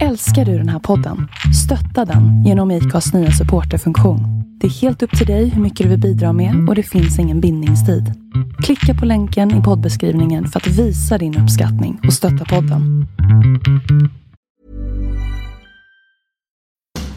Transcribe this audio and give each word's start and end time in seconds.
Älskar 0.00 0.44
du 0.44 0.58
den 0.58 0.68
här 0.68 0.78
podden? 0.78 1.28
Stötta 1.64 2.12
den 2.12 2.44
genom 2.44 2.70
IKAs 2.70 3.12
nya 3.12 3.30
supporterfunktion. 3.30 4.20
Det 4.60 4.66
är 4.66 4.70
helt 4.70 5.02
upp 5.02 5.18
till 5.18 5.26
dig 5.26 5.48
hur 5.48 5.62
mycket 5.62 5.84
du 5.84 5.90
vill 5.90 6.00
bidra 6.00 6.32
med 6.32 6.68
och 6.68 6.74
det 6.74 6.82
finns 6.82 7.18
ingen 7.18 7.40
bindningstid. 7.40 8.12
Klicka 8.62 9.00
på 9.00 9.06
länken 9.06 9.60
i 9.60 9.62
poddbeskrivningen 9.62 10.48
för 10.48 10.60
att 10.60 10.66
visa 10.66 11.18
din 11.18 11.38
uppskattning 11.38 12.00
och 12.06 12.12
stötta 12.12 12.44
podden. 12.44 13.06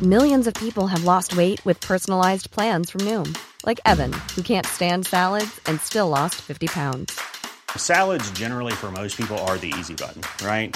Millions 0.01 0.47
of 0.47 0.53
people 0.53 0.87
have 0.87 1.03
lost 1.03 1.33
weight 1.33 1.65
with 1.65 1.87
personalized 1.87 2.51
plans 2.51 2.91
from 2.91 3.05
Noom, 3.05 3.33
like 3.67 3.81
Evan, 3.85 4.11
who 4.35 4.41
can't 4.41 4.65
stand 4.65 5.07
salads 5.07 5.59
and 5.69 5.81
still 5.81 6.09
lost 6.09 6.35
50 6.35 6.67
pounds. 6.67 7.19
Salads, 7.77 8.31
generally, 8.39 8.73
for 8.73 8.91
most 8.91 9.17
people, 9.17 9.37
are 9.37 9.57
the 9.57 9.67
easy 9.79 9.93
button, 9.93 10.21
right? 10.47 10.75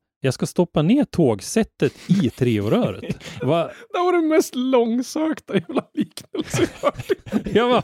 Jag 0.23 0.33
ska 0.33 0.45
stoppa 0.45 0.81
ner 0.81 1.05
tågsättet 1.05 1.93
i 2.07 2.29
treoröret. 2.29 3.15
Va? 3.41 3.71
Det 3.93 3.99
var 3.99 4.13
den 4.13 4.27
mest 4.27 4.55
långsökta 4.55 5.53
jävla 5.53 5.83
liknelsen 5.93 6.67
jag 6.81 6.91
hört. 6.91 7.07
Jag 7.53 7.69
var 7.69 7.83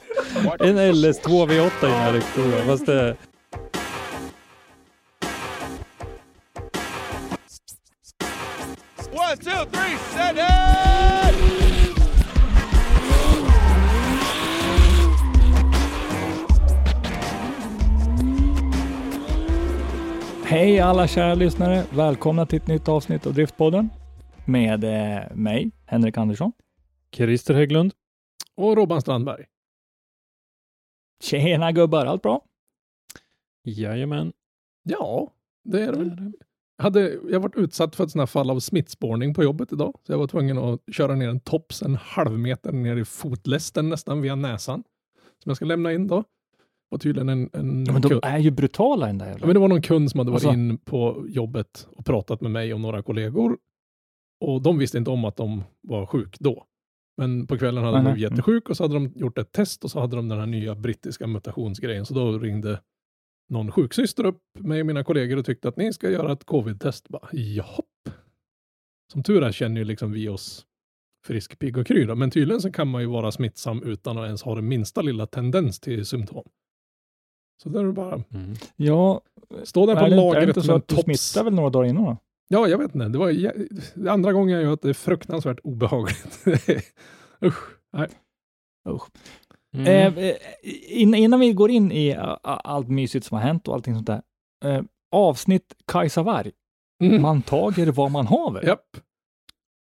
en 0.60 0.78
LS2 0.78 1.48
V8 1.48 1.68
i 1.68 1.70
den 1.82 1.92
här 1.92 2.14
rektorn. 2.14 2.66
Fast 2.66 2.86
det... 2.86 3.18
One, 9.12 9.38
two, 9.38 9.66
three, 9.72 9.98
set 10.14 10.38
it! 10.38 11.67
Hej 20.50 20.80
alla 20.80 21.08
kära 21.08 21.36
lyssnare! 21.36 21.86
Välkomna 21.94 22.46
till 22.46 22.58
ett 22.58 22.68
nytt 22.68 22.88
avsnitt 22.88 23.28
av 23.28 23.34
Driftpodden 23.34 23.90
med 24.46 24.84
eh, 24.84 25.36
mig, 25.36 25.72
Henrik 25.86 26.18
Andersson. 26.18 26.52
Christer 27.12 27.54
Hägglund. 27.54 27.94
Och 28.56 28.78
Robban 28.78 29.02
Strandberg. 29.02 29.46
Tjena 31.24 31.72
gubbar, 31.72 32.06
allt 32.06 32.22
bra? 32.22 32.46
Jajamän. 33.64 34.34
Ja, 34.84 35.32
det 35.64 35.82
är 35.82 35.92
det 35.92 35.98
väl. 35.98 36.32
Hade 36.78 37.14
jag 37.30 37.40
varit 37.40 37.56
utsatt 37.56 37.96
för 37.96 38.04
ett 38.04 38.12
sånt 38.12 38.22
här 38.22 38.28
fall 38.28 38.52
av 38.52 38.60
smittspårning 38.60 39.34
på 39.34 39.44
jobbet 39.44 39.74
idag, 39.74 40.00
så 40.04 40.12
jag 40.12 40.20
var 40.20 40.28
tvungen 40.28 40.58
att 40.58 40.82
köra 40.92 41.16
ner 41.16 41.30
en 41.30 41.40
tops 41.40 41.82
en 41.82 41.96
halv 41.96 42.40
meter 42.40 42.72
ner 42.72 42.96
i 42.96 43.06
fotlästen 43.06 43.90
nästan 43.90 44.22
via 44.22 44.36
näsan. 44.36 44.84
Som 45.44 45.50
jag 45.50 45.56
ska 45.56 45.66
lämna 45.66 45.94
in 45.94 46.08
då. 46.08 46.24
Och 46.92 47.02
tydligen 47.02 47.30
en, 47.30 47.50
en 47.54 47.86
Ja, 47.86 47.94
men 47.94 48.02
de 48.02 48.10
kund. 48.10 48.22
är 48.24 48.38
ju 48.38 48.52
brutala 48.52 49.08
den 49.08 49.18
där 49.18 49.26
jävla. 49.26 49.40
Ja, 49.42 49.46
men 49.48 49.54
det 49.54 49.60
var 49.60 49.68
någon 49.68 49.82
kund 49.82 50.12
som 50.12 50.18
hade 50.20 50.32
varit 50.32 50.46
Alltså- 50.46 50.60
in 50.60 50.78
på 50.78 51.26
jobbet 51.30 51.88
och 51.92 52.06
pratat 52.06 52.42
med 52.42 52.52
mig 52.52 52.74
och 52.74 52.82
några 52.82 53.04
kollegor. 53.04 53.58
Och 54.42 54.62
de 54.62 54.78
visste 54.78 54.98
inte 54.98 55.12
om 55.12 55.26
att 55.26 55.36
de 55.36 55.64
var 55.82 56.06
sjuk 56.06 56.40
då. 56.40 56.66
Men 57.18 57.48
på 57.48 57.58
kvällen 57.58 57.84
hade 57.84 57.98
de 57.98 58.04
blivit 58.04 58.22
jättesjuk 58.32 58.70
och 58.70 58.78
så 58.78 58.84
hade 58.84 58.94
de 58.94 59.12
gjort 59.16 59.38
ett 59.38 59.52
test 59.52 59.84
och 59.84 59.92
så 59.92 60.00
hade 60.00 60.16
de 60.16 60.30
den 60.30 60.40
här 60.40 60.46
nya 60.46 60.76
brittiska 60.76 61.28
mutationsgrejen. 61.28 62.06
Så 62.06 62.14
då 62.14 62.40
ringde 62.40 62.82
någon 63.50 63.72
sjuksyster 63.72 64.26
upp 64.26 64.42
mig 64.60 64.80
och 64.82 64.86
mina 64.88 65.04
kollegor 65.04 65.38
och 65.38 65.46
tyckte 65.46 65.68
att 65.68 65.78
ni 65.78 65.94
ska 65.94 66.10
göra 66.10 66.32
ett 66.32 66.44
covid-test. 66.46 67.10
Bara, 67.10 67.28
Jahopp. 67.32 68.10
Som 69.12 69.24
tur 69.24 69.44
är 69.44 69.52
känner 69.52 69.78
ju 69.78 69.86
liksom 69.86 70.12
vi 70.12 70.30
oss 70.30 70.66
frisk, 71.26 71.60
pigg 71.60 71.78
och 71.78 71.88
kry. 71.88 72.06
Men 72.16 72.32
tydligen 72.32 72.62
så 72.62 72.72
kan 72.72 72.88
man 72.88 73.02
ju 73.02 73.08
vara 73.08 73.32
smittsam 73.32 73.84
utan 73.84 74.18
att 74.18 74.26
ens 74.26 74.42
ha 74.44 74.56
den 74.56 74.68
minsta 74.68 75.02
lilla 75.02 75.26
tendens 75.28 75.80
till 75.80 76.06
symptom. 76.06 76.44
Så 77.64 77.70
där 77.70 77.80
är 77.80 77.86
det 77.86 77.92
bara, 77.94 78.14
Mm. 78.34 78.54
Ja, 78.76 79.22
stå 79.64 79.86
där 79.86 79.96
på 79.96 80.00
är 80.06 80.10
det, 80.10 80.16
inte- 80.16 80.16
är 80.16 80.30
det 80.32 80.34
lagret 80.34 80.48
inte 80.58 80.62
så 80.62 80.76
att 80.76 80.88
du 80.88 80.96
tops. 80.96 81.04
smittar 81.04 81.44
väl 81.44 81.54
några 81.54 81.70
dagar 81.70 81.90
innan? 81.90 82.18
Ja, 82.48 82.68
jag 82.68 82.78
vet 82.78 82.96
inte. 82.96 83.08
Det 83.08 83.18
var 83.18 83.32
jä- 83.32 84.10
andra 84.10 84.34
gången 84.34 84.56
jag 84.56 84.64
gör 84.64 84.74
att 84.74 84.82
det 84.82 84.90
är 84.90 84.94
fruktansvärt 84.94 85.60
obehagligt. 85.64 86.46
Usch. 87.46 87.64
Nej. 87.94 88.08
Usch. 88.90 89.08
Mm. 89.76 89.88
Eh, 90.18 90.24
eh, 90.30 90.36
in, 90.88 91.14
innan 91.16 91.40
vi 91.40 91.54
går 91.54 91.70
in 91.72 91.92
i 91.92 92.14
a, 92.14 92.40
a, 92.44 92.62
allt 92.64 92.90
mysigt 92.90 93.26
som 93.26 93.38
har 93.38 93.44
hänt 93.46 93.68
och 93.68 93.74
allting 93.74 93.94
sånt 93.96 94.08
där. 94.08 94.22
Eh, 94.66 94.82
avsnitt 95.12 95.76
Kajsa 95.92 96.24
Warg. 96.24 96.52
Mm. 97.04 97.22
Man 97.22 97.42
tager 97.42 97.92
vad 97.92 98.12
man 98.12 98.28
haver. 98.28 98.66
Japp. 98.66 98.86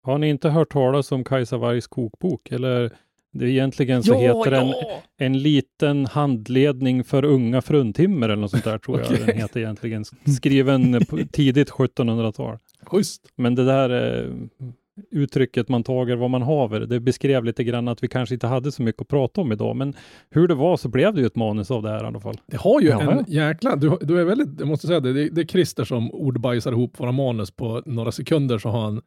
Har 0.06 0.18
ni 0.18 0.28
inte 0.28 0.48
hört 0.50 0.72
talas 0.72 1.12
om 1.12 1.24
Kajsa 1.24 1.56
Wargs 1.56 1.86
kokbok? 1.86 2.50
Eller 2.52 2.92
det 3.32 3.44
är 3.44 3.48
egentligen 3.48 4.02
så 4.02 4.18
heter 4.18 4.50
den 4.50 4.74
En 5.18 5.38
liten 5.38 6.06
handledning 6.06 7.04
för 7.04 7.24
unga 7.24 7.62
fruntimmer 7.62 8.28
eller 8.28 8.40
något 8.40 8.50
sånt 8.50 8.64
där 8.64 8.78
tror 8.78 9.00
Okej. 9.02 9.16
jag 9.18 9.26
den 9.28 9.36
heter 9.36 9.60
egentligen. 9.60 10.04
Skriven 10.36 11.04
på 11.08 11.18
tidigt 11.32 11.70
1700-tal. 11.70 12.58
Schysst. 12.86 13.22
Men 13.36 13.54
det 13.54 13.64
där 13.64 14.20
eh, 14.20 14.30
uttrycket 15.10 15.68
man 15.68 15.82
tager 15.82 16.16
vad 16.16 16.30
man 16.30 16.42
haver, 16.42 16.80
det 16.80 17.00
beskrev 17.00 17.44
lite 17.44 17.64
grann 17.64 17.88
att 17.88 18.02
vi 18.02 18.08
kanske 18.08 18.34
inte 18.34 18.46
hade 18.46 18.72
så 18.72 18.82
mycket 18.82 19.02
att 19.02 19.08
prata 19.08 19.40
om 19.40 19.52
idag. 19.52 19.76
Men 19.76 19.94
hur 20.30 20.48
det 20.48 20.54
var 20.54 20.76
så 20.76 20.88
blev 20.88 21.14
det 21.14 21.20
ju 21.20 21.26
ett 21.26 21.36
manus 21.36 21.70
av 21.70 21.82
det 21.82 21.88
här 21.88 22.04
i 22.04 22.06
alla 22.06 22.20
fall. 22.20 22.40
Det 22.46 22.56
har 22.56 22.80
ju 22.80 22.88
Ja. 22.88 23.00
en 23.12 23.24
jäkla... 23.28 23.76
Du, 23.76 23.98
du 24.00 24.20
är 24.20 24.24
väldigt... 24.24 24.48
Jag 24.58 24.68
måste 24.68 24.86
säga 24.86 25.00
det. 25.00 25.12
Det, 25.12 25.28
det 25.28 25.40
är 25.40 25.44
Christer 25.46 25.84
som 25.84 26.10
ordbajsar 26.12 26.72
ihop 26.72 27.00
våra 27.00 27.12
manus 27.12 27.50
på 27.50 27.82
några 27.86 28.12
sekunder 28.12 28.58
så 28.58 28.68
har 28.68 28.80
han 28.80 29.00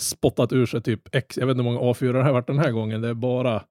spottat 0.00 0.52
ur 0.52 0.66
sig 0.66 0.82
typ 0.82 1.14
X. 1.14 1.36
Jag 1.38 1.46
vet 1.46 1.54
inte 1.54 1.62
hur 1.68 1.72
många 1.72 1.92
A4 1.92 2.12
det 2.12 2.22
har 2.22 2.32
varit 2.32 2.46
den 2.46 2.58
här 2.58 2.70
gången. 2.70 3.00
Det 3.00 3.08
är 3.08 3.14
bara... 3.14 3.62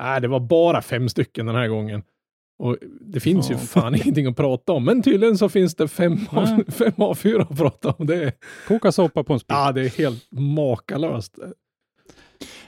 Nej, 0.00 0.20
det 0.20 0.28
var 0.28 0.40
bara 0.40 0.82
fem 0.82 1.08
stycken 1.08 1.46
den 1.46 1.54
här 1.54 1.68
gången. 1.68 2.02
Och 2.58 2.76
det 3.00 3.20
finns 3.20 3.50
ju 3.50 3.54
Ja. 3.54 3.58
fan 3.60 3.94
ingenting 4.02 4.26
att 4.26 4.36
prata 4.36 4.72
om. 4.72 4.84
Men 4.84 5.02
tydligen 5.02 5.38
så 5.38 5.48
finns 5.48 5.74
det 5.74 5.88
fem, 5.88 6.18
Nej. 6.32 6.64
fem 6.68 6.92
A4 6.96 7.40
att 7.50 7.58
prata 7.58 7.90
om. 7.90 8.06
Det 8.06 8.24
är, 8.24 8.32
Koka 8.68 8.92
soppa 8.92 9.24
på 9.24 9.32
en 9.32 9.38
spik. 9.38 9.52
ja, 9.56 9.72
det 9.72 9.80
är 9.80 9.98
helt 9.98 10.26
makalöst. 10.32 11.38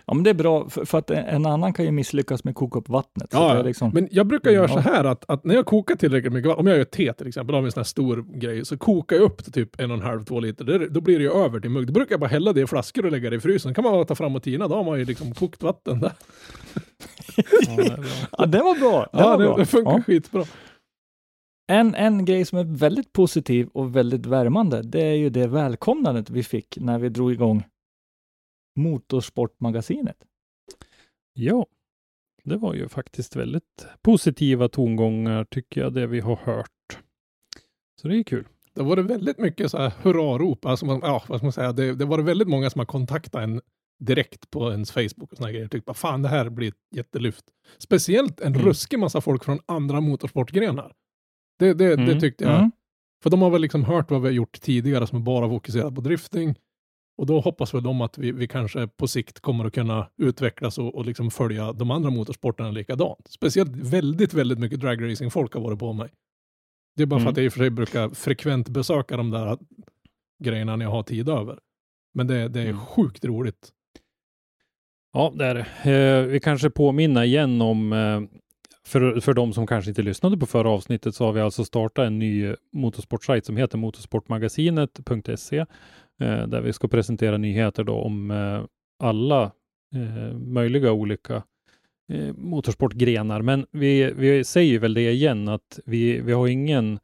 Ja, 0.06 0.14
men 0.14 0.24
det 0.24 0.30
är 0.30 0.34
bra, 0.34 0.68
för, 0.68 0.84
för 0.84 0.98
att 0.98 1.10
en 1.10 1.46
annan 1.46 1.72
kan 1.72 1.84
ju 1.84 1.90
misslyckas 1.90 2.44
med 2.44 2.50
att 2.52 2.56
koka 2.56 2.78
upp 2.78 2.88
vattnet. 2.88 3.32
Så 3.32 3.38
Ja, 3.38 3.44
det 3.48 3.52
är 3.52 3.56
ja. 3.56 3.62
liksom, 3.62 3.90
men 3.94 4.08
jag 4.10 4.26
brukar 4.26 4.50
göra 4.50 4.68
så 4.68 4.78
här 4.78 5.04
att, 5.04 5.30
att 5.30 5.44
när 5.44 5.54
jag 5.54 5.66
kokar 5.66 5.96
tillräckligt 5.96 6.32
mycket 6.32 6.48
vatten, 6.48 6.60
om 6.60 6.66
jag 6.66 6.76
gör 6.78 6.84
te 6.84 7.12
till 7.12 7.26
exempel, 7.28 7.56
vi 7.56 7.64
en 7.64 7.72
sån 7.72 7.80
här 7.80 7.84
stor 7.84 8.24
grej, 8.38 8.64
så 8.64 8.78
kokar 8.78 9.16
jag 9.16 9.22
upp 9.24 9.44
till 9.44 9.52
typ 9.52 9.80
en 9.80 9.90
och 9.90 9.96
en 9.96 10.02
halv, 10.02 10.24
två 10.24 10.40
liter. 10.40 10.64
Det, 10.64 10.88
då 10.88 11.00
blir 11.00 11.18
det 11.18 11.24
ju 11.24 11.32
över 11.32 11.60
till 11.60 11.70
mugg. 11.70 11.86
Då 11.86 11.92
brukar 11.92 12.12
jag 12.12 12.20
bara 12.20 12.30
hälla 12.30 12.52
det 12.52 12.60
i 12.60 12.66
flaskor 12.66 13.04
och 13.06 13.12
lägga 13.12 13.30
det 13.30 13.36
i 13.36 13.40
frysen. 13.40 13.74
kan 13.74 13.84
man 13.84 13.92
bara 13.92 14.04
ta 14.04 14.14
fram 14.14 14.36
och 14.36 14.42
tina, 14.42 14.68
då 14.68 14.74
har 14.74 14.84
man 14.84 14.98
ju 14.98 15.04
liksom 15.04 15.34
kokt 15.34 15.62
vatten 15.62 16.00
där. 16.00 16.12
Ja, 17.36 17.76
det 17.76 17.82
är 17.82 17.96
bra. 17.96 18.04
ja, 18.38 18.46
det 18.46 18.58
var 18.58 18.78
bra. 18.80 19.00
Det 19.12 19.18
Ja, 19.18 19.28
var 19.28 19.38
det, 19.38 19.44
bra. 19.44 19.56
det 19.56 19.66
funkar 19.66 19.92
Ja. 19.92 20.02
skitbra. 20.06 20.44
En, 21.72 21.94
en 21.94 22.24
grej 22.24 22.44
som 22.44 22.58
är 22.58 22.64
väldigt 22.64 23.12
positiv 23.12 23.68
och 23.72 23.96
väldigt 23.96 24.26
värmande, 24.26 24.82
det 24.82 25.02
är 25.02 25.14
ju 25.14 25.30
det 25.30 25.46
välkomnandet 25.46 26.30
vi 26.30 26.42
fick 26.42 26.78
när 26.80 26.98
vi 26.98 27.08
drog 27.08 27.32
igång 27.32 27.64
Motorsportmagasinet. 28.80 30.16
Ja, 31.32 31.66
det 32.44 32.56
var 32.56 32.74
ju 32.74 32.88
faktiskt 32.88 33.36
väldigt 33.36 33.86
positiva 34.02 34.68
tongångar 34.68 35.44
tycker 35.44 35.80
jag, 35.80 35.92
det 35.94 36.06
vi 36.06 36.20
har 36.20 36.36
hört. 36.36 36.98
Så 38.00 38.08
det 38.08 38.16
är 38.18 38.22
kul. 38.22 38.46
Det 38.74 38.82
var 38.82 38.96
det 38.96 39.02
väldigt 39.02 39.38
mycket 39.38 39.70
så 39.70 39.78
här 39.78 39.92
hurrarop. 40.02 40.64
Alltså 40.66 40.86
man, 40.86 41.00
ja, 41.02 41.22
vad 41.28 41.38
ska 41.38 41.46
man 41.46 41.52
säga? 41.52 41.72
Det, 41.72 41.94
det 41.94 42.04
var 42.04 42.16
det 42.18 42.24
väldigt 42.24 42.48
många 42.48 42.70
som 42.70 42.78
har 42.78 42.86
kontaktat 42.86 43.42
en 43.42 43.60
direkt 43.98 44.50
på 44.50 44.70
ens 44.70 44.92
Facebook 44.92 45.30
och 45.32 45.36
såna 45.36 45.46
här 45.46 45.52
grejer. 45.54 45.68
Tyckte 45.68 45.86
bara, 45.86 45.94
fan 45.94 46.22
det 46.22 46.28
här 46.28 46.48
blir 46.50 46.68
ett 46.68 46.74
jättelyft. 46.96 47.44
Speciellt 47.78 48.40
en 48.40 48.54
Mm. 48.54 48.66
ruskig 48.66 48.98
massa 48.98 49.20
folk 49.20 49.44
från 49.44 49.58
andra 49.66 50.00
motorsportgrenar. 50.00 50.92
Det, 51.58 51.74
det, 51.74 51.96
det 51.96 52.02
Mm. 52.02 52.20
tyckte 52.20 52.44
jag. 52.44 52.58
Mm. 52.58 52.70
För 53.22 53.30
de 53.30 53.42
har 53.42 53.50
väl 53.50 53.60
liksom 53.62 53.84
hört 53.84 54.10
vad 54.10 54.22
vi 54.22 54.28
har 54.28 54.32
gjort 54.34 54.60
tidigare 54.60 55.06
som 55.06 55.24
bara 55.24 55.48
fokuserat 55.48 55.94
på 55.94 56.00
drifting. 56.00 56.54
Och 57.20 57.26
då 57.26 57.40
hoppas 57.40 57.74
väl 57.74 57.82
de 57.82 58.00
att 58.00 58.18
vi, 58.18 58.32
vi 58.32 58.48
kanske 58.48 58.86
på 58.86 59.08
sikt 59.08 59.40
kommer 59.40 59.64
att 59.64 59.74
kunna 59.74 60.08
utvecklas 60.16 60.78
och, 60.78 60.94
och 60.94 61.04
liksom 61.06 61.30
följa 61.30 61.72
de 61.72 61.90
andra 61.90 62.10
motorsporterna 62.10 62.70
likadant. 62.70 63.26
Speciellt 63.28 63.76
väldigt, 63.76 64.34
väldigt 64.34 64.58
mycket 64.58 64.80
dragracing 64.80 65.30
folk 65.30 65.54
har 65.54 65.60
varit 65.60 65.78
på 65.78 65.92
mig. 65.92 66.08
Det 66.96 67.02
är 67.02 67.06
bara 67.06 67.20
för 67.20 67.24
Mm. 67.24 67.30
att 67.32 67.36
jag 67.36 67.44
i 67.44 67.48
och 67.48 67.52
för 67.52 67.60
sig 67.60 67.70
brukar 67.70 68.08
frekvent 68.08 68.68
besöka 68.68 69.16
de 69.16 69.30
där 69.30 69.58
grejerna 70.44 70.76
när 70.76 70.84
jag 70.84 70.92
har 70.92 71.02
tid 71.02 71.28
över. 71.28 71.58
Men 72.14 72.26
det, 72.26 72.48
det 72.48 72.60
är 72.60 72.64
Mm. 72.66 72.78
sjukt 72.78 73.24
roligt. 73.24 73.68
Ja, 75.12 75.32
det 75.36 75.44
är 75.46 75.54
det. 75.54 75.66
Eh, 75.92 76.24
vi 76.26 76.40
kanske 76.40 76.70
påminner 76.70 77.22
igen 77.22 77.62
om, 77.62 77.92
eh, 77.92 78.20
för, 78.84 79.20
för 79.20 79.34
de 79.34 79.52
som 79.52 79.66
kanske 79.66 79.90
inte 79.90 80.02
lyssnade 80.02 80.36
på 80.38 80.46
förra 80.46 80.70
avsnittet, 80.70 81.14
så 81.14 81.24
har 81.24 81.32
vi 81.32 81.40
alltså 81.40 81.64
startat 81.64 82.06
en 82.06 82.18
ny 82.18 82.54
motorsportsajt 82.72 83.46
som 83.46 83.56
heter 83.56 83.78
motorsportmagasinet.se, 83.78 85.66
där 86.26 86.60
vi 86.60 86.72
ska 86.72 86.88
presentera 86.88 87.36
nyheter 87.36 87.84
då 87.84 87.94
om 87.94 88.30
eh, 88.30 88.62
alla 89.02 89.42
eh, 89.94 90.38
möjliga 90.38 90.92
olika 90.92 91.42
eh, 92.12 92.34
motorsportgrenar. 92.36 93.42
Men 93.42 93.66
vi, 93.70 94.12
vi 94.16 94.44
säger 94.44 94.78
väl 94.78 94.94
det 94.94 95.10
igen 95.10 95.48
att 95.48 95.80
vi, 95.84 96.20
vi 96.20 96.32
har 96.32 96.48
ingen 96.48 96.98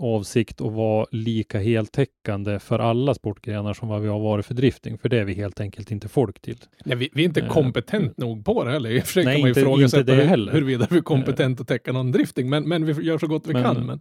avsikt 0.00 0.60
att 0.60 0.72
vara 0.72 1.06
lika 1.10 1.58
heltäckande 1.58 2.58
för 2.58 2.78
alla 2.78 3.14
sportgrenar 3.14 3.74
som 3.74 3.88
vad 3.88 4.02
vi 4.02 4.08
har 4.08 4.20
varit 4.20 4.46
för 4.46 4.54
drifting, 4.54 4.98
för 4.98 5.08
det 5.08 5.18
är 5.18 5.24
vi 5.24 5.34
helt 5.34 5.60
enkelt 5.60 5.90
inte 5.90 6.08
folk 6.08 6.40
till. 6.40 6.56
Nej, 6.84 6.96
vi, 6.96 7.08
vi 7.12 7.22
är 7.22 7.26
inte 7.26 7.40
Eh, 7.40 7.48
kompetent 7.48 8.16
nog 8.18 8.44
på 8.44 8.64
det 8.64 8.70
heller. 8.70 8.90
I 8.90 9.00
och 9.00 9.04
för 9.04 9.12
sig 9.12 9.24
nej, 9.24 9.34
kan 9.34 9.40
man 9.40 9.48
ju 9.48 9.60
ifrågasätta 9.60 10.12
huruvida 10.12 10.86
vi 10.90 10.96
är 10.96 11.02
kompetenta 11.02 11.60
att 11.62 11.68
täcka 11.68 11.92
någon 11.92 12.12
drifting, 12.12 12.50
men, 12.50 12.68
men 12.68 12.86
vi 12.86 13.02
gör 13.02 13.18
så 13.18 13.26
gott 13.26 13.46
vi 13.46 13.52
Men- 13.52 13.62
kan. 13.62 13.86
Men, 13.86 14.00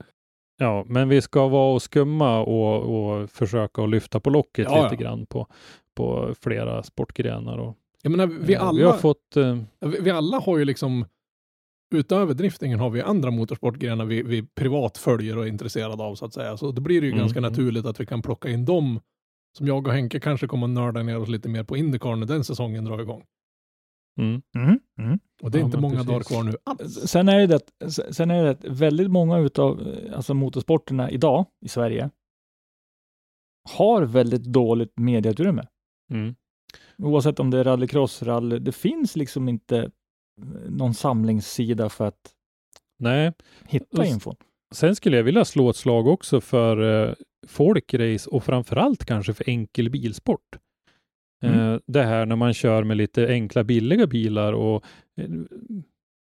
Ja, 0.62 0.86
men 0.88 1.10
vi 1.10 1.22
ska 1.22 1.48
vara 1.48 1.74
och 1.74 1.82
skumma 1.82 2.40
och, 2.40 2.82
och 2.82 3.30
försöka 3.30 3.84
att 3.84 3.90
lyfta 3.90 4.20
på 4.20 4.30
locket 4.30 4.68
Ja, 4.70 4.84
lite 4.84 5.04
ja. 5.04 5.10
grann 5.10 5.26
på, 5.26 5.48
på 5.96 6.36
flera 6.42 6.84
sportgrenar. 6.84 7.58
Och, 7.58 7.78
jag 8.02 8.12
menar, 8.12 8.28
vi 8.28 8.54
eh, 8.54 8.64
alla, 8.64 8.80
vi 8.80 8.84
har 8.84 8.98
fått 8.98 9.38
eh, 9.38 9.58
vi, 9.80 10.00
vi 10.00 10.12
alla 10.12 10.40
har 10.40 10.58
ju 10.58 10.66
liksom, 10.66 11.06
utöver 11.96 12.34
driftingen 12.34 12.80
har 12.80 12.90
vi 12.90 13.02
andra 13.02 13.32
motorsportgrenar 13.32 14.06
vi, 14.06 14.24
vi 14.24 14.44
privat 14.44 14.98
följer 14.98 15.38
och 15.38 15.44
är 15.44 15.48
intresserade 15.48 16.04
av 16.04 16.16
så 16.16 16.26
att 16.26 16.34
säga. 16.34 16.58
Så 16.58 16.72
då 16.72 16.82
blir 16.82 17.02
det 17.02 17.08
ju 17.08 17.12
Mm, 17.12 17.20
ganska 17.20 17.42
naturligt 17.42 17.86
att 17.86 18.00
vi 18.00 18.06
kan 18.06 18.22
plocka 18.22 18.50
in 18.50 18.66
dem 18.66 19.00
som 19.58 19.68
jag 19.68 19.88
och 19.88 19.94
Henke 19.94 20.20
kanske 20.20 20.48
kommer 20.48 20.68
att 20.68 20.74
nörda 20.74 21.04
ner 21.04 21.18
oss 21.18 21.30
lite 21.30 21.50
mer 21.50 21.64
på 21.64 21.78
Indycar 21.78 22.16
när 22.16 22.28
den 22.28 22.44
säsongen 22.44 22.86
drar 22.86 23.02
igång. 23.02 23.24
Mm, 24.20 24.42
Mm. 24.56 24.80
Mm. 25.00 25.20
Och 25.42 25.52
det 25.52 25.58
är 25.58 25.60
Ja, 25.60 25.66
inte 25.66 25.78
många 25.78 25.94
precis. 25.96 26.08
dagar 26.10 26.24
kvar 26.24 26.44
nu 26.44 26.58
alls. 26.64 26.94
Sen 27.10 27.30
är 27.30 27.48
det 27.48 27.56
att, 27.56 27.94
sen 28.16 28.32
är 28.32 28.44
det 28.44 28.50
att 28.50 28.64
väldigt 28.66 29.12
många 29.12 29.38
utav 29.38 29.96
alltså 30.16 30.34
motorsporterna 30.34 31.12
idag 31.12 31.46
i 31.66 31.68
Sverige 31.70 32.10
har 33.78 34.02
väldigt 34.04 34.44
dåligt 34.44 34.94
medieutrymme. 35.00 35.68
mm. 36.12 36.36
Oavsett 36.98 37.40
om 37.40 37.50
det 37.52 37.60
är 37.60 37.64
rallycross, 37.64 38.24
rally, 38.24 38.60
det 38.60 38.72
finns 38.72 39.16
liksom 39.16 39.50
inte 39.50 39.78
eh, 39.78 39.92
någon 40.70 40.94
samlingssida 40.94 41.90
för 41.90 42.06
att 42.08 42.34
Nej, 43.00 43.34
hitta 43.68 44.04
s- 44.04 44.10
infon. 44.10 44.36
sen 44.76 44.96
skulle 44.96 45.18
jag 45.18 45.24
vilja 45.24 45.46
slå 45.46 45.70
ett 45.70 45.76
slag 45.76 46.08
också 46.08 46.42
för 46.42 47.08
eh, 47.10 47.14
folkrace 47.48 48.30
och 48.30 48.44
framförallt 48.44 49.06
kanske 49.06 49.34
för 49.34 49.50
enkel 49.50 49.90
bilsport. 49.90 50.58
Mm. 51.42 51.74
Eh, 51.74 51.80
det 51.86 52.04
här 52.04 52.26
när 52.26 52.36
man 52.36 52.54
kör 52.54 52.84
med 52.84 52.98
lite 52.98 53.28
enkla 53.28 53.64
billiga 53.64 54.08
bilar 54.08 54.54
och 54.54 54.86
eh, 55.18 55.30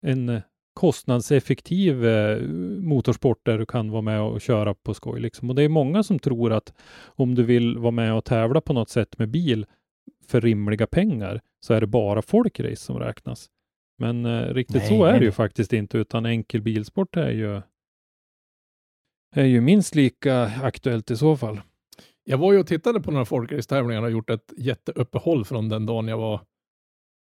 en 0.01 0.41
kostnadseffektiv 0.73 2.05
eh, 2.05 2.41
motorsport 2.81 3.45
där 3.45 3.57
du 3.57 3.65
kan 3.65 3.91
vara 3.91 4.01
med 4.01 4.21
och 4.21 4.41
köra 4.41 4.73
på 4.73 4.93
skoj. 4.93 5.19
Liksom. 5.19 5.49
Och 5.49 5.55
det 5.55 5.63
är 5.63 5.69
många 5.69 6.03
som 6.03 6.19
tror 6.19 6.53
att 6.53 6.73
om 7.05 7.35
du 7.35 7.43
vill 7.43 7.77
vara 7.77 7.91
med 7.91 8.13
och 8.13 8.25
tävla 8.25 8.61
på 8.61 8.73
något 8.73 8.89
sätt 8.89 9.19
med 9.19 9.29
bil 9.29 9.65
för 10.27 10.41
rimliga 10.41 10.87
pengar 10.87 11.41
så 11.59 11.73
är 11.73 11.81
det 11.81 11.87
bara 11.87 12.21
folkrace 12.21 12.75
som 12.75 12.99
räknas. 12.99 13.49
Men 13.97 14.25
eh, 14.25 14.53
riktigt 14.53 14.75
Nej, 14.75 14.87
så 14.87 15.03
är 15.03 15.11
nej, 15.11 15.19
det 15.19 15.25
ju 15.25 15.31
faktiskt 15.31 15.73
inte, 15.73 15.97
utan 15.97 16.25
enkel 16.25 16.61
bilsport 16.61 17.17
är 17.17 17.29
ju 17.29 17.61
är 19.35 19.45
ju 19.45 19.61
minst 19.61 19.95
lika 19.95 20.43
aktuellt 20.43 21.11
i 21.11 21.17
så 21.17 21.37
fall. 21.37 21.61
Jag 22.29 22.37
var 22.37 22.53
ju 22.53 22.59
och 22.59 22.67
tittade 22.67 23.01
på 23.01 23.11
några 23.11 23.25
folkracetävlingar 23.25 24.03
och 24.03 24.11
gjort 24.11 24.29
ett 24.29 24.53
jätteuppehåll 24.57 25.45
från 25.45 25.69
den 25.69 25.85
dagen 25.85 26.07
jag 26.07 26.17
var 26.17 26.41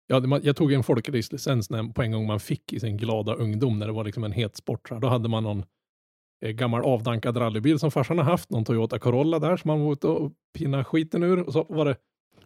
Ja, 0.07 0.39
jag 0.43 0.55
tog 0.55 0.73
en 0.73 0.83
folkracelicens 0.83 1.69
på 1.95 2.01
en 2.01 2.11
gång 2.11 2.27
man 2.27 2.39
fick 2.39 2.73
i 2.73 2.79
sin 2.79 2.97
glada 2.97 3.33
ungdom 3.33 3.79
när 3.79 3.87
det 3.87 3.93
var 3.93 4.03
liksom 4.03 4.23
en 4.23 4.31
het 4.31 4.57
sport. 4.57 4.89
Då 5.01 5.07
hade 5.07 5.29
man 5.29 5.43
någon 5.43 5.63
eh, 6.45 6.51
gammal 6.51 6.81
avdankad 6.81 7.37
rallybil 7.37 7.79
som 7.79 7.91
farsan 7.91 8.17
har 8.17 8.25
haft, 8.25 8.49
någon 8.49 8.65
Toyota 8.65 8.99
Corolla 8.99 9.39
där 9.39 9.57
som 9.57 9.67
man 9.67 9.85
var 9.85 9.93
ute 9.93 10.07
och 10.07 10.31
pinna 10.57 10.83
skiten 10.83 11.23
ur. 11.23 11.39
Och 11.39 11.53
så 11.53 11.63
var 11.69 11.85
det 11.85 11.95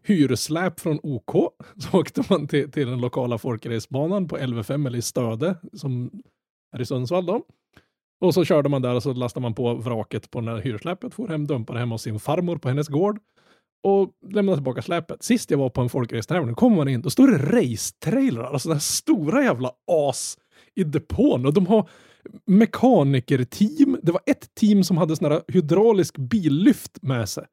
hyrsläp 0.03 0.79
från 0.79 0.99
OK. 1.03 1.53
Så 1.77 1.99
åkte 1.99 2.23
man 2.29 2.47
till, 2.47 2.71
till 2.71 2.87
den 2.87 3.01
lokala 3.01 3.37
folkracebanan 3.37 4.27
på 4.27 4.37
LV5 4.37 4.87
eller 4.87 4.97
i 4.97 5.01
Stöde 5.01 5.55
som 5.73 6.11
är 6.71 6.81
i 6.81 6.85
Sundsvall 6.85 7.25
då. 7.25 7.45
Och 8.21 8.33
så 8.33 8.45
körde 8.45 8.69
man 8.69 8.81
där 8.81 8.95
och 8.95 9.03
så 9.03 9.13
lastade 9.13 9.41
man 9.41 9.53
på 9.53 9.73
vraket 9.73 10.31
på 10.31 10.41
när 10.41 10.55
här 10.55 10.61
hyrsläpet, 10.61 11.13
for 11.13 11.27
hem, 11.27 11.47
dumpade 11.47 11.79
hem 11.79 11.91
hos 11.91 12.01
sin 12.01 12.19
farmor 12.19 12.57
på 12.57 12.67
hennes 12.67 12.87
gård 12.87 13.19
och 13.83 14.11
lämnade 14.31 14.57
tillbaka 14.57 14.81
släpet. 14.81 15.23
Sist 15.23 15.51
jag 15.51 15.57
var 15.57 15.69
på 15.69 15.81
en 15.81 15.89
folkracetävling 15.89 16.55
kom 16.55 16.75
man 16.75 16.87
in, 16.87 17.01
då 17.01 17.09
står 17.09 17.27
det 17.27 17.37
racetrailrar, 17.37 18.43
alltså 18.43 18.59
sådana 18.59 18.75
här 18.75 18.79
stora 18.79 19.43
jävla 19.43 19.71
as 19.91 20.37
i 20.75 20.83
depån 20.83 21.45
och 21.45 21.53
de 21.53 21.67
har 21.67 21.89
mekanikerteam. 22.45 23.99
Det 24.03 24.11
var 24.11 24.21
ett 24.25 24.55
team 24.55 24.83
som 24.83 24.97
hade 24.97 25.15
sån 25.15 25.31
här 25.31 25.41
hydraulisk 25.47 26.17
billyft 26.17 27.01
med 27.01 27.29
sig. 27.29 27.45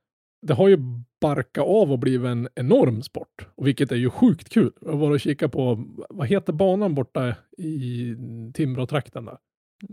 Det 0.47 0.55
har 0.55 0.69
ju 0.69 0.79
barkat 1.21 1.67
av 1.67 1.93
och 1.93 1.99
blivit 1.99 2.27
en 2.29 2.49
enorm 2.55 3.03
sport, 3.03 3.47
och 3.55 3.67
vilket 3.67 3.93
är 3.93 3.97
ju 3.97 4.11
sjukt 4.11 4.49
kul. 4.49 4.73
Jag 4.81 4.97
var 4.97 5.11
och 5.11 5.21
kika 5.21 5.49
på, 5.49 5.85
vad 6.09 6.27
heter 6.27 6.53
banan 6.53 6.95
borta 6.95 7.35
i 7.59 8.15
Timrå-trakten 8.55 9.25
där? 9.25 9.39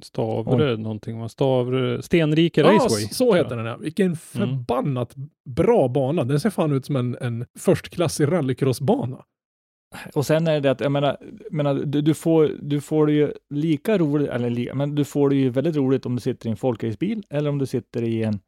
Stavre 0.02 0.78
någonting, 0.78 1.20
va? 1.20 1.30
Stavre, 1.30 2.02
Stenrike 2.02 2.62
Ja, 2.62 2.68
Raceway. 2.74 3.02
så 3.02 3.34
heter 3.34 3.56
den 3.56 3.66
ja. 3.66 3.78
Vilken 3.78 4.16
förbannat 4.16 5.16
bra 5.46 5.88
bana. 5.88 6.24
Den 6.24 6.40
ser 6.40 6.50
fan 6.50 6.72
ut 6.72 6.86
som 6.86 6.96
en, 6.96 7.18
en 7.22 7.46
förstklassig 7.60 8.32
rallycrossbana. 8.32 9.26
Och 10.16 10.26
sen 10.26 10.48
är 10.48 10.62
det 10.62 10.72
att, 10.72 10.80
jag 10.82 10.92
menar, 10.92 11.18
jag 11.44 11.54
menar 11.54 11.74
du, 11.74 12.02
du, 12.02 12.14
får, 12.14 12.52
du 12.62 12.82
får 12.82 13.08
det 13.08 13.14
ju 13.14 13.34
lika 13.50 13.98
roligt, 13.98 14.30
eller 14.30 14.50
li, 14.50 14.70
men 14.74 14.96
du 14.96 15.06
får 15.06 15.30
det 15.30 15.36
ju 15.36 15.50
väldigt 15.50 15.76
roligt 15.76 16.06
om 16.06 16.16
du 16.16 16.22
sitter 16.22 16.48
i 16.48 16.52
en 16.52 16.58
folkracebil 16.58 17.24
eller 17.30 17.50
om 17.50 17.58
du 17.58 17.66
sitter 17.66 18.04
i 18.04 18.24
en 18.24 18.40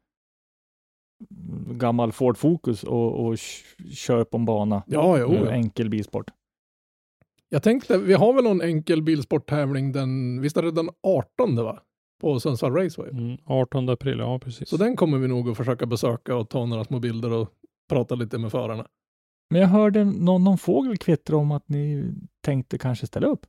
gammal 1.78 2.12
Ford 2.12 2.38
Focus 2.38 2.84
och, 2.84 3.26
och 3.26 3.38
kör 3.92 4.24
på 4.24 4.36
en 4.36 4.44
bana. 4.44 4.82
Ja, 4.86 5.18
jo, 5.18 5.30
med 5.30 5.40
ja. 5.40 5.50
Enkel 5.50 5.88
bilsport. 5.88 6.30
Jag 7.48 7.62
tänkte, 7.62 7.98
vi 7.98 8.12
har 8.14 8.32
väl 8.32 8.44
någon 8.44 8.60
enkel 8.62 9.02
bilsporttävling 9.02 9.92
den, 9.92 10.40
visst 10.40 10.56
är 10.56 10.62
det 10.62 10.70
den 10.70 10.88
18 11.02 11.56
va? 11.56 11.78
På 12.20 12.40
Sundsvall 12.40 12.72
Raceway. 12.72 13.10
Mm, 13.10 13.36
18 13.44 13.88
april, 13.88 14.18
ja 14.18 14.38
precis. 14.38 14.68
Så 14.68 14.76
den 14.76 14.96
kommer 14.96 15.18
vi 15.18 15.28
nog 15.28 15.48
att 15.48 15.56
försöka 15.56 15.86
besöka 15.86 16.36
och 16.36 16.48
ta 16.48 16.66
några 16.66 16.84
små 16.84 16.98
bilder 16.98 17.32
och 17.32 17.48
prata 17.90 18.14
lite 18.14 18.38
med 18.38 18.50
förarna. 18.50 18.86
Men 19.50 19.60
jag 19.60 19.68
hörde 19.68 20.04
någon, 20.04 20.44
någon 20.44 20.58
fågel 20.58 20.96
kvittra 20.96 21.36
om 21.36 21.52
att 21.52 21.68
ni 21.68 22.14
tänkte 22.44 22.78
kanske 22.78 23.06
ställa 23.06 23.26
upp. 23.26 23.40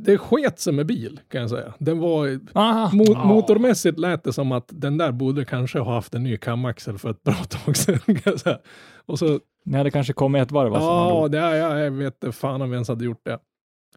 Det 0.00 0.18
sket 0.18 0.58
sig 0.60 0.72
med 0.72 0.86
bil 0.86 1.20
kan 1.28 1.40
jag 1.40 1.50
säga. 1.50 1.74
Den 1.78 1.98
var, 1.98 2.40
Ja. 2.54 2.90
motormässigt 3.24 3.98
lät 3.98 4.24
det 4.24 4.32
som 4.32 4.52
att 4.52 4.68
den 4.72 4.98
där 4.98 5.12
borde 5.12 5.44
kanske 5.44 5.78
ha 5.78 5.94
haft 5.94 6.14
en 6.14 6.22
ny 6.22 6.36
kamaxel 6.36 6.98
för 6.98 7.10
ett 7.10 7.22
bra 7.22 7.34
tag 7.34 7.76
sedan. 7.76 7.98
Kan 8.06 8.20
jag 8.24 8.40
säga. 8.40 8.58
Och 9.06 9.18
så 9.18 9.40
Ni 9.64 9.76
hade 9.76 9.90
kanske 9.90 10.12
kommit 10.12 10.42
ett 10.42 10.52
varv. 10.52 10.74
alltså, 10.74 10.88
Ja, 10.88 11.28
det 11.28 11.38
är, 11.38 11.54
jag, 11.54 11.80
jag 11.80 11.90
vet 11.90 12.34
fan 12.34 12.62
om 12.62 12.70
vi 12.70 12.74
ens 12.74 12.88
hade 12.88 13.04
gjort 13.04 13.24
det. 13.24 13.38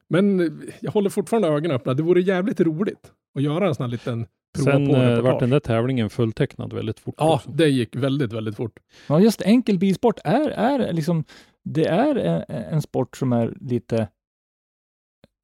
Men 0.10 0.40
eh, 0.40 0.52
jag 0.82 0.92
håller 0.92 1.10
fortfarande 1.10 1.48
ögonen 1.48 1.72
öppna. 1.72 1.94
Det 1.94 2.04
vore 2.04 2.22
jävligt 2.22 2.60
roligt 2.62 3.12
att 3.36 3.44
göra 3.44 3.68
en 3.68 3.76
sån 3.76 3.84
här 3.84 3.92
liten 3.92 4.28
prova 4.58 4.72
Sen 4.72 4.88
på 4.88 4.96
eh, 4.96 5.22
vart 5.22 5.40
den 5.40 5.50
där 5.50 5.60
tävlingen 5.60 6.10
fulltecknad 6.10 6.74
väldigt 6.74 7.00
fort. 7.00 7.16
Ja, 7.18 7.36
också. 7.36 7.50
det 7.50 7.68
gick 7.68 7.96
väldigt, 7.96 8.34
väldigt 8.34 8.56
fort. 8.56 8.80
Ja, 9.08 9.20
just 9.20 9.42
enkel 9.42 9.80
bilsport 9.80 10.20
är, 10.24 10.50
är 10.50 10.94
liksom, 10.94 11.24
det 11.64 11.86
är 11.86 12.16
en, 12.16 12.44
en 12.48 12.82
sport 12.82 13.18
som 13.18 13.34
är 13.34 13.58
lite, 13.62 14.08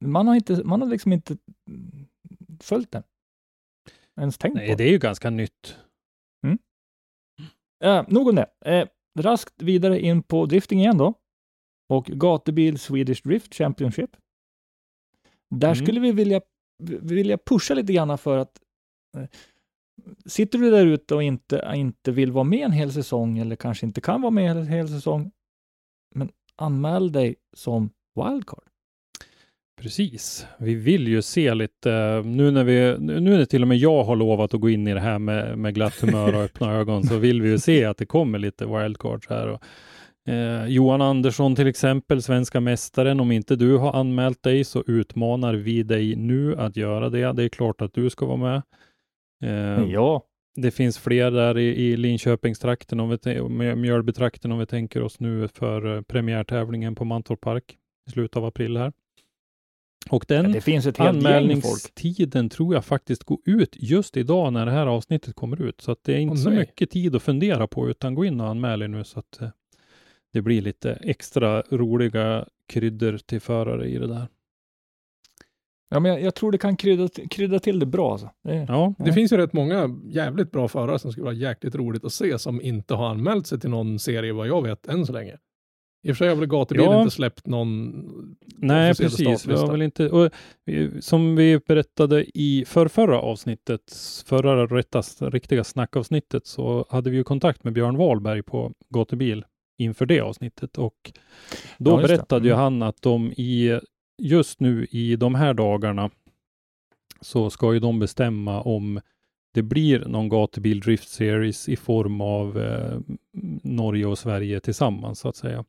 man 0.04 0.28
har 0.28 0.34
inte, 0.34 0.64
man 0.64 0.82
har 0.82 0.88
liksom 0.88 1.12
inte 1.12 1.36
följt 2.60 2.92
den. 2.92 3.02
Ens 4.20 4.38
tänkt 4.38 4.54
Nej, 4.54 4.70
på 4.70 4.76
det 4.76 4.84
är 4.84 4.90
ju 4.90 4.98
ganska 4.98 5.30
nytt. 5.30 5.76
Ja, 7.84 8.04
nog 8.08 8.28
om 8.28 8.34
det. 8.34 8.46
Eh, 8.64 8.88
raskt 9.18 9.62
vidare 9.62 10.00
in 10.00 10.22
på 10.22 10.46
drifting 10.46 10.80
igen 10.80 10.98
då. 10.98 11.14
Och 11.88 12.06
gatubil 12.06 12.78
Swedish 12.78 13.22
Drift 13.22 13.54
Championship. 13.54 14.10
Där 15.50 15.68
Mm. 15.68 15.84
skulle 15.86 16.00
vi 16.00 16.12
vilja, 16.12 16.40
vilja 17.00 17.38
pusha 17.38 17.74
lite 17.74 17.92
grann 17.92 18.18
för 18.18 18.38
att 18.38 18.60
eh, 19.16 19.24
sitter 20.26 20.58
du 20.58 20.70
där 20.70 20.86
ute 20.86 21.14
och 21.14 21.22
inte, 21.22 21.72
inte 21.74 22.12
vill 22.12 22.32
vara 22.32 22.44
med 22.44 22.58
en 22.64 22.72
hel 22.72 22.92
säsong 22.92 23.38
eller 23.38 23.56
kanske 23.56 23.86
inte 23.86 24.00
kan 24.00 24.22
vara 24.22 24.30
med 24.30 24.50
en 24.56 24.66
hel 24.66 24.88
säsong, 24.88 25.30
men 26.14 26.32
anmäl 26.56 27.12
dig 27.12 27.36
som 27.56 27.90
wildcard. 28.14 28.69
Precis. 29.80 30.46
Vi 30.58 30.74
vill 30.74 31.08
ju 31.08 31.22
se 31.22 31.54
lite, 31.54 32.22
nu 32.24 32.50
när 32.50 32.64
vi, 32.64 32.96
nu 32.98 33.20
när 33.20 33.44
till 33.44 33.62
och 33.62 33.68
med 33.68 33.78
jag 33.78 34.04
har 34.04 34.16
lovat 34.16 34.54
att 34.54 34.60
gå 34.60 34.70
in 34.70 34.88
i 34.88 34.94
det 34.94 35.00
här 35.00 35.18
med, 35.18 35.58
med 35.58 35.74
glatt 35.74 36.00
humör 36.00 36.34
och 36.34 36.42
öppna 36.42 36.72
ögon, 36.72 37.04
så 37.04 37.16
vill 37.16 37.42
vi 37.42 37.48
ju 37.48 37.58
se 37.58 37.84
att 37.84 37.96
det 37.96 38.06
kommer 38.06 38.38
lite 38.38 38.66
wildcards 38.66 39.28
här. 39.28 39.48
Och, 39.48 39.62
eh, 40.32 40.66
Johan 40.66 41.02
Andersson 41.02 41.56
till 41.56 41.66
exempel, 41.66 42.22
svenska 42.22 42.60
mästaren, 42.60 43.20
om 43.20 43.32
inte 43.32 43.56
du 43.56 43.76
har 43.76 43.92
anmält 43.92 44.42
dig 44.42 44.64
så 44.64 44.84
utmanar 44.86 45.54
vi 45.54 45.82
dig 45.82 46.16
nu 46.16 46.56
att 46.56 46.76
göra 46.76 47.08
det. 47.10 47.32
Det 47.32 47.44
är 47.44 47.48
klart 47.48 47.80
att 47.80 47.94
du 47.94 48.10
ska 48.10 48.26
vara 48.26 48.36
med. 48.36 48.62
Eh, 49.44 49.84
Ja, 49.92 50.22
Det 50.56 50.70
finns 50.70 50.98
fler 50.98 51.30
där 51.30 51.58
i, 51.58 51.66
i 51.66 51.96
Linköpingstrakten, 51.96 53.00
om 53.00 53.18
vi, 53.24 53.42
Mjölbytrakten, 53.76 54.52
om 54.52 54.58
vi 54.58 54.66
tänker 54.66 55.02
oss 55.02 55.20
nu 55.20 55.48
för 55.48 55.96
eh, 55.96 56.02
premiärtävlingen 56.02 56.94
på 56.94 57.04
Mantorp 57.04 57.40
Park 57.40 57.76
i 58.08 58.10
slutet 58.10 58.36
av 58.36 58.44
april 58.44 58.76
här. 58.76 58.92
Och 60.08 60.24
den 60.28 60.52
det 60.52 60.60
finns 60.60 60.86
ett 60.86 60.98
helt 60.98 61.14
gäng 61.14 61.22
folk. 61.22 61.34
anmälningstiden 61.34 62.48
tror 62.48 62.74
jag 62.74 62.84
faktiskt 62.84 63.24
går 63.24 63.38
ut 63.44 63.76
just 63.78 64.16
idag 64.16 64.52
när 64.52 64.66
det 64.66 64.72
här 64.72 64.86
avsnittet 64.86 65.34
kommer 65.34 65.62
ut. 65.62 65.80
Så 65.80 65.92
att 65.92 66.04
det 66.04 66.12
är 66.12 66.18
inte 66.18 66.32
Åh, 66.32 66.42
så 66.42 66.50
mycket 66.50 66.90
tid 66.90 67.16
att 67.16 67.22
fundera 67.22 67.66
på, 67.66 67.88
utan 67.88 68.14
gå 68.14 68.24
in 68.24 68.40
och 68.40 68.48
anmäl 68.48 68.82
er 68.82 68.88
nu 68.88 69.04
så 69.04 69.18
att 69.18 69.40
eh, 69.40 69.48
det 70.32 70.42
blir 70.42 70.62
lite 70.62 70.92
extra 70.92 71.62
roliga 71.70 72.46
kryddor 72.68 73.18
till 73.18 73.40
förare 73.40 73.88
i 73.88 73.98
det 73.98 74.06
där. 74.06 74.26
Ja, 75.88 76.00
men 76.00 76.12
jag, 76.12 76.22
jag 76.22 76.34
tror 76.34 76.52
det 76.52 76.58
kan 76.58 76.76
krydda, 76.76 77.08
krydda 77.30 77.58
till 77.58 77.78
det 77.78 77.86
bra. 77.86 78.12
Alltså. 78.12 78.30
Det, 78.44 78.66
Ja, 78.68 78.94
Det 78.98 79.12
finns 79.12 79.32
ju 79.32 79.36
rätt 79.36 79.52
många 79.52 80.00
jävligt 80.04 80.50
bra 80.50 80.68
förare 80.68 80.98
som 80.98 81.12
skulle 81.12 81.24
vara 81.24 81.34
jäkligt 81.34 81.74
roligt 81.74 82.04
att 82.04 82.12
se 82.12 82.38
som 82.38 82.60
inte 82.60 82.94
har 82.94 83.08
anmält 83.08 83.46
sig 83.46 83.60
till 83.60 83.70
någon 83.70 83.98
serie 83.98 84.32
vad 84.32 84.48
jag 84.48 84.62
vet 84.62 84.86
än 84.86 85.06
så 85.06 85.12
länge. 85.12 85.38
I 86.02 86.12
och 86.12 86.16
för 86.16 86.24
sig 86.24 86.28
har 86.28 86.36
väl 86.36 86.46
gatubil 86.48 86.84
Ja. 86.84 86.98
inte 87.02 87.14
släppt 87.14 87.46
någon 87.46 87.90
Nej, 88.56 88.94
precis. 88.94 89.46
Vi 89.46 89.54
har 89.54 89.70
väl 89.72 89.82
inte, 89.82 90.10
och, 90.10 90.30
som 91.00 91.36
vi 91.36 91.58
berättade 91.58 92.24
i 92.38 92.64
förrförra 92.66 93.20
avsnittet, 93.20 93.80
förra 94.26 94.66
rättast, 94.66 95.22
riktiga 95.22 95.64
snackavsnittet, 95.64 96.46
så 96.46 96.86
hade 96.90 97.10
vi 97.10 97.16
ju 97.16 97.24
kontakt 97.24 97.64
med 97.64 97.72
Björn 97.72 97.96
Wahlberg 97.96 98.42
på 98.42 98.72
Gatubil 98.88 99.44
inför 99.78 100.06
det 100.06 100.20
avsnittet 100.20 100.78
och 100.78 101.12
då 101.78 101.90
Ja, 101.90 101.96
berättade 101.96 102.44
ju 102.48 102.52
Mm. 102.54 102.62
han 102.62 102.82
att 102.82 103.02
de 103.02 103.32
i, 103.32 103.80
just 104.22 104.60
nu 104.60 104.86
i 104.90 105.16
de 105.16 105.34
här 105.34 105.54
dagarna 105.54 106.10
så 107.20 107.50
ska 107.50 107.72
ju 107.74 107.80
de 107.80 107.98
bestämma 107.98 108.60
om 108.62 109.00
det 109.54 109.62
blir 109.62 110.00
någon 110.00 110.28
gatubil 110.28 110.80
Drift 110.80 111.08
Series 111.08 111.68
i 111.68 111.76
form 111.76 112.20
av 112.20 112.58
eh, 112.58 112.98
Norge 113.62 114.06
och 114.06 114.18
Sverige 114.18 114.60
tillsammans 114.60 115.18
så 115.20 115.28
att 115.28 115.36
säga. 115.36 115.64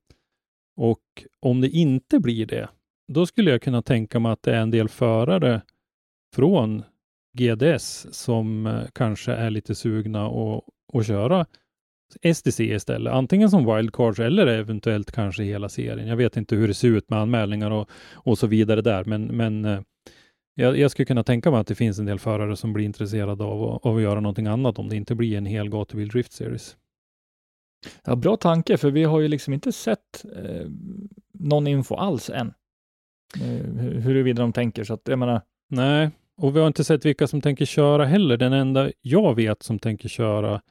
Och 0.82 1.00
om 1.40 1.62
det 1.62 1.70
inte 1.70 2.20
blir 2.20 2.46
det, 2.46 2.70
då 3.14 3.26
skulle 3.26 3.52
jag 3.52 3.62
kunna 3.62 3.82
tänka 3.82 4.20
mig 4.20 4.32
att 4.32 4.44
det 4.44 4.56
är 4.56 4.62
en 4.62 4.72
del 4.72 4.90
förare 4.90 5.62
från 6.36 6.84
GDS 7.38 8.08
som 8.12 8.66
eh, 8.68 8.82
kanske 8.94 9.32
är 9.34 9.50
lite 9.50 9.76
sugna 9.76 10.28
att, 10.28 11.06
köra 11.08 11.46
STC 12.34 12.60
istället. 12.64 13.14
Antingen 13.14 13.50
som 13.50 13.76
wildcards 13.76 14.20
eller 14.20 14.48
eventuellt 14.48 15.12
kanske 15.12 15.44
hela 15.44 15.70
serien. 15.70 16.08
Jag 16.08 16.16
vet 16.18 16.38
inte 16.38 16.56
hur 16.56 16.68
det 16.68 16.74
ser 16.74 16.88
ut 16.88 17.10
med 17.10 17.20
anmälningar 17.20 17.72
och, 17.72 17.90
och 18.14 18.38
så 18.38 18.48
vidare 18.48 18.82
där, 18.82 19.04
men, 19.06 19.24
men 19.24 19.66
eh, 19.66 19.80
jag, 20.56 20.78
jag 20.78 20.92
skulle 20.92 21.06
kunna 21.06 21.24
tänka 21.24 21.52
mig 21.52 21.60
att 21.60 21.68
det 21.68 21.76
finns 21.76 22.00
en 22.00 22.06
del 22.06 22.20
förare 22.20 22.56
som 22.56 22.74
blir 22.74 22.86
intresserade 22.86 23.44
av, 23.44 23.64
att- 23.64 23.86
av 23.86 23.96
att 23.96 24.02
göra 24.02 24.20
någonting 24.20 24.48
annat 24.48 24.80
om 24.80 24.90
det 24.90 24.96
inte 24.96 25.16
blir 25.16 25.38
en 25.38 25.46
hel 25.46 25.70
gatubil 25.70 26.08
Drift 26.08 26.32
Series. 26.32 26.78
Ja, 28.04 28.16
bra 28.16 28.38
tanke, 28.38 28.78
för 28.78 28.92
vi 28.92 29.04
har 29.04 29.20
ju 29.20 29.28
liksom 29.28 29.54
inte 29.54 29.72
sett 29.72 30.26
eh, 30.36 30.68
någon 31.34 31.68
info 31.68 31.96
alls 31.96 32.30
än. 32.30 32.54
Eh, 33.36 33.66
hu- 33.66 34.00
huruvida 34.00 34.42
de 34.42 34.54
tänker, 34.54 34.84
så 34.84 34.94
att 34.94 35.02
jag 35.08 35.20
menar, 35.20 35.42
Nej, 35.70 36.10
och 36.38 36.56
vi 36.56 36.60
har 36.60 36.68
inte 36.68 36.84
sett 36.84 37.06
vilka 37.06 37.28
som 37.28 37.42
tänker 37.42 37.66
köra 37.66 38.06
heller. 38.06 38.38
Den 38.38 38.54
enda 38.54 38.92
jag 39.02 39.36
vet 39.36 39.64
som 39.64 39.80
tänker 39.80 40.10
köra, 40.10 40.62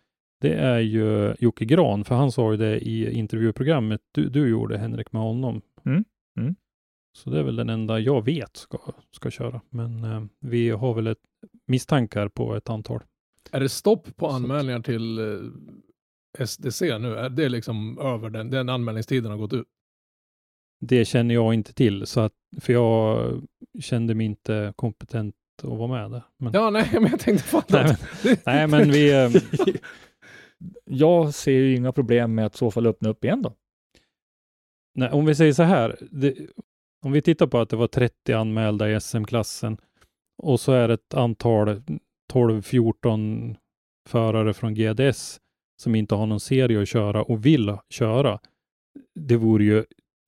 det 0.41 0.55
är 0.55 0.79
ju 0.79 1.35
Jocke 1.39 1.65
Gran, 1.65 2.05
för 2.05 2.15
han 2.15 2.33
sa 2.33 2.51
ju 2.51 2.57
det 2.57 2.79
i 2.81 3.13
intervjuprogrammet 3.13 4.01
du, 4.13 4.29
du 4.29 4.49
gjorde, 4.49 4.79
Henrik, 4.79 5.13
med 5.13 5.23
honom. 5.23 5.63
Mm, 5.85 6.05
mm. 6.39 6.55
Så 7.19 7.31
det 7.31 7.39
är 7.39 7.43
väl 7.43 7.57
den 7.57 7.69
enda 7.69 7.99
jag 8.01 8.25
vet 8.25 8.57
ska, 8.57 8.79
ska 9.17 9.31
köra. 9.31 9.61
Men 9.71 10.05
eh, 10.05 10.23
vi 10.41 10.71
har 10.71 10.95
väl 10.95 11.07
ett 11.07 11.19
misstankar 11.67 12.29
på 12.29 12.55
ett 12.55 12.71
antal. 12.71 13.01
Är 13.53 13.61
det 13.61 13.69
stopp 13.69 14.17
på 14.17 14.29
anmälningar 14.29 14.81
till 14.81 15.19
eh, 15.19 15.25
SDC 16.39 16.99
nu? 16.99 17.17
Är 17.17 17.29
det 17.31 17.49
liksom 17.49 17.99
över 17.99 18.31
den, 18.31 18.51
den 18.51 18.69
anmälningstiden 18.69 19.31
har 19.31 19.39
gått 19.39 19.53
ut? 19.53 19.67
Det 20.81 21.05
känner 21.05 21.35
jag 21.35 21.55
inte 21.55 21.73
till, 21.73 22.07
så 22.07 22.21
att, 22.21 22.33
för 22.61 22.73
jag 22.73 23.43
kände 23.81 24.15
mig 24.15 24.27
inte 24.27 24.73
kompetent 24.77 25.35
att 25.63 25.79
vara 25.79 25.89
med 25.89 26.11
där. 26.11 26.23
Men, 26.39 26.53
Ja, 26.53 26.71
nej, 26.71 26.89
men 26.93 27.11
jag 27.11 27.21
tänkte 27.21 27.45
fan 27.45 27.63
nej, 27.69 27.97
men, 28.25 28.37
nej, 28.47 28.67
men 28.67 28.91
vi... 28.91 29.25
eh, 29.25 29.43
jag 30.85 31.35
ser 31.35 31.53
ju 31.53 31.75
inga 31.77 31.93
problem 31.93 32.35
med 32.35 32.47
att 32.47 32.57
så 32.57 32.71
fall 32.71 32.87
öppna 32.87 33.09
upp 33.09 33.25
igen 33.25 33.43
då. 33.43 33.55
Nej, 34.95 35.11
om 35.11 35.25
vi 35.25 35.35
säger 35.35 35.53
så 35.53 35.63
här, 35.63 35.99
det, 36.11 36.37
om 37.05 37.13
vi 37.13 37.23
tittar 37.23 37.47
på 37.47 37.59
att 37.59 37.69
det 37.69 37.77
var 37.77 37.87
30 37.87 38.33
anmälda 38.33 38.91
i 38.91 39.01
SM-klassen 39.01 39.79
och 40.43 40.61
så 40.61 40.73
är 40.73 40.89
det 40.89 40.95
ett 40.95 41.15
antal 41.15 41.83
12-14 42.33 43.57
förare 44.09 44.55
från 44.55 44.75
GDS 44.75 45.41
som 45.81 45.95
inte 45.95 46.15
har 46.15 46.27
någon 46.27 46.41
serie 46.41 46.83
att 46.83 46.89
köra 46.89 47.23
och 47.23 47.47
vill 47.47 47.77
köra. 47.89 48.41
Det 49.15 49.37
vore 49.37 49.65
ju 49.65 49.85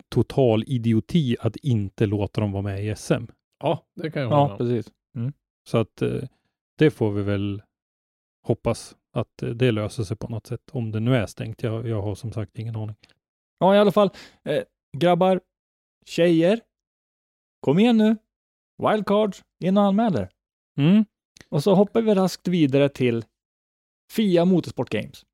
total 0.09 0.65
idioti 0.67 1.37
att 1.41 1.57
inte 1.57 2.07
låta 2.07 2.41
dem 2.41 2.53
vara 2.53 2.63
med 2.63 2.85
i 2.85 2.97
SM. 2.97 3.25
Ja, 3.63 3.87
det 3.95 4.11
kan 4.11 4.23
jag 4.23 4.29
hålla 4.29 4.53
Ja, 4.53 4.57
precis. 4.57 4.93
Så 5.69 5.79
att 5.79 6.03
eh, 6.03 6.23
det 6.79 6.91
får 6.91 7.13
vi 7.13 7.23
väl 7.23 7.63
hoppas 8.47 8.97
att 9.13 9.43
eh, 9.43 9.49
det 9.49 9.71
löser 9.71 10.05
sig 10.05 10.17
på 10.17 10.29
något 10.29 10.47
sätt, 10.47 10.71
om 10.73 10.93
det 10.93 11.01
nu 11.01 11.17
är 11.17 11.27
stängt. 11.27 11.63
Jag, 11.63 11.89
jag 11.89 12.03
har 12.03 12.15
som 12.15 12.33
sagt 12.33 12.59
ingen 12.59 12.77
aning. 12.77 12.97
Ja, 13.59 13.75
i 13.75 13.79
alla 13.79 13.93
fall. 13.93 14.11
Eh, 14.45 14.63
grabbar, 14.97 15.41
tjejer, 16.07 16.61
kom 17.61 17.79
igen 17.79 17.97
nu. 17.97 18.17
Wildcards, 18.83 19.45
in 19.65 19.77
och 19.77 19.85
anmäl 19.85 20.17
er. 20.17 20.29
Mm. 20.79 21.05
Och 21.49 21.63
så 21.63 21.75
hoppar 21.75 22.03
vi 22.03 22.15
raskt 22.15 22.49
vidare 22.49 22.89
till 22.89 23.25
Fia 24.13 24.45
Motorsport 24.45 24.91
Games. 24.91 25.25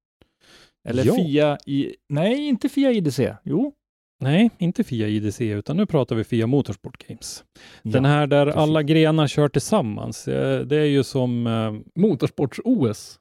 Eller 0.89 1.05
Ja. 1.05 1.15
Fia 1.15 1.59
i... 1.67 1.95
Nej, 2.09 2.49
inte 2.49 2.69
Fia 2.69 2.93
IDC. 2.93 3.35
Jo. 3.45 3.73
Nej, 4.21 4.51
inte 4.59 4.85
Fia 4.85 5.09
IDC, 5.09 5.41
utan 5.45 5.77
nu 5.77 5.87
pratar 5.87 6.17
vi 6.17 6.25
Fia 6.25 6.47
Motorsport 6.47 7.09
Games. 7.09 7.45
Den 7.83 8.05
Ja, 8.05 8.11
här 8.11 8.27
där 8.27 8.45
precis. 8.47 8.59
alla 8.61 8.83
grenar 8.83 9.27
kör 9.27 9.49
tillsammans. 9.49 10.29
Eh, 10.29 10.61
Det 10.61 10.77
är 10.77 10.85
ju 10.85 11.03
som... 11.05 11.47
eh, 11.47 12.01
Motorsports-OS. 12.01 13.19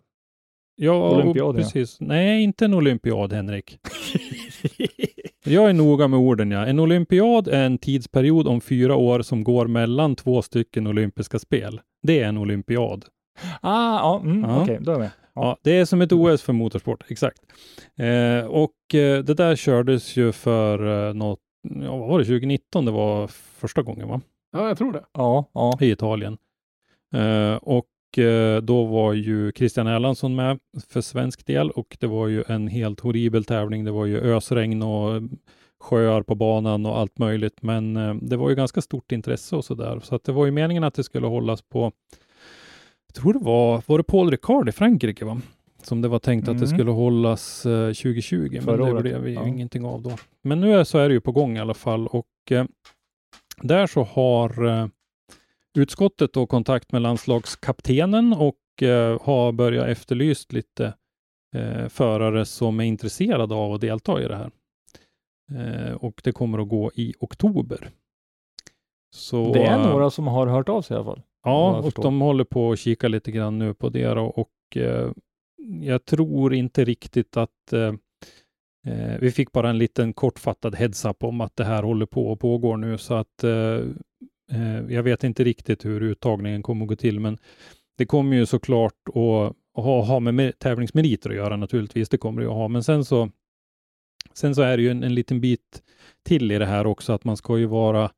Ja, 0.75 1.09
Olympiad, 1.15 1.55
ja. 1.55 1.59
precis. 1.59 1.97
Nej, 1.99 2.43
inte 2.43 2.65
en 2.65 2.73
olympiad, 2.73 3.33
Henrik. 3.33 3.79
Jag 5.45 5.69
är 5.69 5.73
noga 5.73 6.07
med 6.07 6.19
orden, 6.19 6.51
ja. 6.51 6.65
En 6.65 6.79
olympiad 6.79 7.47
är 7.47 7.63
en 7.65 7.77
tidsperiod 7.77 8.47
om 8.47 8.61
fyra 8.61 8.95
år 8.95 9.21
som 9.21 9.43
går 9.43 9.67
mellan 9.67 10.15
två 10.15 10.41
stycken 10.41 10.87
olympiska 10.87 11.39
spel. 11.39 11.81
Det 12.03 12.19
är 12.19 12.27
en 12.27 12.37
olympiad. 12.37 13.05
ah, 13.61 13.97
ja, 13.99 14.21
mm, 14.23 14.41
Ja. 14.49 14.61
okej, 14.63 14.77
då 14.81 14.91
är 14.91 14.95
jag 14.95 14.99
med. 14.99 15.11
Ja, 15.37 15.57
det 15.63 15.71
är 15.71 15.85
som 15.85 16.01
ett 16.01 16.11
OS 16.11 16.41
för 16.41 16.53
motorsport, 16.53 17.03
exakt. 17.07 17.39
Eh, 17.95 18.45
och 18.45 18.95
eh, 18.95 19.23
det 19.23 19.33
där 19.33 19.55
kördes 19.55 20.17
ju 20.17 20.31
för 20.31 21.07
eh, 21.07 21.13
något, 21.13 21.39
ja, 21.83 21.97
vad 21.97 22.09
var 22.09 22.19
det, 22.19 22.25
2019 22.25 22.85
det 22.85 22.91
var 22.91 23.27
första 23.27 23.81
gången, 23.81 24.07
va? 24.07 24.21
Ja, 24.51 24.67
jag 24.67 24.77
tror 24.77 24.93
det. 24.93 25.03
Ja, 25.13 25.45
ja. 25.53 25.77
i 25.81 25.91
Italien. 25.91 26.37
Eh, 27.13 27.55
och 27.55 28.17
eh, 28.17 28.61
då 28.61 28.85
var 28.85 29.13
ju 29.13 29.51
Christian 29.51 29.87
Erlandsson 29.87 30.35
med 30.35 30.59
för 30.89 31.01
svensk 31.01 31.45
del 31.45 31.71
och 31.71 31.97
det 31.99 32.07
var 32.07 32.27
ju 32.27 32.43
en 32.47 32.67
helt 32.67 32.99
horribel 32.99 33.45
tävling. 33.45 33.85
Det 33.85 33.91
var 33.91 34.05
ju 34.05 34.19
ösregn 34.19 34.83
och 34.83 35.21
sjöar 35.79 36.21
på 36.21 36.35
banan 36.35 36.85
och 36.85 36.97
allt 36.97 37.17
möjligt. 37.17 37.61
Men 37.61 37.97
eh, 37.97 38.15
det 38.15 38.37
var 38.37 38.49
ju 38.49 38.55
ganska 38.55 38.81
stort 38.81 39.11
intresse 39.11 39.55
och 39.55 39.65
så 39.65 39.75
där. 39.75 39.99
Så 39.99 40.15
att 40.15 40.23
det 40.23 40.31
var 40.31 40.45
ju 40.45 40.51
meningen 40.51 40.83
att 40.83 40.93
det 40.93 41.03
skulle 41.03 41.27
hållas 41.27 41.61
på, 41.61 41.91
tror 43.21 43.33
det 43.33 43.39
var, 43.39 43.83
var 43.85 43.97
det 43.97 44.03
Paul 44.03 44.31
Ricard 44.31 44.69
i 44.69 44.71
Frankrike 44.71 45.25
va? 45.25 45.41
Som 45.83 46.01
det 46.01 46.07
var 46.07 46.19
tänkt 46.19 46.47
att 46.47 46.57
det 46.59 46.65
Mm. 46.65 46.77
skulle 46.77 46.91
hållas 46.91 47.65
eh, 47.65 47.87
2020, 47.87 48.49
men 48.51 48.61
Förra 48.61 48.85
det 48.85 48.91
året, 48.91 49.01
blev 49.01 49.27
ju 49.27 49.33
ja. 49.33 49.47
ingenting 49.47 49.85
av 49.85 50.01
då. 50.01 50.11
Men 50.43 50.61
nu 50.61 50.73
är, 50.73 50.83
så 50.83 50.97
är 50.97 51.07
det 51.09 51.13
ju 51.13 51.21
på 51.21 51.31
gång 51.31 51.57
i 51.57 51.59
alla 51.59 51.73
fall 51.73 52.07
och 52.07 52.27
eh, 52.51 52.65
där 53.61 53.87
så 53.87 54.03
har 54.03 54.65
eh, 54.67 54.87
utskottet 55.77 56.33
då 56.33 56.45
kontakt 56.47 56.91
med 56.91 57.01
landslagskaptenen 57.01 58.33
och 58.33 58.83
eh, 58.83 59.21
har 59.21 59.51
börjat 59.51 59.87
efterlyst 59.87 60.53
lite 60.53 60.93
eh, 61.55 61.87
förare 61.87 62.45
som 62.45 62.79
är 62.79 62.83
intresserade 62.83 63.55
av 63.55 63.73
att 63.73 63.81
delta 63.81 64.21
i 64.23 64.27
det 64.27 64.35
här. 64.35 64.51
Eh, 65.51 65.93
och 65.93 66.21
det 66.23 66.31
kommer 66.31 66.59
att 66.59 66.69
gå 66.69 66.91
i 66.95 67.13
oktober. 67.19 67.89
Så, 69.15 69.53
Det 69.53 69.63
är 69.63 69.79
eh, 69.79 69.89
några 69.89 70.09
som 70.09 70.27
har 70.27 70.47
hört 70.47 70.69
av 70.69 70.81
sig 70.81 70.93
i 70.93 70.97
alla 70.97 71.05
fall. 71.05 71.21
Ja, 71.47 71.77
och 71.77 71.93
de 72.03 72.21
håller 72.21 72.43
på 72.43 72.71
att 72.71 72.79
kika 72.79 73.07
lite 73.07 73.31
grann 73.31 73.59
nu 73.59 73.73
på 73.73 73.89
det 73.89 74.07
då, 74.07 74.23
och 74.25 74.77
eh, 74.77 75.11
jag 75.81 76.05
tror 76.05 76.53
inte 76.53 76.85
riktigt 76.85 77.37
att 77.37 77.73
eh, 77.73 77.93
eh, 78.87 79.17
vi 79.19 79.31
fick 79.31 79.51
bara 79.51 79.69
en 79.69 79.77
liten 79.77 80.13
kortfattad 80.13 80.75
heads-up 80.75 81.23
om 81.23 81.41
att 81.41 81.55
det 81.55 81.63
här 81.65 81.83
håller 81.83 82.05
på 82.05 82.27
och 82.31 82.39
pågår 82.39 82.77
nu 82.77 82.97
så 82.97 83.13
att 83.13 83.43
eh, 83.43 83.79
eh, 84.51 84.79
jag 84.89 85.03
vet 85.03 85.23
inte 85.23 85.43
riktigt 85.43 85.85
hur 85.85 86.01
uttagningen 86.03 86.63
kommer 86.63 86.85
att 86.85 86.89
gå 86.89 86.95
till, 86.95 87.19
men 87.19 87.37
det 87.97 88.05
kommer 88.05 88.35
ju 88.37 88.45
såklart 88.45 88.93
att 89.07 89.83
ha, 89.83 90.01
ha 90.03 90.19
med 90.19 90.33
mer- 90.33 90.51
tävlingsmeriter 90.51 91.29
att 91.29 91.35
göra 91.35 91.57
naturligtvis. 91.57 92.09
Det 92.09 92.17
kommer 92.17 92.41
det 92.41 92.47
att 92.47 92.53
ha, 92.53 92.67
men 92.67 92.83
sen 92.83 93.05
så 93.05 93.29
Sen 94.33 94.55
så 94.55 94.61
är 94.61 94.77
det 94.77 94.83
ju 94.83 94.89
en, 94.91 95.03
en 95.03 95.15
liten 95.15 95.41
bit 95.41 95.83
till 96.25 96.51
i 96.51 96.57
det 96.57 96.65
här 96.65 96.87
också, 96.87 97.13
att 97.13 97.23
man 97.23 97.37
ska 97.37 97.57
ju 97.57 97.65
vara 97.65 98.11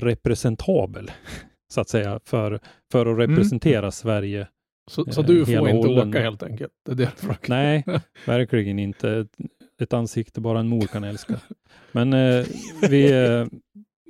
representabel, 0.00 1.10
så 1.72 1.80
att 1.80 1.88
säga, 1.88 2.20
för, 2.24 2.60
för 2.92 3.06
att 3.06 3.18
representera 3.28 3.90
Sverige. 3.90 4.48
Så, 4.90 5.04
så 5.12 5.20
Eh, 5.20 5.26
du 5.26 5.46
får 5.46 5.68
inte 5.68 5.88
hållen. 5.88 6.08
åka 6.08 6.20
helt 6.20 6.42
enkelt. 6.42 6.72
Det 6.86 6.92
är 6.92 6.96
det. 6.96 7.48
Nej, 7.48 7.84
verkligen 8.26 8.78
inte. 8.78 9.10
Ett, 9.10 9.36
ett 9.82 9.92
ansikte 9.92 10.40
bara 10.40 10.60
en 10.60 10.68
mor 10.68 10.86
kan 10.86 11.04
älska. 11.04 11.34
Men 11.92 12.12
eh, 12.12 12.44
vi... 12.90 13.12
Eh, 13.12 13.44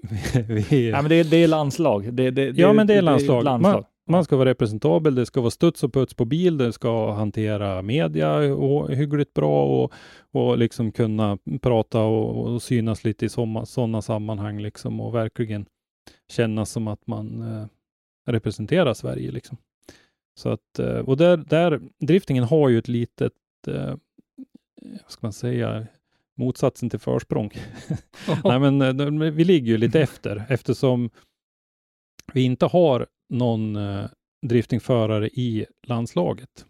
vi, 0.43 0.43
vi 0.69 0.91
Nej, 0.93 1.03
men 1.03 1.09
det, 1.09 1.15
är- 1.15 1.25
det 1.25 1.37
är 1.37 1.49
landslag. 1.49 2.15
Det, 2.15 2.31
det, 2.31 2.45
Ja, 2.59 2.73
men 2.73 2.87
det 2.87 2.95
är 2.95 3.03
landslag. 3.03 3.45
landslag. 3.45 3.85
man 4.11 4.25
ska 4.25 4.37
vara 4.37 4.49
representabel, 4.49 5.15
det 5.15 5.27
ska 5.27 5.41
vara 5.41 5.51
studs 5.51 5.83
och 5.85 5.93
puts 5.93 6.15
på 6.15 6.25
bil, 6.25 6.59
det 6.59 6.73
ska 6.73 7.13
hantera 7.13 7.83
media 7.83 8.37
och 8.37 8.91
hyggligt 8.91 9.35
bra 9.35 9.65
och, 9.67 9.93
och 10.33 10.59
liksom 10.59 10.93
kunna 10.93 11.39
prata 11.63 12.01
och, 12.03 12.47
och 12.55 12.63
synas 12.63 13.05
lite 13.05 13.27
i 13.27 13.29
sådana 13.29 14.03
sammanhang 14.03 14.61
liksom 14.61 15.01
och 15.01 15.15
verkligen 15.15 15.67
kännas 16.29 16.71
som 16.71 16.89
att 16.89 17.07
man 17.07 17.43
eh, 17.43 17.67
representerar 18.27 18.95
Sverige. 18.95 19.31
Liksom. 19.31 19.57
Så 20.35 20.49
att, 20.49 20.79
eh, 20.79 20.99
och 20.99 21.17
där, 21.17 21.37
där, 21.37 21.81
driftingen 21.99 22.45
har 22.45 22.69
ju 22.69 22.79
ett 22.79 22.89
litet, 22.89 23.33
eh, 23.67 23.95
vad 24.83 25.11
ska 25.11 25.27
man 25.27 25.33
säga, 25.33 25.87
motsatsen 26.37 26.91
till 26.91 26.99
försprång. 26.99 27.51
Nej, 28.45 28.61
men 28.61 29.01
eh, 29.01 29.31
vi 29.31 29.45
ligger 29.45 29.67
ju 29.67 29.79
lite 29.79 30.01
efter 30.03 30.47
eftersom 30.49 31.11
vi 32.33 32.43
inte 32.43 32.67
har 32.67 33.07
någon 33.29 33.77
eh, 33.77 34.05
driftingförare 34.47 35.29
i 35.29 35.67
landslaget. 35.83 36.67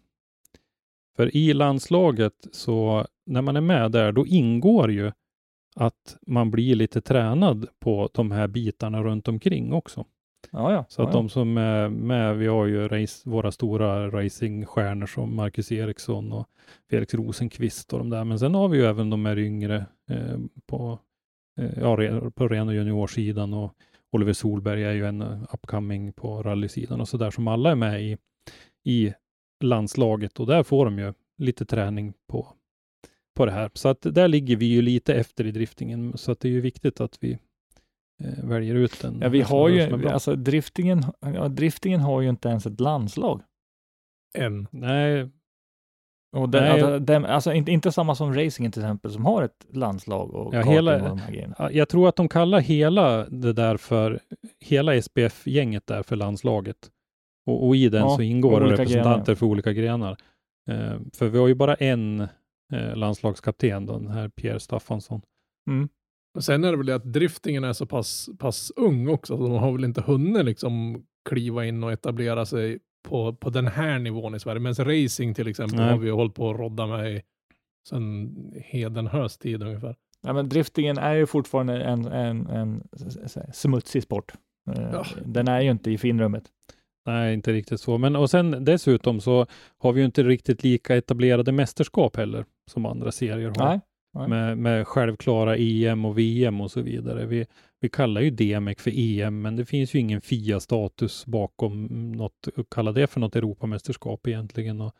För 1.15 1.35
i 1.35 1.53
landslaget, 1.53 2.47
så 2.51 3.07
när 3.25 3.41
man 3.41 3.55
är 3.55 3.61
med 3.61 3.91
där, 3.91 4.11
då 4.11 4.27
ingår 4.27 4.91
ju 4.91 5.11
att 5.79 6.17
man 6.27 6.51
blir 6.51 6.75
lite 6.75 7.01
tränad 7.01 7.67
på 7.79 8.09
de 8.13 8.31
här 8.31 8.47
bitarna 8.47 9.03
runt 9.03 9.27
omkring 9.27 9.73
också. 9.73 10.05
Ja, 10.51 10.73
ja. 10.73 10.85
Så 10.89 11.01
att 11.01 11.13
ja, 11.13 11.13
de 11.13 11.29
som 11.29 11.57
är 11.57 11.89
med, 11.89 12.37
vi 12.37 12.47
har 12.47 12.65
ju 12.65 12.87
race, 12.87 13.29
våra 13.29 13.51
stora 13.51 14.09
racingstjärnor 14.09 15.05
som 15.05 15.35
Marcus 15.35 15.71
Eriksson 15.71 16.31
och 16.31 16.47
Felix 16.89 17.13
Rosenqvist 17.13 17.93
och 17.93 17.99
de 17.99 18.09
där. 18.09 18.23
Men 18.23 18.39
sen 18.39 18.55
har 18.55 18.67
vi 18.67 18.77
ju 18.77 18.85
även 18.85 19.09
de 19.09 19.25
här 19.25 19.39
yngre 19.39 19.85
eh, 20.09 20.37
på, 20.65 20.99
eh, 21.59 21.79
ja, 21.79 21.97
på 22.35 22.47
ren 22.47 22.67
och 22.67 22.75
juniorsidan 22.75 23.53
och 23.53 23.73
Oliver 24.11 24.33
Solberg 24.33 24.83
är 24.83 24.91
ju 24.91 25.05
en 25.05 25.21
eh, 25.21 25.43
upcoming 25.53 26.13
på 26.13 26.43
rallysidan 26.43 27.01
och 27.01 27.07
så 27.07 27.17
där 27.17 27.31
som 27.31 27.47
alla 27.47 27.71
är 27.71 27.75
med 27.75 28.03
i, 28.03 28.17
i 28.85 29.13
landslaget 29.63 30.39
och 30.39 30.47
där 30.47 30.63
får 30.63 30.85
de 30.85 30.99
ju 30.99 31.13
lite 31.37 31.65
träning 31.65 32.13
på, 32.27 32.47
på 33.37 33.45
det 33.45 33.51
här. 33.51 33.69
Så 33.73 33.89
att 33.89 34.01
där 34.01 34.27
ligger 34.27 34.55
vi 34.55 34.65
ju 34.65 34.81
lite 34.81 35.13
efter 35.15 35.45
i 35.45 35.51
driftingen 35.51 36.17
så 36.17 36.31
att 36.31 36.39
det 36.39 36.47
är 36.47 36.51
ju 36.51 36.61
viktigt 36.61 37.01
att 37.01 37.17
vi 37.23 37.31
eh, 38.23 38.43
väljer 38.43 38.75
ut 38.75 39.03
en 39.03 39.19
Ja, 39.21 39.29
vi 39.29 39.41
har 39.41 39.69
ju, 39.69 40.09
alltså 40.09 40.35
driftingen, 40.35 41.03
ja, 41.19 41.47
driftingen 41.47 41.99
har 41.99 42.21
ju 42.21 42.29
inte 42.29 42.49
ens 42.49 42.65
ett 42.65 42.79
landslag. 42.79 43.41
En. 44.37 44.67
Nej, 44.71 45.29
Och 46.35 46.49
den, 46.49 46.63
Nej. 46.63 46.71
alltså, 46.71 46.99
den, 46.99 47.25
alltså 47.25 47.53
inte, 47.53 47.71
inte 47.71 47.91
samma 47.91 48.15
som 48.15 48.33
racingen 48.33 48.71
till 48.71 48.81
exempel, 48.81 49.11
som 49.11 49.25
har 49.25 49.43
ett 49.43 49.65
landslag 49.71 50.33
och 50.33 50.55
Ja, 50.55 50.61
hela- 50.61 50.95
och 50.95 51.09
de 51.09 51.19
här 51.19 51.31
grejerna. 51.31 51.55
Ja, 51.57 51.71
Jag 51.71 51.89
tror 51.89 52.09
att 52.09 52.15
de 52.15 52.29
kallar 52.29 52.59
hela 52.59 53.25
det 53.29 53.53
där 53.53 53.77
för, 53.77 54.19
hela 54.59 55.01
SPF-gänget 55.01 55.87
där 55.87 56.03
för 56.03 56.15
landslaget. 56.15 56.77
Och, 57.45 57.67
och 57.67 57.75
i 57.75 57.89
den 57.89 58.01
Ja, 58.01 58.15
så 58.15 58.21
ingår 58.21 58.61
representanter 58.61 59.25
grenar. 59.25 59.35
för 59.35 59.45
olika 59.45 59.73
grenar. 59.73 60.17
Eh, 60.69 60.99
för 61.13 61.27
vi 61.27 61.37
har 61.39 61.47
ju 61.47 61.55
bara 61.55 61.75
en 61.75 62.27
eh, 62.73 62.95
landslagskapten, 62.95 63.85
då, 63.85 63.99
den 63.99 64.11
här 64.11 64.29
Pierre 64.29 64.59
Staffansson. 64.59 65.21
Mm. 65.69 65.89
Och 66.35 66.43
Sen 66.43 66.63
är 66.63 66.71
det 66.71 66.77
väl 66.77 66.85
det 66.85 66.95
att 66.95 67.13
driftingen 67.13 67.63
är 67.63 67.73
så 67.73 67.85
pass, 67.85 68.29
pass 68.39 68.71
ung 68.75 69.07
också, 69.07 69.37
så 69.37 69.43
de 69.43 69.51
har 69.51 69.71
väl 69.71 69.83
inte 69.83 70.01
hunnit 70.01 70.45
liksom 70.45 71.03
kliva 71.29 71.65
in 71.65 71.83
och 71.83 71.91
etablera 71.91 72.45
sig 72.45 72.79
på, 73.09 73.33
på 73.33 73.49
den 73.49 73.67
här 73.67 73.99
nivån 73.99 74.35
i 74.35 74.39
Sverige. 74.39 74.59
Men 74.59 74.73
racing 74.73 75.35
till 75.35 75.47
exempel 75.47 75.79
Nej. 75.79 75.89
har 75.89 75.97
vi 75.97 76.09
hållit 76.09 76.35
på 76.35 76.49
att 76.49 76.57
rodda 76.57 76.87
med 76.87 77.13
i 77.13 77.21
sedan 77.89 78.35
Hedenhös 78.55 79.37
tid 79.37 79.63
ungefär. 79.63 79.95
Ja, 80.21 80.33
men 80.33 80.49
driftingen 80.49 80.97
är 80.97 81.13
ju 81.13 81.25
fortfarande 81.25 81.81
en, 81.81 82.05
en, 82.05 82.47
en 82.47 82.83
smutsig 83.53 84.03
sport. 84.03 84.33
Eh, 84.69 84.89
Ja. 84.91 85.05
Den 85.25 85.47
är 85.47 85.61
ju 85.61 85.71
inte 85.71 85.91
i 85.91 85.97
finrummet. 85.97 86.43
Nej, 87.05 87.33
inte 87.33 87.53
riktigt 87.53 87.81
så. 87.81 87.97
Men 87.97 88.15
och 88.15 88.29
sen 88.29 88.65
dessutom 88.65 89.19
så 89.21 89.45
har 89.77 89.93
vi 89.93 89.99
ju 89.99 90.05
inte 90.05 90.23
riktigt 90.23 90.63
lika 90.63 90.95
etablerade 90.95 91.51
mästerskap 91.51 92.15
heller 92.15 92.45
som 92.67 92.85
andra 92.85 93.11
serier 93.11 93.53
har. 93.57 93.67
Nej. 93.67 93.79
Nej. 94.13 94.27
Med, 94.27 94.57
med 94.57 94.87
självklara 94.87 95.57
EM 95.57 96.05
och 96.05 96.17
VM 96.17 96.61
och 96.61 96.71
så 96.71 96.81
vidare. 96.81 97.25
Vi, 97.25 97.45
vi 97.79 97.89
kallar 97.89 98.21
ju 98.21 98.29
DMEC 98.29 98.81
för 98.81 98.91
EM, 98.95 99.41
men 99.41 99.55
det 99.55 99.65
finns 99.65 99.93
ju 99.95 99.99
ingen 99.99 100.21
FIA-status 100.21 101.25
bakom 101.25 101.85
något, 102.11 102.47
kalla 102.71 102.91
det 102.91 103.07
för 103.07 103.19
något 103.19 103.35
Europamästerskap 103.35 104.27
egentligen. 104.27 104.81
Och, 104.81 104.95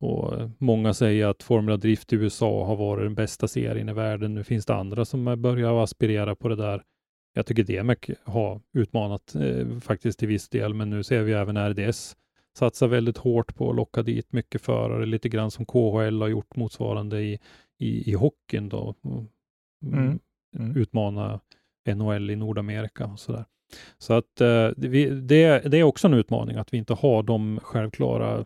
och 0.00 0.50
många 0.58 0.94
säger 0.94 1.26
att 1.26 1.42
Formula 1.42 1.76
Drift 1.76 2.12
i 2.12 2.16
USA 2.16 2.64
har 2.66 2.76
varit 2.76 3.04
den 3.04 3.14
bästa 3.14 3.48
serien 3.48 3.88
i 3.88 3.92
världen. 3.92 4.34
Nu 4.34 4.44
finns 4.44 4.66
det 4.66 4.74
andra 4.74 5.04
som 5.04 5.42
börjar 5.42 5.82
aspirera 5.82 6.34
på 6.34 6.48
det 6.48 6.56
där. 6.56 6.82
Jag 7.34 7.46
tycker 7.46 7.64
DMEC 7.64 7.98
har 8.24 8.60
utmanat 8.72 9.34
eh, 9.34 9.80
faktiskt 9.80 10.18
till 10.18 10.28
viss 10.28 10.48
del, 10.48 10.74
men 10.74 10.90
nu 10.90 11.02
ser 11.02 11.22
vi 11.22 11.32
även 11.32 11.70
RDS 11.70 12.16
satsar 12.58 12.88
väldigt 12.88 13.16
hårt 13.18 13.54
på 13.54 13.70
att 13.70 13.76
locka 13.76 14.02
dit 14.02 14.32
mycket 14.32 14.62
förare, 14.62 15.06
lite 15.06 15.28
grann 15.28 15.50
som 15.50 15.66
KHL 15.66 16.20
har 16.20 16.28
gjort 16.28 16.56
motsvarande 16.56 17.22
i, 17.22 17.38
i, 17.78 18.10
i 18.10 18.14
hockeyn 18.14 18.68
då. 18.68 18.94
Mm. 19.04 19.26
Mm. 19.98 20.18
Mm. 20.56 20.76
Utmana 20.76 21.40
NHL 21.94 22.30
i 22.30 22.36
Nordamerika 22.36 23.06
och 23.06 23.20
sådär. 23.20 23.44
Så 23.98 24.12
att 24.14 24.40
eh, 24.40 24.68
det, 24.76 24.88
vi- 24.88 25.10
det, 25.20 25.58
det 25.70 25.78
är 25.78 25.82
också 25.82 26.06
en 26.06 26.14
utmaning 26.14 26.56
att 26.56 26.72
vi 26.72 26.78
inte 26.78 26.94
har 26.94 27.22
de 27.22 27.60
självklara 27.62 28.44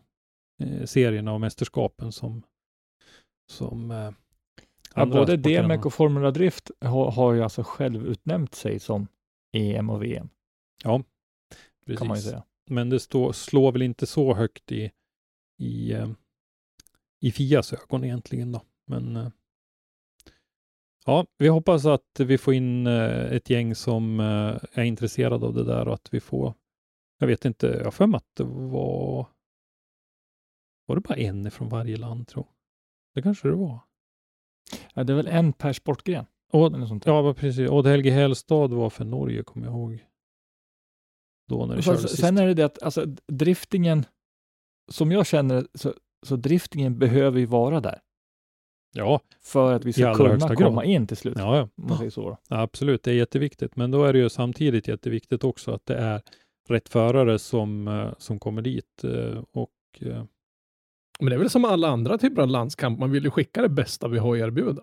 eh, 0.62 0.84
serierna 0.84 1.32
och 1.32 1.40
mästerskapen 1.40 2.12
som, 2.12 2.42
som 3.50 3.90
eh, 3.90 4.10
Ja, 4.94 5.06
både 5.06 5.36
DMEC 5.36 5.84
och 5.84 5.94
Formula 5.94 6.30
Drift 6.30 6.70
har, 6.80 7.10
har 7.10 7.32
ju 7.32 7.42
alltså 7.42 7.62
själv 7.62 8.06
utnämnt 8.06 8.54
sig 8.54 8.78
som 8.80 9.06
EM 9.52 9.90
och 9.90 10.02
VM, 10.02 10.28
har. 10.84 10.98
kan 10.98 11.04
man 11.86 11.96
ju 11.96 12.08
Precis. 12.08 12.30
säga. 12.30 12.42
Men 12.70 12.90
det 12.90 13.00
står, 13.00 13.32
slår 13.32 13.72
väl 13.72 13.82
inte 13.82 14.06
så 14.06 14.34
högt 14.34 14.72
i, 14.72 14.90
i, 15.58 15.92
eh, 15.92 16.10
i 17.20 17.30
Fias 17.32 17.72
ögon 17.72 18.04
egentligen 18.04 18.52
då. 18.52 18.62
Men 18.86 19.16
eh, 19.16 19.28
ja, 21.06 21.26
vi 21.38 21.48
hoppas 21.48 21.86
att 21.86 22.20
vi 22.20 22.38
får 22.38 22.54
in 22.54 22.86
eh, 22.86 23.32
ett 23.32 23.50
gäng 23.50 23.74
som 23.74 24.20
är 24.72 24.82
intresserade 24.82 25.46
av 25.46 25.54
det 25.54 25.64
där 25.64 25.88
och 25.88 25.94
att 25.94 26.14
vi 26.14 26.20
får, 26.20 26.54
jag 27.18 27.26
vet 27.26 27.44
inte, 27.44 27.66
jag 27.66 27.84
har 27.84 27.90
för 27.90 28.06
mig 28.06 28.18
att 28.18 28.36
det 28.36 28.44
var, 28.44 29.26
var 30.86 30.94
det 30.94 31.00
bara 31.00 31.18
en 31.18 31.50
från 31.50 31.68
varje 31.68 31.96
land 31.96 32.28
tror. 32.28 32.46
Det 33.14 33.22
kanske 33.22 33.48
det 33.48 33.54
var. 33.54 33.80
Ja, 34.94 35.04
det 35.04 35.12
är 35.12 35.16
väl 35.16 35.26
en 35.26 35.52
per 35.52 35.72
sportgren? 35.72 36.26
Och, 36.52 36.72
ja, 37.04 37.34
precis. 37.34 37.70
Odd 37.70 37.86
Helge 37.86 38.10
Hellstad 38.10 38.68
var 38.68 38.90
för 38.90 39.04
Norge, 39.04 39.42
kommer 39.42 39.66
jag 39.66 39.74
ihåg. 39.74 40.07
Då 41.48 41.66
när 41.66 41.74
det 41.74 41.78
Och 41.78 41.84
kördes 41.84 42.00
sen, 42.00 42.08
sist. 42.08 42.20
sen 42.22 42.38
är 42.38 42.46
det 42.46 42.54
det 42.54 42.62
att 42.64 42.82
alltså, 42.82 43.04
driftingen, 43.32 44.04
som 44.90 45.12
jag 45.12 45.26
känner 45.26 45.66
så, 45.74 45.94
så 46.26 46.36
driftingen 46.36 46.98
behöver 46.98 47.38
ju 47.40 47.46
vara 47.46 47.80
där 47.80 48.00
Ja, 48.94 49.20
för 49.40 49.72
att 49.72 49.84
vi 49.84 49.92
ska 49.92 50.14
kunna 50.14 50.54
komma 50.54 50.82
grad. 50.82 50.84
in 50.90 51.06
till 51.06 51.16
slut. 51.16 51.34
ja, 51.38 51.56
ja. 51.56 51.68
Man 51.88 51.98
säger 51.98 52.10
så. 52.10 52.38
Ja, 52.48 52.60
Absolut, 52.60 53.02
det 53.02 53.10
är 53.10 53.14
jätteviktigt. 53.14 53.76
Men 53.76 53.90
då 53.90 54.04
är 54.04 54.12
det 54.12 54.18
ju 54.18 54.28
samtidigt 54.28 54.88
jätteviktigt 54.88 55.44
också 55.44 55.72
att 55.72 55.86
det 55.86 55.94
är 55.96 56.22
rätt 56.68 56.88
förare 56.88 57.38
som, 57.38 57.88
eh, 57.88 58.10
som 58.18 58.38
kommer 58.38 58.62
dit. 58.62 59.04
eh, 59.04 59.42
Och 59.52 59.70
eh, 60.00 60.24
Men 61.20 61.28
det 61.28 61.34
är 61.34 61.38
väl 61.38 61.50
som 61.50 61.64
alla 61.64 61.88
andra 61.88 62.18
typer 62.18 62.42
av 62.42 62.48
landskamp, 62.48 62.98
man 62.98 63.10
vill 63.10 63.24
ju 63.24 63.30
skicka 63.30 63.62
det 63.62 63.68
bästa 63.68 64.08
vi 64.08 64.18
har 64.18 64.36
att 64.36 64.40
erbjuda. 64.42 64.82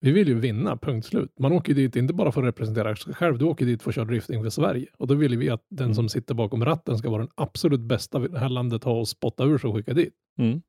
Vi 0.00 0.10
vill 0.12 0.28
ju 0.28 0.34
vinna, 0.40 0.76
punkt 0.76 1.06
slut. 1.06 1.30
Man 1.38 1.52
åker 1.52 1.74
dit 1.74 1.96
inte 1.96 2.14
bara 2.14 2.32
för 2.32 2.40
att 2.42 2.46
representera 2.48 2.96
sig 2.96 3.14
själv, 3.14 3.38
du 3.38 3.44
åker 3.44 3.66
dit 3.66 3.82
för 3.82 3.90
att 3.90 3.94
köra 3.94 4.04
drifting 4.04 4.42
för 4.42 4.50
Sverige. 4.50 4.86
Och 4.98 5.06
då 5.06 5.14
vill 5.14 5.38
vi 5.38 5.50
att 5.50 5.62
den 5.70 5.84
Mm. 5.84 5.94
som 5.94 6.08
sitter 6.08 6.34
bakom 6.34 6.64
ratten 6.64 6.98
ska 6.98 7.10
vara 7.10 7.22
den 7.22 7.30
absolut 7.34 7.80
bästa 7.80 8.18
det 8.18 8.38
här 8.38 8.48
landet 8.48 8.84
har 8.84 9.02
att 9.02 9.08
spotta 9.08 9.44
ur 9.44 9.58
sig 9.58 9.68
och 9.68 9.76
skicka 9.76 9.92
dit. 9.94 10.14
mm. 10.38 10.62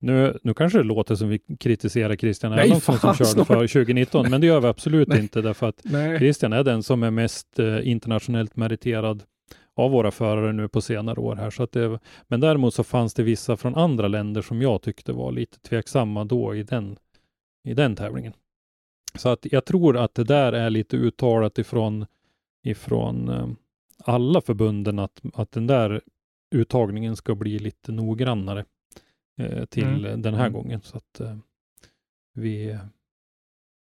nu, 0.00 0.38
nu 0.42 0.54
kanske 0.54 0.78
det 0.78 0.84
låter 0.84 1.14
som 1.14 1.28
vi 1.28 1.38
kritiserar 1.60 2.16
Christian 2.16 2.52
Erlandsson 2.52 2.98
som 2.98 3.14
körde 3.14 3.24
snart. 3.30 3.46
för 3.46 3.54
2019, 3.66 4.30
men 4.30 4.40
det 4.40 4.46
gör 4.46 4.60
vi 4.60 4.66
absolut 4.66 5.08
Nej. 5.08 5.18
inte 5.20 5.40
därför 5.42 5.68
att 5.68 5.80
Nej. 5.84 6.18
Christian 6.18 6.52
är 6.52 6.64
den 6.64 6.82
som 6.82 7.02
är 7.02 7.10
mest 7.10 7.58
eh, 7.58 7.88
internationellt 7.88 8.56
meriterad 8.56 9.22
av 9.76 9.90
våra 9.90 10.10
förare 10.10 10.52
nu 10.52 10.68
på 10.68 10.80
senare 10.80 11.20
år 11.20 11.36
här. 11.36 11.50
Så 11.50 11.62
att 11.62 11.72
det, 11.72 11.98
men 12.28 12.40
däremot 12.40 12.74
så 12.74 12.84
fanns 12.84 13.14
det 13.14 13.22
vissa 13.22 13.56
från 13.56 13.74
andra 13.74 14.08
länder 14.08 14.42
som 14.42 14.62
jag 14.62 14.82
tyckte 14.82 15.12
var 15.12 15.32
lite 15.32 15.60
tveksamma 15.60 16.24
då 16.24 16.54
i 16.54 16.62
den, 16.62 16.96
i 17.64 17.74
den 17.74 17.96
tävlingen. 17.96 18.32
Så 19.14 19.28
att 19.28 19.46
jag 19.52 19.64
tror 19.64 19.96
att 19.96 20.14
det 20.14 20.24
där 20.24 20.52
är 20.52 20.70
lite 20.70 20.96
uttalat 20.96 21.58
ifrån, 21.58 22.06
ifrån 22.62 23.28
eh, 23.28 23.48
alla 24.04 24.40
förbunden 24.40 24.98
att, 24.98 25.20
att 25.34 25.52
den 25.52 25.66
där 25.66 26.00
uttagningen 26.54 27.16
ska 27.16 27.34
bli 27.34 27.58
lite 27.58 27.92
noggrannare 27.92 28.64
eh, 29.40 29.64
till 29.64 30.06
Mm. 30.06 30.22
den 30.22 30.34
här 30.34 30.46
Mm. 30.46 30.52
gången. 30.52 30.80
Så 30.82 30.96
att 30.96 31.20
eh, 31.20 31.36
vi, 32.34 32.78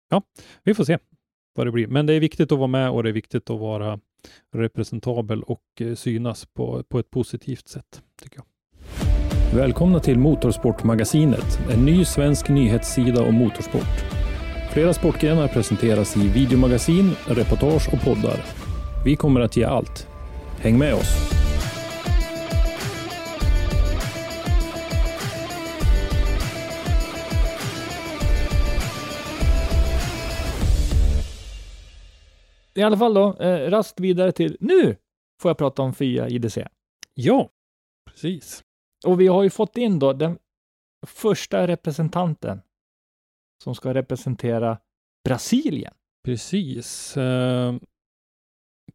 ja, 0.09 0.21
vi 0.63 0.73
får 0.73 0.83
se 0.83 0.97
vad 1.53 1.67
det 1.67 1.71
blir. 1.71 1.87
Men 1.87 2.05
det 2.05 2.13
är 2.13 2.19
viktigt 2.19 2.51
att 2.51 2.57
vara 2.57 2.67
med 2.67 2.91
och 2.91 3.03
det 3.03 3.09
är 3.09 3.13
viktigt 3.13 3.49
att 3.49 3.59
vara 3.59 3.99
representabel 4.51 5.43
och 5.43 5.63
eh, 5.79 5.95
synas 5.95 6.45
på, 6.45 6.83
på 6.83 6.99
ett 6.99 7.09
positivt 7.09 7.67
sätt, 7.67 8.03
tycker 8.21 8.37
jag. 8.37 8.45
Välkomna 9.53 9.99
till 9.99 10.19
Motorsportmagasinet, 10.19 11.59
en 11.71 11.85
ny 11.85 12.05
svensk 12.05 12.49
nyhetssida 12.49 13.23
om 13.23 13.35
motorsport. 13.35 14.05
Flera 14.73 14.93
sportgrenar 14.93 15.47
presenteras 15.47 16.17
i 16.17 16.27
videomagasin, 16.27 17.11
reportage 17.27 17.93
och 17.93 18.01
poddar. 18.01 18.45
Vi 19.05 19.15
kommer 19.15 19.41
att 19.41 19.57
ge 19.57 19.63
allt. 19.63 20.07
Häng 20.59 20.77
med 20.77 20.93
oss! 20.93 21.39
i 32.73 32.83
alla 32.83 32.97
fall 32.97 33.13
då, 33.13 33.37
eh, 33.39 33.69
raskt 33.69 33.99
vidare 33.99 34.31
till 34.31 34.57
nu 34.59 34.95
får 35.41 35.49
jag 35.49 35.57
prata 35.57 35.81
om 35.81 35.93
FIA 35.93 36.29
IDC. 36.29 36.67
Ja, 37.13 37.49
precis. 38.11 38.63
Och 39.07 39.21
vi 39.21 39.27
har 39.27 39.43
ju 39.43 39.49
fått 39.49 39.77
in 39.77 39.99
då 39.99 40.13
den 40.13 40.37
första 41.07 41.67
representanten 41.67 42.61
som 43.63 43.75
ska 43.75 43.93
representera 43.93 44.77
Brasilien. 45.23 45.93
Precis. 46.25 47.17
Eh, 47.17 47.75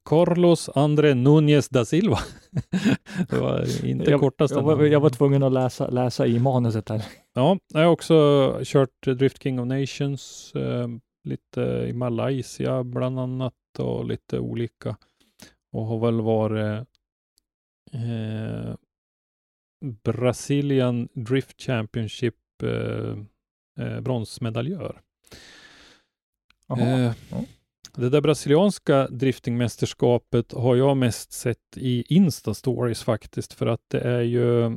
Carlos 0.04 0.70
André 0.74 1.14
Núñez 1.14 1.68
da 1.70 1.84
Silva. 1.84 2.18
det 3.28 3.38
var 3.38 3.84
inte 3.86 4.10
jag, 4.10 4.20
kortaste. 4.20 4.54
jag, 4.54 4.62
var, 4.62 4.84
jag 4.84 5.00
var 5.00 5.10
tvungen 5.10 5.42
att 5.42 5.52
läsa, 5.52 5.88
läsa 5.88 6.26
i 6.26 6.38
manuset 6.38 6.88
här. 6.88 7.04
Ja, 7.34 7.58
jag 7.74 7.80
har 7.80 7.86
också 7.86 8.60
kört 8.64 9.06
Drift 9.06 9.42
King 9.42 9.60
of 9.60 9.66
Nations, 9.66 10.52
eh, 10.54 10.88
lite 11.24 11.60
i 11.60 11.92
Malaysia 11.92 12.84
bland 12.84 13.20
annat 13.20 13.54
och 13.78 14.04
lite 14.04 14.38
olika. 14.38 14.96
Och 15.72 15.86
har 15.86 15.98
väl 15.98 16.20
varit 16.20 16.86
eh, 17.92 18.74
Brazilian 20.02 21.08
Drift 21.14 21.62
Championship 21.62 22.34
eh, 22.62 23.18
eh, 23.86 24.00
bronsmedaljör. 24.00 25.00
Eh, 26.78 27.12
Ja. 27.30 27.44
Det 27.96 28.08
där 28.08 28.20
brasilianska 28.20 29.08
driftingmästerskapet 29.08 30.52
har 30.52 30.76
jag 30.76 30.96
mest 30.96 31.32
sett 31.32 31.76
i 31.76 32.02
Insta-stories 32.08 33.04
faktiskt, 33.04 33.52
för 33.52 33.66
att 33.66 33.80
det 33.88 34.00
är 34.00 34.20
ju 34.20 34.76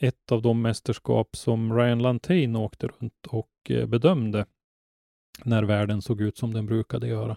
ett 0.00 0.32
av 0.32 0.42
de 0.42 0.62
mästerskap 0.62 1.36
som 1.36 1.76
Ryan 1.76 1.98
Lantain 2.02 2.56
åkte 2.56 2.86
runt 2.86 3.26
och 3.28 3.48
eh, 3.68 3.86
bedömde 3.86 4.46
när 5.44 5.62
världen 5.62 6.02
såg 6.02 6.20
ut 6.20 6.38
som 6.38 6.52
den 6.54 6.66
brukade 6.66 7.06
göra. 7.08 7.36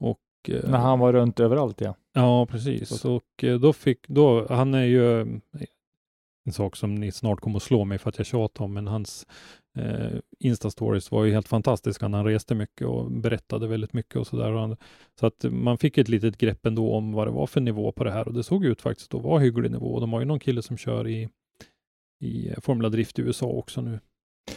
Och, 0.00 0.20
eh, 0.48 0.70
När 0.70 0.78
han 0.78 0.98
var 0.98 1.12
runt 1.12 1.40
överallt 1.40 1.80
ja. 1.80 1.94
Ja, 2.12 2.46
precis. 2.46 3.04
Och 3.04 3.44
eh, 3.44 3.58
då 3.58 3.72
fick, 3.72 4.08
då, 4.08 4.46
han 4.48 4.74
är 4.74 4.84
ju 4.84 5.40
en 6.46 6.52
sak 6.52 6.76
som 6.76 6.94
ni 6.94 7.12
snart 7.12 7.40
kommer 7.40 7.56
att 7.56 7.62
slå 7.62 7.84
mig 7.84 7.98
för 7.98 8.08
att 8.08 8.18
jag 8.18 8.26
tjatar 8.26 8.64
om, 8.64 8.74
men 8.74 8.86
hans 8.86 9.26
eh, 9.78 10.18
Insta-stories 10.44 11.12
var 11.12 11.24
ju 11.24 11.32
helt 11.32 11.48
fantastiska 11.48 12.08
han 12.08 12.24
reste 12.24 12.54
mycket 12.54 12.86
och 12.86 13.10
berättade 13.10 13.66
väldigt 13.66 13.92
mycket 13.92 14.16
och 14.16 14.26
sådär. 14.26 14.52
Och 14.52 14.78
Så 15.20 15.26
att 15.26 15.44
man 15.50 15.78
fick 15.78 15.98
ett 15.98 16.08
litet 16.08 16.38
grepp 16.38 16.66
ändå 16.66 16.94
om 16.94 17.12
vad 17.12 17.26
det 17.26 17.30
var 17.30 17.46
för 17.46 17.60
nivå 17.60 17.92
på 17.92 18.04
det 18.04 18.12
här 18.12 18.28
och 18.28 18.34
det 18.34 18.42
såg 18.42 18.64
ut 18.64 18.82
faktiskt 18.82 19.14
att 19.14 19.22
vara 19.22 19.40
hygglig 19.40 19.70
nivå. 19.70 20.00
De 20.00 20.12
har 20.12 20.20
ju 20.20 20.26
någon 20.26 20.40
kille 20.40 20.62
som 20.62 20.76
kör 20.76 21.08
i, 21.08 21.28
i 22.20 22.54
Formula 22.60 22.88
Drift 22.88 23.18
i 23.18 23.22
USA 23.22 23.46
också 23.46 23.80
nu. 23.80 24.00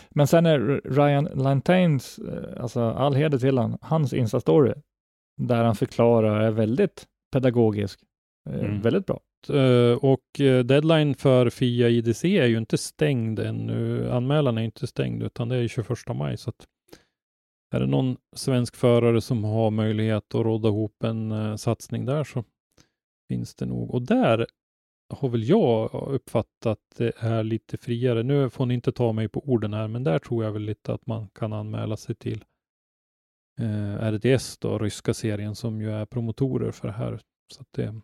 Men 0.09 0.27
sen 0.27 0.45
är 0.45 0.81
Ryan 0.85 1.23
Lantains, 1.25 2.19
eh, 2.19 2.61
alltså 2.63 2.81
all 2.81 3.15
heder 3.15 3.37
till 3.37 3.57
han, 3.57 3.77
hans 3.81 4.13
Insta-story, 4.13 4.81
där 5.37 5.63
han 5.63 5.75
förklarar 5.75 6.41
är 6.41 6.51
väldigt 6.51 7.07
pedagogisk. 7.31 7.99
Eh, 8.49 8.59
Mm. 8.59 8.81
Väldigt 8.81 9.05
bra. 9.05 9.19
Eh, 9.49 9.97
och 9.97 10.39
eh, 10.39 10.63
deadline 10.63 11.15
för 11.15 11.49
FIA 11.49 11.89
IDC 11.89 12.37
är 12.37 12.45
ju 12.45 12.57
inte 12.57 12.77
stängd 12.77 13.39
ännu. 13.39 14.11
Anmälan 14.11 14.57
är 14.57 14.61
inte 14.61 14.87
stängd 14.87 15.23
utan 15.23 15.49
det 15.49 15.55
är 15.55 15.67
21 15.67 15.89
maj. 16.15 16.37
Så 16.37 16.49
att 16.49 16.67
är 17.71 17.79
det 17.79 17.87
någon 17.87 18.17
svensk 18.35 18.75
förare 18.75 19.21
som 19.21 19.43
har 19.43 19.71
möjlighet 19.71 20.35
att 20.35 20.45
råda 20.45 20.69
ihop 20.69 21.03
en 21.03 21.31
eh, 21.31 21.55
satsning 21.55 22.05
där 22.05 22.23
så 22.23 22.43
finns 23.29 23.55
det 23.55 23.65
nog. 23.65 23.91
Och 23.91 24.01
där 24.01 24.47
har 25.13 25.29
väl 25.29 25.43
jag 25.43 25.93
uppfattat 25.93 26.79
det 26.97 27.13
är 27.17 27.43
lite 27.43 27.77
friare. 27.77 28.23
Nu 28.23 28.49
får 28.49 28.65
ni 28.65 28.73
inte 28.73 28.91
ta 28.91 29.13
mig 29.13 29.29
på 29.29 29.39
orden 29.39 29.73
här, 29.73 29.87
men 29.87 30.03
där 30.03 30.19
tror 30.19 30.43
jag 30.43 30.51
väl 30.51 30.61
lite 30.61 30.93
att 30.93 31.07
man 31.07 31.27
kan 31.29 31.53
anmäla 31.53 31.97
sig 31.97 32.15
till 32.15 32.45
eh, 33.61 34.11
RDS 34.11 34.57
då, 34.57 34.79
ryska 34.79 35.13
serien 35.13 35.55
som 35.55 35.81
ju 35.81 35.91
är 35.91 36.05
promotorer 36.05 36.71
för 36.71 36.87
det 36.87 36.93
här. 36.93 37.19
Så 37.53 37.61
att 37.61 37.67
det, 37.71 38.01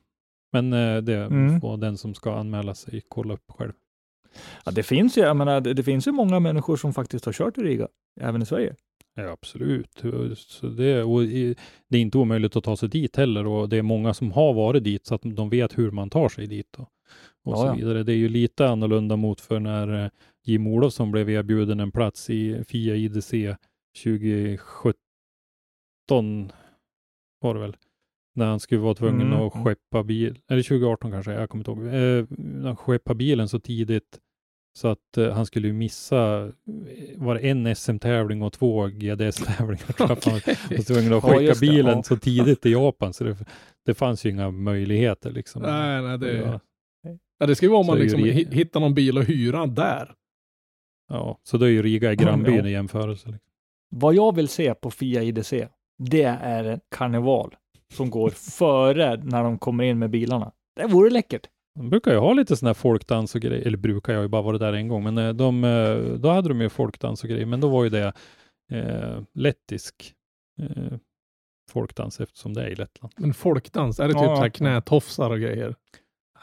men 0.52 0.74
eh, 0.74 0.98
det 0.98 1.16
Mm. 1.26 1.62
får 1.62 1.78
den 1.78 1.98
som 1.98 2.14
ska 2.14 2.36
anmäla 2.36 2.76
sig 2.76 3.02
kolla 3.08 3.34
upp 3.34 3.44
själv. 3.48 3.74
Ja, 4.66 4.72
det 4.72 4.84
finns 4.84 5.18
ju, 5.18 5.22
jag 5.22 5.38
menar, 5.38 5.62
det, 5.62 5.74
det 5.74 5.84
finns 5.84 6.08
ju 6.08 6.12
många 6.12 6.40
människor 6.40 6.78
som 6.78 6.94
faktiskt 6.94 7.26
har 7.26 7.34
kört 7.34 7.58
i 7.58 7.62
Riga, 7.62 7.88
även 8.22 8.42
i 8.42 8.46
Sverige. 8.46 8.76
Ja, 9.16 9.30
absolut. 9.32 10.04
Så 10.38 10.68
det, 10.68 11.04
och 11.04 11.22
det 11.88 11.98
är 11.98 12.02
inte 12.02 12.18
omöjligt 12.18 12.56
att 12.56 12.64
ta 12.64 12.78
sig 12.78 12.90
dit 12.90 13.16
heller 13.16 13.48
och 13.48 13.70
det 13.70 13.78
är 13.78 13.82
många 13.82 14.14
som 14.14 14.32
har 14.32 14.54
varit 14.54 14.84
dit 14.84 15.06
så 15.06 15.16
att 15.16 15.22
de 15.24 15.50
vet 15.50 15.78
hur 15.78 15.92
man 15.92 16.10
tar 16.10 16.30
sig 16.30 16.48
dit 16.48 16.76
och, 16.76 16.90
och 17.44 17.58
så 17.58 17.74
vidare. 17.76 18.04
Det 18.04 18.14
är 18.14 18.18
ju 18.18 18.30
lite 18.30 18.68
annorlunda 18.68 19.16
mot 19.16 19.42
för 19.42 19.60
när 19.60 20.04
eh, 20.04 20.10
Jim 20.44 20.68
Olofsson 20.68 21.12
blev 21.12 21.30
erbjuden 21.30 21.80
en 21.80 21.92
plats 21.92 22.30
i 22.30 22.64
FIA 22.68 22.96
IDC 22.96 23.56
2017 24.04 26.52
var 27.42 27.54
det 27.54 27.60
väl. 27.60 27.76
När 28.36 28.46
han 28.46 28.60
skulle 28.60 28.82
vara 28.82 28.94
tvungen 28.96 29.22
Mm, 29.28 29.34
att 29.42 29.56
mm. 29.56 29.66
skeppa 29.66 30.04
bil, 30.04 30.40
eller 30.50 30.64
2018 30.64 31.12
kanske, 31.12 31.32
jag 31.34 31.50
kommer 31.50 31.70
inte 31.70 31.72
ihåg. 31.72 32.68
Eh, 32.68 32.76
skeppa 32.76 33.14
bilen 33.14 33.48
så 33.50 33.60
tidigt 33.60 34.20
så 34.78 34.88
att 34.88 35.18
eh, 35.18 35.32
han 35.32 35.46
skulle 35.46 35.68
ju 35.68 35.74
missa, 35.74 36.44
eh, 36.46 36.52
var 37.16 37.36
det 37.36 37.42
en 37.50 37.76
SM-tävling 37.76 38.42
och 38.42 38.54
två 38.54 38.88
GDS-tävlingar. 38.88 39.94
tror 39.94 40.10
jag. 40.10 40.56
Han 40.58 40.70
var 40.78 40.84
tvungen 40.84 41.14
att 41.14 41.24
Ja, 41.24 41.38
skicka 41.38 41.54
det, 41.54 41.60
bilen 41.60 41.98
ja. 41.98 42.04
så 42.04 42.18
tidigt 42.18 42.66
i 42.66 42.72
Japan, 42.72 43.14
så 43.14 43.24
det, 43.24 43.38
det 43.86 43.94
fanns 43.94 44.26
ju 44.26 44.30
inga 44.30 44.52
möjligheter 44.52 45.32
liksom. 45.32 45.62
Nej, 45.62 46.02
nej, 46.02 46.18
det, 46.18 46.34
Ja. 46.38 46.60
ja, 47.40 47.46
det 47.46 47.56
ska 47.56 47.66
ju 47.66 47.70
vara 47.70 47.80
om 47.80 47.86
Så 47.86 47.92
man 47.92 48.00
liksom 48.00 48.20
hi- 48.20 48.52
hittar 48.54 48.80
någon 48.80 48.94
bil 48.94 49.18
att 49.18 49.30
hyra 49.30 49.66
där. 49.66 50.14
Ja, 51.10 51.40
så 51.44 51.58
då 51.58 51.66
är 51.66 51.70
ju 51.70 51.82
Riga 51.84 52.12
i 52.12 52.16
grannbyn 52.16 52.56
Ja. 52.56 52.68
i 52.68 52.72
jämförelse. 52.72 53.30
Liksom. 53.30 53.50
Vad 53.90 54.14
jag 54.16 54.36
vill 54.36 54.48
se 54.48 54.74
på 54.74 54.92
FIA 54.92 55.24
IDC, 55.24 55.68
det 55.98 56.24
är 56.24 56.64
en 56.64 56.80
karneval 56.96 57.56
som 57.96 58.10
går 58.10 58.30
före 58.30 59.18
när 59.24 59.44
de 59.44 59.58
kommer 59.58 59.84
in 59.84 60.00
med 60.00 60.10
bilarna. 60.10 60.52
Det 60.76 60.88
vore 60.88 61.10
läckert. 61.10 61.48
De 61.76 61.90
brukar 61.90 62.12
ju 62.12 62.18
ha 62.18 62.34
lite 62.34 62.56
sådana 62.56 62.70
här 62.70 62.74
folkdans 62.74 63.36
och 63.36 63.42
grejer, 63.42 63.68
eller 63.68 63.78
brukar 63.78 64.14
jag 64.14 64.22
ju 64.22 64.28
bara 64.28 64.42
varit 64.42 64.60
där 64.60 64.74
en 64.74 64.88
gång, 64.88 65.04
men 65.04 65.18
eh, 65.18 65.34
de, 65.34 65.64
eh, 65.64 65.98
då 65.98 66.30
hade 66.30 66.50
de 66.50 66.62
ju 66.62 66.70
folkdans 66.70 67.24
och 67.24 67.30
grejer, 67.30 67.46
men 67.46 67.62
då 67.62 67.70
var 67.70 67.84
ju 67.84 67.90
det 67.90 68.14
eh, 68.72 69.22
lettisk 69.34 70.14
eh, 70.62 70.98
folkdans 71.72 72.20
eftersom 72.20 72.54
det 72.54 72.64
är 72.64 72.68
i 72.68 72.76
Lettland. 72.76 73.14
Men 73.18 73.34
folkdans, 73.34 74.00
är 74.00 74.08
det 74.08 74.14
typ 74.14 74.22
Ja, 74.22 74.36
så 74.36 74.42
här 74.42 74.50
knätofsar 74.50 75.30
och 75.30 75.40
grejer? 75.40 75.76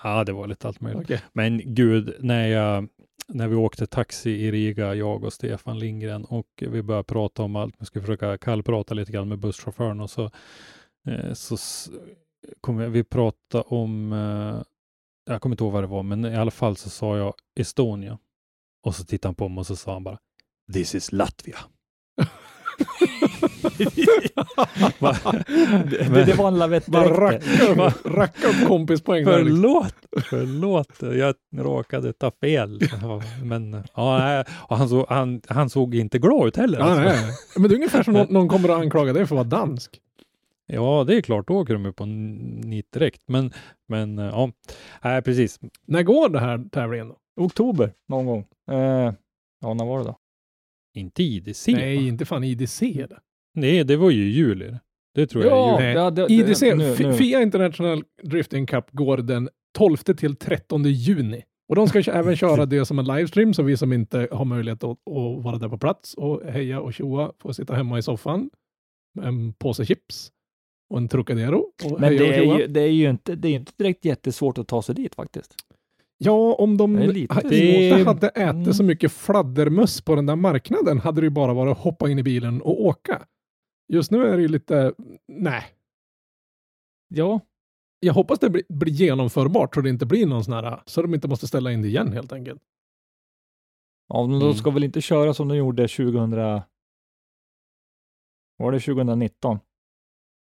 Ja, 0.02 0.24
det 0.24 0.32
var 0.32 0.46
lite 0.46 0.68
allt 0.68 0.80
möjligt. 0.80 1.02
Okej. 1.04 1.20
Men 1.32 1.74
gud, 1.74 2.14
när, 2.18 2.48
jag, 2.48 2.88
när 3.28 3.48
vi 3.48 3.54
åkte 3.56 3.86
taxi 3.86 4.30
i 4.30 4.50
Riga, 4.50 4.94
jag 4.94 5.24
och 5.24 5.32
Stefan 5.32 5.78
Lindgren, 5.78 6.24
och 6.24 6.46
vi 6.58 6.82
började 6.82 7.04
prata 7.04 7.42
om 7.42 7.56
allt, 7.56 7.74
vi 7.78 7.86
skulle 7.86 8.02
försöka 8.02 8.38
kallprata 8.38 8.94
lite 8.94 9.12
grann 9.12 9.28
med 9.28 9.38
busschauffören 9.38 10.00
och 10.00 10.10
så, 10.10 10.30
så 11.34 11.54
s- 11.54 11.90
kom 12.60 12.92
vi, 12.92 13.04
prata 13.04 13.62
om, 13.62 14.12
eh, 14.12 14.62
jag 15.32 15.40
kommer 15.42 15.54
inte 15.54 15.64
ihåg 15.64 15.72
vad 15.72 15.82
det 15.82 15.86
var, 15.86 16.02
men 16.02 16.24
i 16.24 16.36
alla 16.36 16.50
fall 16.50 16.76
så 16.76 16.90
sa 16.90 17.16
jag 17.16 17.34
Estonia. 17.60 18.18
Och 18.84 18.94
så 18.94 19.04
tittade 19.04 19.28
han 19.28 19.34
på 19.34 19.48
mig 19.48 19.60
och 19.60 19.66
så 19.66 19.76
sa 19.76 19.92
han 19.92 20.04
bara 20.04 20.18
This 20.72 20.94
is 20.94 21.12
Latvia. 21.12 21.58
Va? 24.98 25.16
Det, 25.90 26.24
det 26.26 26.34
var 26.38 26.48
en 26.48 26.58
lavett 26.58 26.86
Bara 26.86 27.28
direkt. 27.30 27.46
racka 28.04 28.48
upp, 28.48 28.68
kompispoäng. 28.68 29.24
Liksom. 29.24 29.34
Förlåt, 29.44 29.94
förlåt, 30.30 31.02
jag 31.02 31.34
råkade 31.56 32.12
ta 32.12 32.30
fel. 32.40 32.80
Men 33.42 33.82
ja, 33.94 34.44
han, 34.68 34.88
såg, 34.88 35.06
han, 35.08 35.40
han 35.48 35.70
såg 35.70 35.94
inte 35.94 36.18
glad 36.18 36.48
ut 36.48 36.56
heller. 36.56 36.78
Ja, 36.78 36.84
alltså. 36.84 37.26
Men 37.60 37.68
det 37.68 37.74
är 37.74 37.76
ungefär 37.76 38.02
som 38.02 38.14
någon, 38.14 38.26
någon 38.32 38.48
kommer 38.48 38.68
att 38.68 38.80
anklaga 38.80 39.12
dig 39.12 39.26
för 39.26 39.36
att 39.40 39.48
vara 39.50 39.60
dansk. 39.64 40.00
Ja, 40.74 41.04
det 41.04 41.16
är 41.16 41.20
klart, 41.20 41.48
då 41.48 41.54
åker 41.54 41.74
de 41.74 41.84
ju 41.84 41.92
på 41.92 42.04
en 42.04 42.36
nit 42.60 42.92
direkt. 42.92 43.22
Men, 43.26 43.52
men 43.88 44.18
ja, 44.18 44.52
nej, 45.04 45.22
precis. 45.22 45.60
När 45.86 46.02
går 46.02 46.28
det 46.28 46.40
här 46.40 46.64
tävlingen 46.72 47.08
då? 47.08 47.16
Oktober 47.36 47.92
någon 48.08 48.26
gång. 48.26 48.46
Eh, 48.70 49.12
ja, 49.60 49.74
när 49.74 49.84
var 49.84 49.98
det 49.98 50.04
då? 50.04 50.18
Inte 50.94 51.22
IDC. 51.22 51.72
Nej, 51.72 51.96
va? 51.96 52.02
inte 52.02 52.24
fan 52.24 52.44
IDC 52.44 52.80
det. 52.80 53.20
Nej, 53.54 53.84
det 53.84 53.96
var 53.96 54.10
ju 54.10 54.24
i 54.24 54.30
juli. 54.30 54.74
Det 55.14 55.26
tror 55.26 55.44
jag 55.44 55.82
är 55.82 55.88
Ja, 55.88 56.02
ja, 56.02 56.10
det, 56.10 56.26
det, 56.26 56.34
IDC, 56.34 56.74
nu, 56.74 56.96
nu. 56.98 57.14
FIA 57.14 57.42
International 57.42 58.04
Drifting 58.22 58.66
Cup 58.66 58.90
går 58.90 59.16
den 59.16 59.48
12 59.78 59.96
till 59.96 60.36
13 60.36 60.84
juni. 60.84 61.42
Och 61.68 61.76
de 61.76 61.88
ska 61.88 62.12
även 62.12 62.36
köra 62.36 62.66
det 62.66 62.86
som 62.86 62.98
en 62.98 63.04
livestream, 63.04 63.54
så 63.54 63.62
vi 63.62 63.76
som 63.76 63.92
inte 63.92 64.28
har 64.32 64.44
möjlighet 64.44 64.84
att, 64.84 64.90
att 64.90 65.44
vara 65.44 65.58
där 65.58 65.68
på 65.68 65.78
plats 65.78 66.14
och 66.14 66.42
heja 66.44 66.80
och 66.80 66.94
tjoa 66.94 67.32
får 67.38 67.52
sitta 67.52 67.74
hemma 67.74 67.98
i 67.98 68.02
soffan 68.02 68.50
med 69.14 69.26
en 69.26 69.52
påse 69.52 69.84
chips 69.84 70.32
och 70.92 70.98
en 70.98 71.08
Trocadero 71.08 71.58
och 71.84 72.00
Men 72.00 72.16
det 72.16 72.34
är, 72.36 72.58
ju, 72.58 72.66
det 72.66 72.80
är 72.80 72.86
ju 72.90 73.10
inte, 73.10 73.34
det 73.34 73.48
är 73.48 73.52
inte 73.52 73.72
direkt 73.76 74.04
jättesvårt 74.04 74.58
att 74.58 74.68
ta 74.68 74.82
sig 74.82 74.94
dit 74.94 75.14
faktiskt. 75.14 75.54
Ja, 76.18 76.54
om 76.54 76.76
de 76.76 76.92
Det 76.96 77.06
lite 77.06 77.34
ha- 77.34 77.40
inte 77.42 78.04
hade 78.10 78.28
ätit 78.28 78.38
Mm. 78.40 78.72
så 78.74 78.82
mycket 78.84 79.12
fladdermöss 79.12 80.00
på 80.00 80.14
den 80.14 80.26
där 80.26 80.36
marknaden 80.36 80.98
hade 80.98 81.20
det 81.20 81.24
ju 81.24 81.30
bara 81.30 81.54
varit 81.54 81.72
att 81.72 81.82
hoppa 81.84 82.10
in 82.10 82.18
i 82.18 82.22
bilen 82.22 82.62
och 82.62 82.84
åka. 82.84 83.26
Just 83.88 84.10
nu 84.10 84.26
är 84.26 84.36
det 84.36 84.42
ju 84.42 84.48
lite, 84.48 84.94
nej. 85.28 85.64
Ja, 87.08 87.40
Jag 88.00 88.14
hoppas 88.14 88.38
det 88.38 88.50
blir, 88.50 88.62
blir 88.68 88.92
genomförbart 88.92 89.74
så 89.74 89.80
det 89.80 89.88
inte 89.90 90.06
blir 90.06 90.26
någon 90.26 90.44
sån 90.44 90.54
här, 90.54 90.82
så 90.86 91.02
de 91.02 91.14
inte 91.14 91.28
måste 91.28 91.46
ställa 91.46 91.72
in 91.72 91.82
det 91.82 91.88
igen 91.88 92.12
helt 92.12 92.32
enkelt. 92.32 92.62
ja 94.08 94.22
men 94.26 94.38
de 94.40 94.42
Mm. 94.46 94.54
ska 94.54 94.70
väl 94.70 94.84
inte 94.84 95.00
köra 95.00 95.34
som 95.34 95.48
de 95.48 95.56
gjorde 95.56 95.88
2000... 95.88 96.30
Var 98.56 98.72
det 98.72 98.80
2019? 98.80 99.58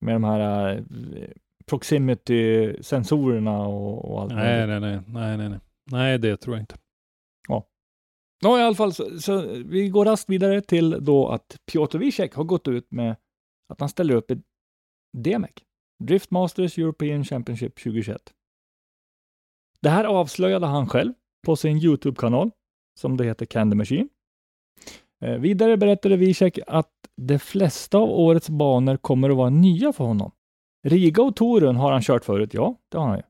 Med 0.03 0.15
de 0.15 0.23
här 0.23 0.75
eh, 0.75 0.83
proximity-sensorerna 1.65 3.67
och, 3.67 4.11
och 4.11 4.21
allt 4.21 4.33
Nej, 4.33 4.67
nej, 4.67 4.79
nej, 4.79 4.99
nej, 5.07 5.37
nej, 5.37 5.49
nej. 5.49 5.59
Nej, 5.91 6.17
det 6.17 6.37
tror 6.37 6.55
jag 6.55 6.61
inte. 6.61 6.75
Ja, 8.43 8.59
i 8.59 8.61
alla 8.61 8.75
fall 8.75 8.93
så, 8.93 9.19
så 9.19 9.41
vi 9.65 9.89
går 9.89 10.05
raskt 10.05 10.29
vidare 10.29 10.61
till 10.61 11.05
då 11.05 11.27
att 11.27 11.57
Piotr 11.71 11.97
Wiesek 11.97 12.35
har 12.35 12.43
gått 12.43 12.67
ut 12.67 12.91
med 12.91 13.15
att 13.69 13.79
han 13.79 13.89
ställer 13.89 14.15
upp 14.15 14.31
ett 14.31 14.39
DMEC, 15.17 15.51
Drift 16.03 16.31
Masters 16.31 16.77
European 16.77 17.25
Championship 17.25 17.75
2021. 17.75 18.33
Det 19.81 19.89
här 19.89 20.05
avslöjade 20.05 20.65
han 20.65 20.89
själv 20.89 21.13
på 21.45 21.55
sin 21.55 21.77
YouTube-kanal 21.77 22.51
som 22.99 23.17
det 23.17 23.23
heter 23.23 23.45
Candy 23.45 23.75
Machine. 23.75 24.09
Eh, 25.23 25.37
vidare 25.37 25.77
berättade 25.77 26.17
Wiesek 26.17 26.59
att 26.67 26.91
de 27.21 27.39
flesta 27.39 27.97
av 27.97 28.09
årets 28.09 28.49
banor 28.49 28.97
kommer 28.97 29.29
att 29.29 29.37
vara 29.37 29.49
nya 29.49 29.93
för 29.93 30.03
honom. 30.03 30.31
Riga 30.87 31.23
och 31.23 31.35
Torun 31.35 31.75
har 31.75 31.91
han 31.91 32.01
kört 32.01 32.25
förut, 32.25 32.53
ja, 32.53 32.75
det 32.91 32.97
har 32.97 33.07
han 33.07 33.17
ju. 33.17 33.23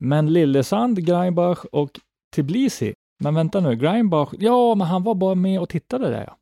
Men 0.00 0.32
Lillesand, 0.32 1.06
Greinbach 1.06 1.64
och 1.72 2.00
Tbilisi 2.34 2.94
men 3.22 3.34
vänta 3.34 3.60
nu, 3.60 3.76
Greinbach, 3.76 4.34
ja, 4.38 4.74
men 4.74 4.86
han 4.86 5.02
var 5.02 5.14
bara 5.14 5.34
med 5.34 5.60
och 5.60 5.68
tittade 5.68 6.10
där 6.10 6.24
ja. 6.26 6.36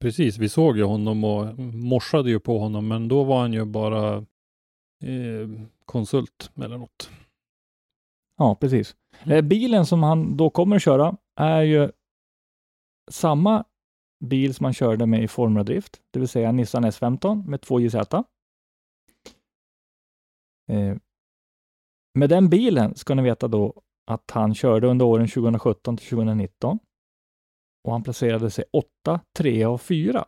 Precis, 0.00 0.38
vi 0.38 0.48
såg 0.48 0.76
ju 0.76 0.84
honom 0.84 1.24
och 1.24 1.58
morsade 1.58 2.30
ju 2.30 2.40
på 2.40 2.58
honom, 2.58 2.88
men 2.88 3.08
då 3.08 3.24
var 3.24 3.40
han 3.40 3.52
ju 3.52 3.64
bara 3.64 4.16
eh, 5.04 5.48
konsult 5.84 6.50
eller 6.56 6.78
något. 6.78 7.10
Ja, 8.38 8.54
precis. 8.54 8.96
Eh, 9.24 9.42
bilen 9.42 9.86
som 9.86 10.02
han 10.02 10.36
då 10.36 10.50
kommer 10.50 10.76
att 10.76 10.82
köra 10.82 11.16
är 11.36 11.62
ju 11.62 11.90
samma 13.10 13.64
bil 14.24 14.54
som 14.54 14.64
han 14.64 14.74
körde 14.74 15.06
med 15.06 15.22
i 15.22 15.28
Formula 15.28 15.64
Drift, 15.64 16.02
det 16.10 16.18
vill 16.18 16.28
säga 16.28 16.52
Nissan 16.52 16.84
S15 16.84 17.46
med 17.46 17.60
2 17.60 17.80
JZ. 17.80 17.94
Eh, 20.68 20.96
med 22.14 22.28
den 22.28 22.48
bilen 22.48 22.94
ska 22.94 23.14
ni 23.14 23.22
veta 23.22 23.48
då 23.48 23.82
att 24.06 24.30
han 24.30 24.54
körde 24.54 24.86
under 24.86 25.06
åren 25.06 25.28
2017 25.28 25.96
till 25.96 26.08
2019 26.08 26.78
och 27.84 27.92
han 27.92 28.02
placerade 28.02 28.50
sig 28.50 28.64
8, 28.72 29.20
3 29.36 29.66
och 29.66 29.80
4. 29.80 30.24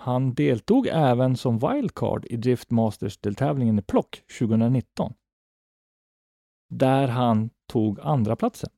Han 0.00 0.34
deltog 0.34 0.86
även 0.86 1.36
som 1.36 1.58
wildcard 1.58 2.26
i 2.26 2.36
Drift 2.36 2.70
Masters-deltävlingen 2.70 3.78
i 3.78 3.82
Plock 3.82 4.22
2019. 4.38 5.14
Där 6.74 7.08
han 7.08 7.50
tog 7.72 8.00
andra 8.00 8.36
platsen 8.36 8.70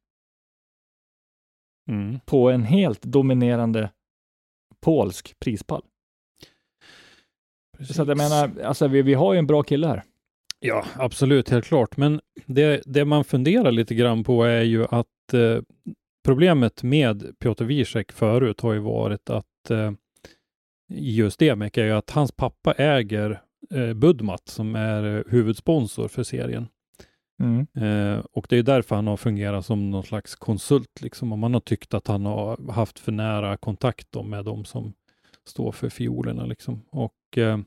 Mm. 1.89 2.21
på 2.25 2.51
en 2.51 2.63
helt 2.63 3.03
dominerande 3.03 3.91
polsk 4.81 5.39
prispall. 5.39 5.83
Så 7.91 8.03
att 8.03 8.09
jag 8.09 8.17
menar, 8.17 8.51
alltså 8.65 8.89
vi, 8.89 9.03
vi 9.03 9.15
har 9.15 9.33
ju 9.33 9.39
en 9.39 9.47
bra 9.47 9.63
kille 9.63 9.87
här. 9.87 10.03
Ja, 10.61 10.85
absolut, 10.97 11.51
helt 11.51 11.65
klart. 11.65 11.97
Men 11.97 12.21
det, 12.47 12.83
det 12.87 13.05
man 13.05 13.25
funderar 13.25 13.73
lite 13.73 13.95
grann 13.95 14.25
på 14.25 14.45
är 14.45 14.63
ju 14.63 14.85
att 14.85 15.35
eh, 15.35 15.63
problemet 16.25 16.83
med 16.83 17.39
Piotr 17.39 17.65
Wiesek 17.65 18.13
förut 18.13 18.61
har 18.61 18.73
ju 18.73 18.79
varit 18.79 19.31
att 19.31 19.71
eh, 19.71 19.93
just 20.89 21.39
det 21.39 21.49
är 21.49 21.85
ju 21.85 21.93
att 21.93 22.11
hans 22.11 22.33
pappa 22.33 22.73
äger 22.73 23.41
eh, 23.75 23.95
Budmat 23.95 24.49
som 24.49 24.75
är 24.75 25.17
eh, 25.17 25.23
huvudsponsor 25.27 26.09
för 26.09 26.23
serien. 26.23 26.69
Mm. 27.41 27.67
Eh, 27.75 28.25
och 28.33 28.47
det 28.49 28.57
är 28.57 28.63
därför 28.63 28.97
han 28.97 29.07
har 29.07 29.17
fungerat 29.17 29.67
som 29.67 29.91
någon 29.91 30.05
slags 30.05 30.35
konsult, 30.35 31.03
liksom. 31.03 31.33
Om 31.33 31.41
man 31.41 31.55
har 31.55 31.61
tyckt 31.61 31.95
att 31.95 32.07
han 32.07 32.27
har 32.27 32.73
haft 32.73 32.99
för 32.99 33.13
nära 33.13 33.57
kontakt 33.57 34.07
då 34.11 34.23
med 34.23 34.45
de 34.45 34.65
som 34.65 34.93
står 35.47 35.73
för 35.73 35.89
fiolerna, 35.89 36.47
liksom. 36.47 36.83
Och 36.91 37.39
eh, 37.39 37.59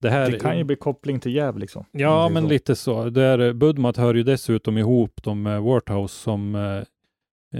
det 0.00 0.10
här... 0.10 0.30
Det 0.30 0.38
kan 0.38 0.58
ju 0.58 0.64
bli 0.64 0.76
koppling 0.76 1.20
till 1.20 1.34
Jäv 1.34 1.58
liksom. 1.58 1.84
Ja, 1.90 2.28
men 2.28 2.42
så. 2.42 2.48
lite 2.48 2.76
så. 2.76 3.10
Där, 3.10 3.52
Budmat 3.52 3.96
hör 3.96 4.14
ju 4.14 4.22
dessutom 4.22 4.78
ihop 4.78 5.22
de 5.22 5.42
med 5.42 5.62
Warthouse 5.62 6.14
som 6.14 6.54
eh, 6.54 6.82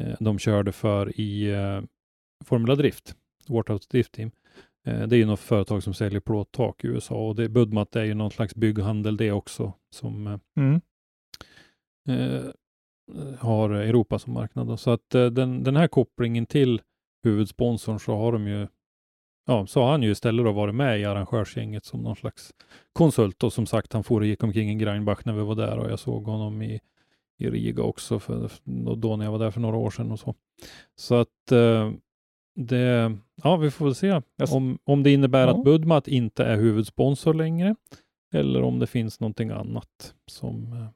eh, 0.01 0.17
de 0.21 0.39
körde 0.39 0.73
för 0.73 1.21
i 1.21 1.53
eh, 1.53 1.81
Formula 2.45 2.75
Drift, 2.75 3.15
Warthouse 3.49 3.87
Drift 3.91 4.13
Team. 4.13 4.31
Eh, 4.87 5.07
det 5.07 5.17
är 5.17 5.19
ju 5.19 5.27
något 5.27 5.41
företag 5.41 5.83
som 5.83 5.95
säljer 5.95 6.21
plåttak 6.21 6.85
i 6.85 6.87
USA 6.87 7.29
och 7.29 7.37
det, 7.37 7.49
Budmat 7.49 7.97
är 7.97 8.05
ju 8.05 8.15
någon 8.15 8.31
slags 8.31 8.55
bygghandel 8.55 9.17
det 9.17 9.33
också 9.33 9.73
som 9.91 10.27
eh, 10.27 10.39
Mm. 10.57 10.81
Eh, 12.07 12.45
har 13.39 13.71
Europa 13.71 14.19
som 14.19 14.33
marknad. 14.33 14.67
då. 14.67 14.77
Så 14.77 14.91
att 14.91 15.15
eh, 15.15 15.27
den, 15.27 15.65
den 15.65 15.77
här 15.77 15.89
kopplingen 15.89 16.47
till 16.47 16.81
huvudsponsorn 17.23 18.01
så 18.01 18.17
har 18.17 18.33
de 18.33 18.47
ju 18.47 18.67
Ja, 19.49 19.67
så 19.67 19.83
har 19.83 19.91
han 19.91 20.03
ju 20.03 20.11
istället 20.11 20.45
då 20.45 20.53
varit 20.53 20.75
med 20.75 21.01
i 21.01 21.05
arrangörsgänget 21.05 21.85
som 21.85 22.01
någon 22.03 22.17
slags 22.17 22.55
konsult 22.93 23.43
och 23.43 23.53
som 23.53 23.67
sagt 23.67 23.93
han 23.93 24.05
for 24.05 24.21
och 24.21 24.27
gick 24.27 24.43
omkring 24.43 24.71
i 24.71 24.75
Greinbach 24.75 25.19
när 25.25 25.33
vi 25.33 25.43
var 25.43 25.55
där 25.55 25.79
och 25.79 25.91
jag 25.91 25.99
såg 25.99 26.25
honom 26.25 26.63
i, 26.63 26.81
i 27.39 27.51
Riga 27.51 27.83
också 27.83 28.19
för, 28.19 28.51
då 28.97 29.17
när 29.17 29.25
jag 29.25 29.33
var 29.33 29.39
där 29.39 29.51
för 29.51 29.61
några 29.61 29.77
år 29.77 29.91
sedan 29.91 30.13
och 30.13 30.19
så. 30.21 30.35
Så 30.97 31.15
att 31.15 31.53
eh, 31.53 31.93
det, 32.55 33.17
ja 33.43 33.57
vi 33.57 33.71
får 33.71 33.85
väl 33.85 33.95
se 33.95 34.21
om, 34.51 34.79
om 34.85 35.03
det 35.03 35.13
innebär 35.13 35.47
Ja. 35.47 35.51
att 35.59 35.65
Budmat 35.65 36.09
inte 36.09 36.45
är 36.45 36.57
huvudsponsor 36.57 37.35
längre 37.35 37.77
eller 38.33 38.63
om 38.63 38.79
det 38.79 38.87
finns 38.87 39.21
någonting 39.21 39.51
annat 39.51 40.15
som 40.27 40.73
eh, 40.73 40.89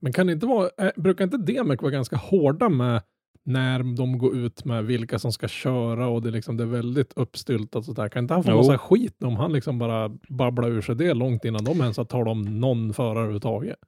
Men 0.00 0.12
kan 0.12 0.26
det 0.26 0.32
inte 0.32 0.46
vara, 0.46 0.70
äh, 0.78 0.90
brukar 0.96 1.24
inte 1.24 1.36
Demek 1.36 1.82
vara 1.82 1.92
ganska 1.92 2.16
hårda 2.16 2.68
med 2.68 3.02
när 3.44 3.96
de 3.96 4.18
går 4.18 4.36
ut 4.36 4.64
med 4.64 4.84
vilka 4.84 5.18
som 5.18 5.32
ska 5.32 5.48
köra 5.48 6.08
och 6.08 6.22
det, 6.22 6.28
är 6.28 6.32
liksom, 6.32 6.56
det 6.56 6.62
är 6.62 6.68
väldigt 6.68 7.12
uppstyltat 7.16 7.84
sådär. 7.84 8.08
Kan 8.08 8.24
inte 8.24 8.34
han 8.34 8.44
få 8.44 8.50
Jo. 8.50 8.56
massa 8.56 8.78
skit 8.78 9.22
om 9.22 9.36
han 9.36 9.52
liksom 9.52 9.78
bara 9.78 10.08
babblar 10.28 10.68
ur 10.70 10.80
sig 10.80 10.94
det 10.96 11.14
långt 11.14 11.44
innan 11.44 11.64
de 11.64 11.80
ens 11.80 11.96
har 11.96 12.04
talat 12.04 12.28
om 12.32 12.60
någon 12.60 12.92
förare 12.92 13.18
överhuvudtaget? 13.18 13.78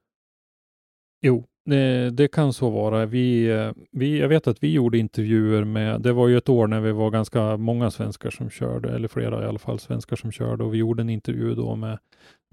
Jo, 1.21 1.45
det, 1.65 2.09
det 2.09 2.27
kan 2.27 2.53
så 2.53 2.69
vara. 2.69 3.05
Vi, 3.05 3.51
eh, 3.51 3.71
vi, 3.91 4.19
jag 4.19 4.27
vet 4.27 4.47
att 4.47 4.63
vi 4.63 4.71
gjorde 4.73 4.97
intervjuer 4.97 5.63
med, 5.63 6.01
det 6.01 6.13
var 6.13 6.27
ju 6.27 6.37
ett 6.37 6.49
år 6.49 6.67
när 6.67 6.81
vi 6.81 6.91
var 6.91 7.11
ganska 7.11 7.57
många 7.57 7.91
svenskar 7.91 8.29
som 8.29 8.49
körde, 8.49 8.95
eller 8.95 9.07
flera 9.07 9.43
i 9.43 9.47
alla 9.47 9.59
fall 9.59 9.79
svenskar 9.79 10.15
som 10.15 10.31
körde 10.31 10.63
och 10.63 10.73
vi 10.73 10.77
gjorde 10.77 11.01
en 11.01 11.09
intervju 11.09 11.55
då 11.55 11.75
med, 11.75 11.99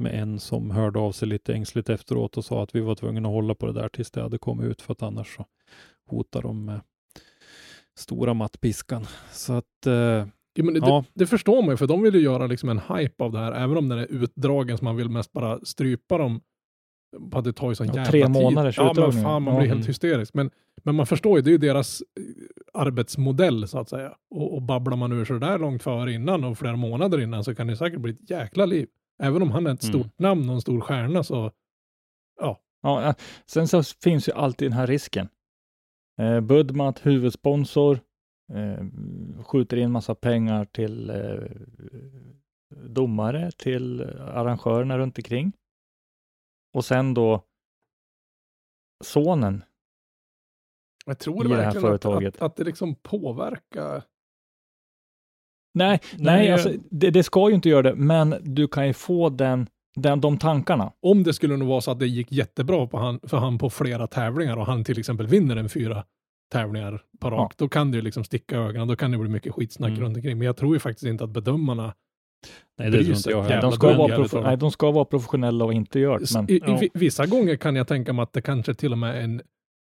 med 0.02 0.14
en 0.22 0.38
som 0.40 0.70
hörde 0.70 0.98
av 0.98 1.12
sig 1.12 1.28
lite 1.28 1.54
ängsligt 1.54 1.88
efteråt 1.88 2.36
och 2.36 2.44
sa 2.44 2.62
att 2.62 2.74
vi 2.74 2.80
var 2.80 2.94
tvungna 2.94 3.28
att 3.28 3.34
hålla 3.34 3.54
på 3.54 3.66
det 3.66 3.72
där 3.72 3.88
tills 3.88 4.10
det 4.10 4.22
hade 4.22 4.38
kommit 4.38 4.66
ut 4.66 4.82
för 4.82 4.92
att 4.92 5.02
annars 5.02 5.36
så 5.36 5.44
hotar 6.06 6.42
de 6.42 6.64
med 6.64 6.80
stora 7.98 8.34
mattpiskan. 8.34 9.06
Så 9.32 9.52
att 9.52 9.86
eh, 9.86 10.26
Ja, 10.54 10.64
men 10.64 10.74
det, 10.74 10.80
Ja. 10.80 11.04
det, 11.14 11.20
det 11.20 11.26
förstår 11.26 11.62
man 11.62 11.70
ju, 11.70 11.76
för 11.76 11.86
de 11.86 12.02
vill 12.02 12.14
ju 12.14 12.20
göra 12.20 12.46
liksom 12.46 12.68
en 12.68 12.78
hype 12.78 13.24
av 13.24 13.32
det 13.32 13.38
här, 13.38 13.52
även 13.52 13.76
om 13.76 13.88
den 13.88 13.98
är 13.98 14.06
utdragen 14.12 14.78
så 14.78 14.84
man 14.84 14.96
vill 14.96 15.08
mest 15.08 15.32
bara 15.32 15.60
strypa 15.64 16.18
dem. 16.18 16.40
På 17.30 17.38
att 17.38 17.44
det 17.44 17.52
tar 17.52 17.68
ju 17.68 17.74
sån 17.74 17.86
Ja, 17.86 17.92
jävla 17.94 18.10
tre 18.10 18.22
tid. 18.22 18.30
månaders 18.30 18.78
Ja, 18.78 18.92
men 18.96 19.12
fan, 19.12 19.42
man 19.42 19.56
blir 19.56 19.66
helt 19.68 19.72
Mm. 19.78 19.86
hysterisk. 19.86 20.34
Men, 20.34 20.50
men 20.82 20.94
man 20.94 21.06
förstår 21.06 21.38
ju, 21.38 21.42
det 21.42 21.50
är 21.50 21.52
ju 21.52 21.58
deras 21.58 22.00
eh, 22.00 22.80
arbetsmodell 22.82 23.68
så 23.68 23.78
att 23.78 23.88
säga. 23.88 24.12
Och, 24.30 24.54
och 24.54 24.62
babblar 24.62 24.96
man 24.96 25.12
ur 25.12 25.24
så 25.24 25.38
där 25.38 25.58
långt 25.58 25.82
före 25.82 26.12
innan 26.12 26.44
och 26.44 26.58
flera 26.58 26.76
månader 26.76 27.20
innan 27.20 27.44
så 27.44 27.54
kan 27.54 27.66
det 27.66 27.76
säkert 27.76 28.00
bli 28.00 28.12
ett 28.12 28.30
jäkla 28.30 28.66
liv. 28.66 28.88
Även 29.22 29.42
om 29.42 29.50
han 29.50 29.66
är 29.66 29.74
ett 29.74 29.82
Mm. 29.84 29.92
stort 30.02 30.18
namn 30.18 30.48
och 30.48 30.54
en 30.54 30.60
stor 30.60 30.80
stjärna 30.80 31.22
så, 31.24 31.52
Ja, 32.84 33.08
eh, 33.08 33.14
sen 33.46 33.68
så 33.68 33.82
finns 33.82 34.28
ju 34.28 34.32
alltid 34.32 34.70
den 34.70 34.78
här 34.78 34.86
risken. 34.86 35.28
Eh, 36.20 36.40
Budmat, 36.40 37.06
huvudsponsor, 37.06 38.00
eh, 38.52 38.86
skjuter 39.44 39.76
in 39.76 39.90
massa 39.90 40.14
pengar 40.14 40.64
till 40.64 41.10
eh, 41.10 41.50
domare, 42.86 43.50
till 43.52 44.00
arrangörerna 44.20 44.98
runt 44.98 45.18
omkring. 45.18 45.52
Och 46.74 46.84
sen 46.84 47.14
då 47.14 47.44
sonen. 49.04 49.64
jag 51.06 51.18
tror 51.18 51.44
I 51.46 51.48
det 51.48 51.54
här 51.56 51.62
verkligen 51.64 51.84
att, 51.94 52.02
företaget. 52.02 52.36
att, 52.36 52.42
att 52.42 52.56
det 52.56 52.64
liksom 52.64 52.94
påverkar. 52.94 54.02
Nej, 55.74 56.00
nej, 56.18 56.52
alltså, 56.52 56.72
det, 56.90 57.10
det 57.10 57.22
ska 57.22 57.48
ju 57.48 57.54
inte 57.54 57.68
göra 57.68 57.82
det, 57.82 57.94
men 57.94 58.34
du 58.42 58.68
kan 58.68 58.86
ju 58.86 58.92
få 58.92 59.28
den, 59.28 59.66
den, 59.96 60.20
de 60.20 60.38
tankarna. 60.38 60.92
Om 61.02 61.22
det 61.22 61.32
skulle 61.32 61.56
nog 61.56 61.68
vara 61.68 61.80
så 61.80 61.90
att 61.90 61.98
det 61.98 62.06
gick 62.06 62.32
jättebra 62.32 62.86
på 62.86 62.98
han, 62.98 63.20
för 63.22 63.36
han 63.36 63.58
på 63.58 63.70
flera 63.70 64.06
tävlingar 64.06 64.56
och 64.56 64.66
han 64.66 64.84
till 64.84 64.98
exempel 64.98 65.26
vinner 65.26 65.56
en 65.56 65.68
fyra 65.68 66.04
tävlingar 66.52 67.02
på 67.20 67.30
rakt, 67.30 67.58
då 67.58 67.68
kan 67.68 67.90
det 67.90 67.96
ju 67.96 68.02
liksom 68.02 68.24
sticka 68.24 68.56
ögonen, 68.56 68.88
då 68.88 68.96
kan 68.96 69.10
det 69.10 69.18
bli 69.18 69.28
mycket 69.28 69.52
skitsnack 69.54 69.90
Mm. 69.90 70.00
runt 70.02 70.16
omkring. 70.16 70.38
Men 70.38 70.46
jag 70.46 70.56
tror 70.56 70.74
ju 70.74 70.80
faktiskt 70.80 71.06
inte 71.06 71.24
att 71.24 71.30
bedömarna, 71.30 71.94
nej, 72.78 72.90
det 72.90 73.04
tror 73.04 73.16
inte 73.16 73.30
jag 73.30 73.42
heller. 73.42 73.60
De 73.62 73.72
ska, 73.72 73.96
vara 73.96 74.16
prof- 74.16 74.42
nej, 74.42 74.56
de 74.56 74.70
ska 74.70 74.90
vara 74.90 75.04
professionella 75.04 75.64
och 75.64 75.72
inte 75.72 76.00
göra 76.00 76.18
det. 76.18 76.34
Men, 76.34 76.50
i, 76.50 76.54
i 76.54 76.60
ja. 76.66 76.78
vi- 76.80 76.90
vissa 76.94 77.26
gånger 77.26 77.56
kan 77.56 77.76
jag 77.76 77.88
tänka 77.88 78.12
mig 78.12 78.22
att 78.22 78.32
det 78.32 78.42
kanske 78.42 78.74
till 78.74 78.92
och 78.92 78.98
med 78.98 79.16
är 79.16 79.20
en, 79.20 79.42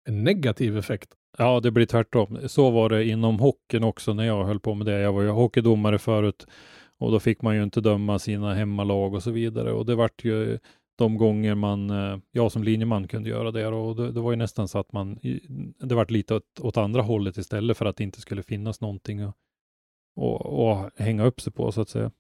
en 0.08 0.24
negativ 0.24 0.78
effekt. 0.78 1.10
Ja, 1.38 1.60
det 1.60 1.72
blir 1.72 1.86
tvärtom. 1.86 2.40
Så 2.48 2.70
var 2.70 2.90
det 2.90 3.06
inom 3.06 3.40
hockeyn 3.40 3.84
också 3.84 4.14
när 4.14 4.24
jag 4.24 4.46
höll 4.46 4.60
på 4.60 4.74
med 4.74 4.88
det. 4.88 5.00
Jag 5.00 5.14
var 5.14 5.22
ju 5.22 5.30
hockeydomare 5.30 6.00
förut 6.00 6.46
och 6.98 7.12
då 7.12 7.20
fick 7.20 7.42
man 7.42 7.56
ju 7.56 7.64
inte 7.64 7.82
döma 7.82 8.20
sina 8.20 8.54
hemmalag 8.54 9.14
och 9.14 9.24
så 9.24 9.32
vidare. 9.32 9.72
Och 9.72 9.86
det 9.86 9.96
vart 9.96 10.26
ju 10.26 10.60
de 10.98 11.18
gånger 11.18 11.56
man, 11.56 11.90
eh, 11.90 12.18
jag 12.32 12.52
som 12.52 12.64
linjeman 12.64 13.08
kunde 13.08 13.30
göra 13.30 13.52
det 13.52 13.68
och 13.68 13.96
det, 13.96 14.12
det 14.12 14.20
var 14.20 14.32
ju 14.32 14.38
nästan 14.38 14.68
så 14.68 14.80
att 14.80 14.94
man, 14.94 15.20
det 15.80 15.96
vart 15.96 16.12
lite 16.12 16.36
åt, 16.36 16.60
åt 16.60 16.78
andra 16.78 17.02
hållet 17.02 17.38
istället 17.38 17.78
för 17.78 17.86
att 17.86 17.98
det 17.98 18.04
inte 18.04 18.22
skulle 18.22 18.44
finnas 18.44 18.82
någonting 18.82 19.20
att 19.20 19.36
att, 20.18 20.46
att 20.46 21.00
hänga 21.00 21.26
upp 21.26 21.42
sig 21.42 21.54
på 21.54 21.72
så 21.72 21.82
att 21.82 21.90
säga. 21.90 22.12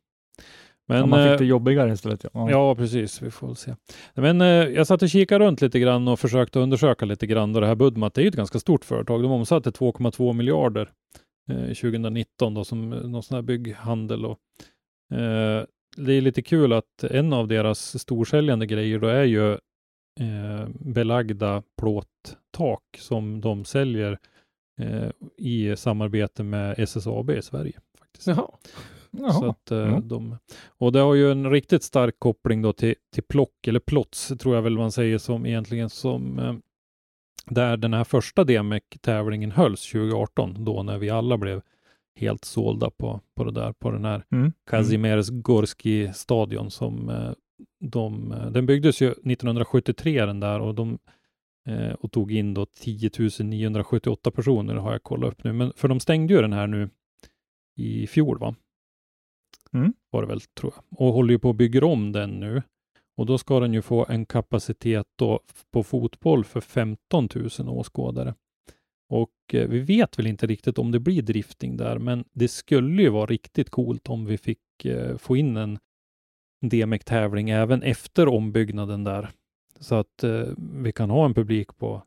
Men, 0.88 1.10
man 1.10 1.20
eh, 1.20 1.32
fick 1.32 1.40
det 1.40 1.46
jobbigare 1.46 1.94
istället. 1.94 2.26
Ja. 2.34 2.52
Ja, 2.52 2.76
precis. 2.76 3.22
Vi 3.22 3.32
får 3.32 3.56
se. 3.56 3.76
Men 4.14 4.42
eh, 4.42 4.48
jag 4.48 4.88
satt 4.88 5.02
och 5.02 5.10
kikade 5.10 5.46
runt 5.46 5.62
lite 5.62 5.80
grann 5.80 6.08
och 6.08 6.20
försökte 6.20 6.60
undersöka 6.60 7.06
lite 7.06 7.28
grann. 7.28 7.54
Då 7.54 7.60
det 7.60 7.68
här 7.68 7.76
Budmat, 7.76 8.14
det 8.14 8.22
är 8.22 8.24
ju 8.24 8.30
ett 8.30 8.36
ganska 8.36 8.60
stort 8.60 8.86
företag. 8.86 9.24
De 9.24 9.32
omsatte 9.32 9.70
2,2 9.70 10.34
miljarder 10.34 10.90
eh, 11.52 11.74
2019 11.74 12.54
då, 12.54 12.64
som 12.64 12.94
eh, 12.94 13.00
någon 13.00 13.24
sån 13.24 13.36
här 13.36 13.42
bygghandel. 13.42 14.26
Och, 14.26 14.40
eh, 15.18 15.66
det 15.98 16.14
är 16.14 16.22
lite 16.22 16.42
kul 16.42 16.74
att 16.74 17.04
en 17.04 17.34
av 17.34 17.48
deras 17.48 18.00
storsäljande 18.00 18.66
grejer 18.66 19.00
då 19.00 19.08
är 19.08 19.24
ju 19.24 19.52
eh, 20.20 20.68
belagda 20.70 21.64
plåttak 21.82 22.82
som 22.98 23.42
de 23.42 23.66
säljer 23.66 24.20
eh, 24.82 25.10
i 25.38 25.76
samarbete 25.78 26.44
med 26.44 26.80
SSAB 26.80 27.30
i 27.30 27.42
Sverige. 27.42 27.80
Faktiskt. 28.00 28.28
Jaha. 28.28 28.48
Jaha. 29.20 29.32
Så 29.32 29.46
att, 29.50 29.72
eh, 29.72 29.78
Ja. 29.78 30.00
de, 30.00 30.38
och 30.68 30.92
det 30.92 31.00
har 31.00 31.14
ju 31.14 31.32
en 31.32 31.52
riktigt 31.52 31.84
stark 31.84 32.16
koppling 32.20 32.62
då 32.62 32.74
till, 32.74 32.96
till 33.14 33.24
plock, 33.24 33.68
eller 33.68 33.80
plots 33.80 34.28
tror 34.40 34.56
jag 34.56 34.62
väl 34.62 34.78
man 34.78 34.92
säger 34.92 35.18
som 35.18 35.46
egentligen 35.46 35.90
som 35.90 36.40
eh, 36.40 36.56
där 37.46 37.78
den 37.78 37.94
här 37.94 38.04
första 38.04 38.44
DMEC-tävlingen 38.44 39.52
hölls 39.52 39.92
2018, 39.92 40.66
då 40.66 40.84
när 40.84 40.98
vi 40.98 41.10
alla 41.10 41.38
blev 41.38 41.62
helt 42.16 42.46
sålda 42.46 42.90
på, 42.90 43.22
på 43.36 43.44
det 43.44 43.52
där, 43.52 43.74
på 43.74 43.92
den 43.92 44.06
här 44.06 44.24
Mm. 44.32 44.52
Kazimierz 44.70 45.30
Gorski 45.30 46.12
stadion 46.14 46.72
som 46.72 47.10
eh, 47.10 47.32
de, 47.80 48.36
den 48.52 48.66
byggdes 48.66 49.02
ju 49.02 49.08
1973 49.08 50.26
den 50.26 50.40
där 50.40 50.60
och 50.60 50.76
de 50.76 51.00
och 52.00 52.12
tog 52.12 52.32
in 52.32 52.54
då 52.54 52.66
10 52.66 53.10
978 53.40 54.32
personer 54.32 54.76
har 54.76 54.92
jag 54.92 55.04
kollat 55.04 55.32
upp 55.32 55.44
nu, 55.44 55.54
men 55.54 55.74
för 55.76 55.88
de 55.88 56.00
stängde 56.00 56.34
ju 56.34 56.42
den 56.42 56.54
här 56.54 56.68
nu 56.68 56.90
i 57.76 58.08
fjol 58.08 58.40
va? 58.40 58.56
Mm. 59.74 59.94
Var 60.10 60.22
det 60.22 60.28
väl 60.28 60.42
tror 60.42 60.74
jag. 60.76 61.02
Och 61.02 61.14
håller 61.14 61.34
ju 61.34 61.40
på 61.40 61.50
att 61.50 61.56
bygga 61.56 61.86
om 61.86 62.12
den 62.12 62.30
nu. 62.30 62.62
Och 63.18 63.26
då 63.26 63.38
ska 63.38 63.60
den 63.60 63.74
ju 63.74 63.82
få 63.82 64.06
en 64.10 64.26
kapacitet 64.26 65.08
då 65.16 65.40
på 65.72 65.84
fotboll 65.84 66.44
för 66.44 66.62
15 66.62 67.30
000 67.36 67.70
åskådare. 67.70 68.36
Och 69.10 69.34
eh, 69.54 69.68
vi 69.68 69.80
vet 69.80 70.20
väl 70.20 70.28
inte 70.28 70.48
riktigt 70.48 70.78
om 70.78 70.92
det 70.92 71.00
blir 71.00 71.22
drifting 71.22 71.78
där, 71.78 71.98
men 72.00 72.24
det 72.34 72.48
skulle 72.48 73.02
ju 73.02 73.10
vara 73.10 73.26
riktigt 73.26 73.70
coolt 73.70 74.10
om 74.10 74.26
vi 74.26 74.38
fick 74.38 74.86
eh, 74.86 75.18
få 75.18 75.38
in 75.38 75.58
en 75.58 75.80
DMEC-tävling 76.62 77.50
även 77.50 77.84
efter 77.84 78.28
ombyggnaden 78.28 79.04
där. 79.04 79.30
Så 79.80 79.96
att 79.96 80.24
eh, 80.24 80.48
vi 80.58 80.92
kan 80.92 81.10
ha 81.10 81.26
en 81.26 81.34
publik 81.34 81.78
på, 81.78 82.04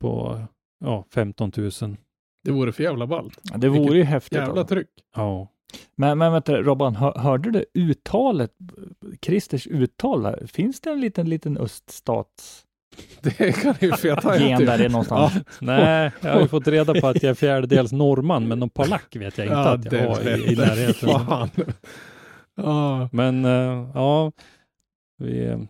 på 0.00 0.42
ja, 0.80 1.04
15 1.10 1.52
000. 1.56 1.70
Det 2.44 2.50
vore 2.50 2.72
för 2.72 2.82
jävla 2.82 3.06
ballt. 3.06 3.40
Ja, 3.42 3.58
Det 3.58 3.68
vore 3.68 3.98
ju 3.98 4.04
häftigt. 4.04 4.38
Jävla 4.38 4.60
alltså. 4.60 4.74
tryck. 4.74 4.90
Ja. 5.14 5.48
Men, 5.96 6.18
men 6.18 6.32
vänta, 6.32 6.62
Robban, 6.62 6.96
hör, 6.96 7.18
hörde 7.18 7.50
du 7.50 7.64
uttalet, 7.74 8.50
Christers 9.22 9.66
uttal? 9.66 10.46
Finns 10.46 10.80
det 10.80 10.90
en 10.90 11.00
liten, 11.00 11.28
liten 11.28 11.58
öststats 11.58 12.64
Det 13.20 13.52
kan 13.52 13.74
ju 13.80 13.92
feta 13.92 14.38
gen 14.38 14.66
där 14.66 14.78
det 14.78 14.84
är 14.84 14.88
någonstans? 14.88 15.32
Nej, 15.60 16.10
jag 16.20 16.32
har 16.32 16.40
ju 16.40 16.48
fått 16.48 16.68
reda 16.68 17.00
på 17.00 17.06
att 17.06 17.22
jag 17.22 17.30
är 17.30 17.34
fjärdedels 17.34 17.92
norrman, 17.92 18.48
men 18.48 18.58
någon 18.58 18.70
polack 18.70 19.16
vet 19.16 19.38
jag 19.38 19.46
inte 19.46 19.54
Ja, 19.54 19.68
att 19.68 19.84
jag 19.84 19.92
det 19.92 20.08
har 20.08 20.38
i, 20.38 20.52
i 20.52 20.56
närheten. 20.56 21.08
Fan. 21.08 21.50
Ja, 22.56 23.08
Men 23.12 23.44
eh, 23.44 23.90
ja, 23.94 24.32
vi, 25.18 25.66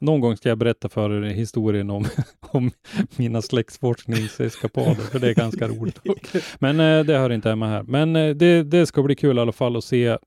någon 0.00 0.20
gång 0.20 0.36
ska 0.36 0.48
jag 0.48 0.58
berätta 0.58 0.88
för 0.88 1.10
er 1.10 1.30
historien 1.30 1.90
om, 1.90 2.04
om 2.40 2.70
mina 3.16 3.42
släktforskningseskapader, 3.42 4.94
för 4.94 5.18
det 5.18 5.28
är 5.28 5.34
ganska 5.34 5.68
roligt. 5.68 6.00
Men 6.58 6.80
eh, 6.80 7.04
det 7.04 7.18
hör 7.18 7.30
inte 7.32 7.48
hemma 7.48 7.66
här. 7.68 7.82
Men 7.82 8.16
eh, 8.16 8.34
det, 8.36 8.62
det 8.62 8.86
ska 8.86 9.02
bli 9.02 9.16
kul 9.16 9.38
i 9.38 9.40
alla 9.40 9.52
fall 9.52 9.76
att 9.76 9.84
se 9.84 10.18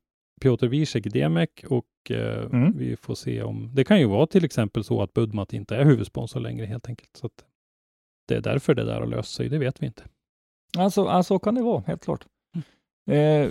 Piotr 0.42 0.68
Wiesek 0.68 1.06
i 1.06 1.10
DMEC 1.10 1.50
och 1.68 1.86
eh, 2.10 2.44
Mm. 2.52 2.78
vi 2.78 2.96
får 2.96 3.16
se 3.16 3.44
om... 3.44 3.70
Det 3.74 3.84
kan 3.84 4.00
ju 4.00 4.06
vara 4.06 4.28
till 4.28 4.46
exempel 4.46 4.84
så 4.84 5.02
att 5.02 5.14
Budmat 5.14 5.54
inte 5.54 5.76
är 5.76 5.86
huvudsponsor 5.86 6.40
längre 6.40 6.66
helt 6.66 6.88
enkelt. 6.90 7.18
Så 7.18 7.30
det 8.28 8.36
är 8.36 8.42
därför 8.42 8.74
det 8.74 8.84
där 8.86 9.00
har 9.00 9.08
löst 9.08 9.34
sig, 9.34 9.50
det 9.50 9.58
vet 9.58 9.82
vi 9.82 9.86
inte. 9.86 10.04
Alltså, 10.78 11.06
alltså 11.06 11.40
kan 11.40 11.56
det 11.56 11.62
vara, 11.62 11.84
helt 11.88 12.04
klart. 12.04 12.26
Eh, 13.12 13.50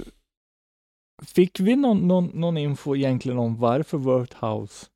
fick 1.27 1.61
vi 1.61 1.77
någon, 1.77 2.09
någon, 2.09 2.27
någon 2.27 2.57
info 2.57 2.97
egentligen 2.97 3.39
om 3.39 3.57
varför 3.57 3.99
Worthouse 3.99 4.87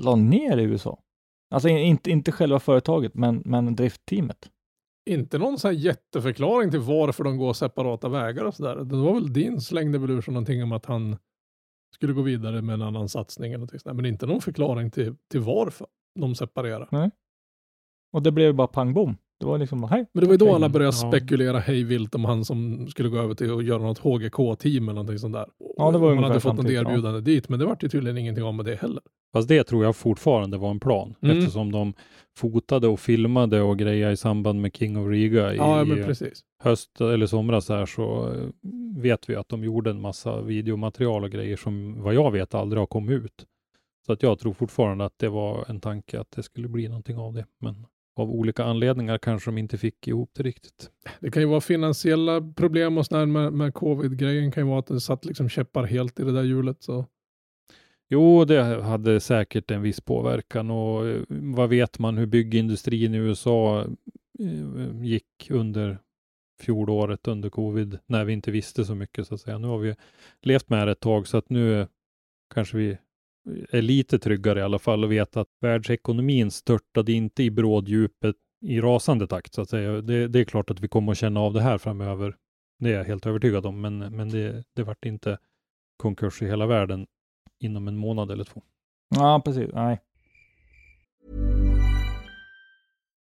la 0.00 0.16
ner 0.16 0.58
i 0.58 0.62
USA? 0.62 1.02
Alltså 1.50 1.68
in- 1.68 1.78
inte, 1.78 2.10
inte 2.10 2.32
själva 2.32 2.60
företaget, 2.60 3.14
men, 3.14 3.42
men 3.44 3.76
driftteamet. 3.76 4.50
Inte 5.10 5.38
någon 5.38 5.58
sån 5.58 5.68
här 5.68 5.78
jätteförklaring 5.78 6.70
till 6.70 6.80
varför 6.80 7.24
de 7.24 7.36
går 7.36 7.52
separata 7.52 8.08
vägar 8.08 8.44
och 8.44 8.54
sådär. 8.54 8.76
Det 8.76 8.96
var 8.96 9.14
väl 9.14 9.32
din 9.32 9.60
slängde 9.60 9.98
väl 9.98 10.10
ur 10.10 10.20
sig 10.20 10.34
någonting 10.34 10.62
om 10.62 10.72
att 10.72 10.86
han 10.86 11.16
skulle 11.94 12.12
gå 12.12 12.22
vidare 12.22 12.62
med 12.62 12.74
en 12.74 12.82
annan 12.82 13.08
satsning 13.08 13.50
eller 13.52 13.58
någonting 13.58 13.78
sånt 13.80 13.96
där. 13.96 14.02
Men 14.02 14.06
inte 14.06 14.26
någon 14.26 14.40
förklaring 14.40 14.90
till, 14.90 15.16
till 15.30 15.40
varför 15.40 15.86
de 16.20 16.34
separerar. 16.34 16.88
Och 18.12 18.22
det 18.22 18.32
blev 18.32 18.54
bara 18.54 18.66
pang 18.66 18.94
bom. 18.94 19.16
Det 19.42 19.46
var 19.48 19.58
liksom, 19.58 19.84
hej. 19.84 20.06
Men 20.12 20.20
det 20.20 20.26
var 20.26 20.34
ju 20.34 20.38
då 20.38 20.54
alla 20.54 20.68
började 20.68 20.96
Ja. 21.02 21.08
spekulera 21.10 21.58
hej 21.58 21.84
vilt 21.84 22.14
om 22.14 22.24
han 22.24 22.44
som 22.44 22.86
skulle 22.88 23.08
gå 23.08 23.18
över 23.18 23.34
till 23.34 23.52
att 23.54 23.64
göra 23.64 23.82
något 23.82 23.98
HGK-team 23.98 24.82
eller 24.84 24.92
någonting 24.94 25.18
sånt 25.18 25.34
där. 25.34 25.46
Ja, 25.76 25.90
det 25.90 25.98
var 25.98 26.14
Man 26.14 26.24
hade 26.24 26.40
fått 26.40 26.44
något 26.52 26.56
samtidigt, 26.56 26.82
ja. 26.82 26.90
erbjudande 26.90 27.20
dit, 27.20 27.48
men 27.48 27.58
det 27.58 27.64
var 27.66 27.76
ju 27.82 27.88
tydligen 27.88 28.18
ingenting 28.18 28.44
av 28.44 28.54
med 28.54 28.64
det 28.64 28.74
heller. 28.80 29.02
Fast 29.32 29.48
det 29.48 29.64
tror 29.64 29.84
jag 29.84 29.96
fortfarande 29.96 30.58
var 30.58 30.70
en 30.70 30.80
plan, 30.80 31.14
Mm. 31.22 31.38
eftersom 31.38 31.72
de 31.72 31.94
fotade 32.38 32.88
och 32.88 33.00
filmade 33.00 33.60
och 33.62 33.78
grejade 33.78 34.12
i 34.12 34.16
samband 34.16 34.60
med 34.60 34.76
King 34.76 34.98
of 34.98 35.08
Riga 35.10 35.52
i 35.54 35.56
Ja, 35.56 35.84
men 35.84 36.04
precis. 36.04 36.40
höst 36.62 37.00
eller 37.00 37.26
somras 37.26 37.68
här 37.68 37.86
så 37.86 38.32
eh, 38.34 38.48
vet 38.96 39.28
vi 39.30 39.36
att 39.36 39.48
de 39.48 39.64
gjorde 39.64 39.90
en 39.90 40.00
massa 40.00 40.40
videomaterial 40.40 41.24
och 41.24 41.30
grejer 41.30 41.56
som 41.56 42.02
vad 42.02 42.14
jag 42.14 42.30
vet 42.30 42.54
aldrig 42.54 42.80
har 42.80 42.86
kommit 42.86 43.24
ut. 43.24 43.46
Så 44.06 44.12
att 44.12 44.22
jag 44.22 44.38
tror 44.38 44.52
fortfarande 44.52 45.04
att 45.04 45.18
det 45.18 45.28
var 45.28 45.64
en 45.68 45.80
tanke 45.80 46.20
att 46.20 46.30
det 46.30 46.42
skulle 46.42 46.68
bli 46.68 46.88
någonting 46.88 47.18
av 47.18 47.32
det. 47.34 47.46
Men 47.60 47.86
av 48.16 48.30
olika 48.30 48.64
anledningar 48.64 49.18
kanske 49.18 49.50
de 49.50 49.58
inte 49.58 49.78
fick 49.78 50.08
ihop 50.08 50.30
det 50.34 50.42
riktigt. 50.42 50.90
Det 51.20 51.30
kan 51.30 51.42
ju 51.42 51.48
vara 51.48 51.60
finansiella 51.60 52.52
problem 52.56 52.98
och 52.98 53.06
sådär 53.06 53.26
med, 53.26 53.52
med 53.52 53.74
covid-grejen 53.74 54.52
kan 54.52 54.62
ju 54.62 54.68
vara 54.68 54.78
att 54.78 54.86
det 54.86 55.00
satt 55.00 55.24
liksom 55.24 55.48
käppar 55.48 55.84
helt 55.84 56.20
i 56.20 56.24
det 56.24 56.32
där 56.32 56.42
hjulet. 56.42 56.82
Så. 56.82 57.06
Jo, 58.08 58.44
det 58.44 58.82
hade 58.82 59.20
säkert 59.20 59.70
en 59.70 59.82
viss 59.82 60.00
påverkan 60.00 60.70
och 60.70 61.08
eh, 61.08 61.20
vad 61.28 61.68
vet 61.68 61.98
man 61.98 62.18
hur 62.18 62.26
byggindustrin 62.26 63.14
i 63.14 63.18
USA 63.18 63.80
eh, 64.38 65.02
gick 65.02 65.50
under 65.50 65.98
fjolåret 66.60 67.28
under 67.28 67.50
covid 67.50 67.98
när 68.06 68.24
vi 68.24 68.32
inte 68.32 68.50
visste 68.50 68.84
så 68.84 68.94
mycket 68.94 69.26
så 69.26 69.34
att 69.34 69.40
säga. 69.40 69.58
Nu 69.58 69.66
har 69.68 69.78
vi 69.78 69.94
levt 70.42 70.68
med 70.68 70.88
det 70.88 70.92
ett 70.92 71.00
tag 71.00 71.26
så 71.26 71.36
att 71.36 71.50
nu 71.50 71.86
kanske 72.54 72.76
vi 72.76 72.98
är 73.70 73.82
lite 73.82 74.18
tryggare 74.18 74.58
i 74.58 74.62
alla 74.62 74.78
fall 74.78 75.04
och 75.04 75.12
vet 75.12 75.36
att 75.36 75.48
världsekonomin 75.60 76.50
störtade 76.50 77.12
inte 77.12 77.42
i 77.42 77.50
bråddjupet 77.50 78.36
i 78.66 78.80
rasande 78.80 79.26
takt 79.26 79.54
så 79.54 79.60
att 79.60 79.70
säga. 79.70 80.00
Det, 80.00 80.28
det 80.28 80.40
är 80.40 80.44
klart 80.44 80.70
att 80.70 80.80
vi 80.80 80.88
kommer 80.88 81.12
att 81.12 81.18
känna 81.18 81.40
av 81.40 81.52
det 81.52 81.62
här 81.62 81.78
framöver. 81.78 82.36
Det 82.78 82.92
är 82.92 82.98
jag 82.98 83.04
helt 83.04 83.26
övertygad 83.26 83.66
om, 83.66 83.80
men, 83.80 83.98
men 83.98 84.28
det, 84.28 84.64
det 84.76 84.82
vart 84.82 85.04
inte 85.04 85.38
konkurs 85.96 86.42
i 86.42 86.46
hela 86.46 86.66
världen 86.66 87.06
inom 87.58 87.88
en 87.88 87.96
månad 87.96 88.30
eller 88.30 88.44
två. 88.44 88.62
Ja, 89.14 89.42
precis. 89.44 89.70
Nej. 89.72 90.00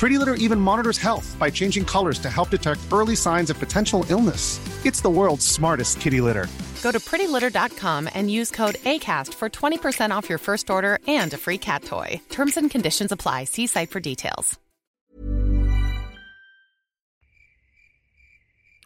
Pretty 0.00 0.16
Litter 0.16 0.46
even 0.46 0.58
monitors 0.58 0.96
health 0.96 1.36
by 1.38 1.50
changing 1.50 1.84
colors 1.84 2.18
to 2.20 2.30
help 2.30 2.48
detect 2.48 2.80
early 2.90 3.14
signs 3.14 3.50
of 3.50 3.58
potential 3.58 4.06
illness. 4.08 4.58
It's 4.86 5.02
the 5.02 5.10
world's 5.10 5.46
smartest 5.46 6.00
kitty 6.00 6.22
litter. 6.22 6.46
Go 6.82 6.90
to 6.90 6.98
prettylitter.com 6.98 8.08
and 8.14 8.30
use 8.30 8.50
code 8.50 8.76
ACAST 8.86 9.34
for 9.34 9.50
20% 9.50 10.10
off 10.10 10.28
your 10.28 10.38
first 10.38 10.70
order 10.70 10.98
and 11.06 11.34
a 11.34 11.36
free 11.36 11.58
cat 11.58 11.84
toy. 11.84 12.20
Terms 12.30 12.56
and 12.56 12.70
conditions 12.70 13.12
apply. 13.12 13.44
See 13.44 13.66
site 13.66 13.90
for 13.90 14.00
details. 14.00 14.58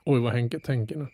Oj, 0.07 0.21
vad 0.21 0.33
Henke 0.33 0.61
tänker 0.61 0.97
nu. 0.97 1.07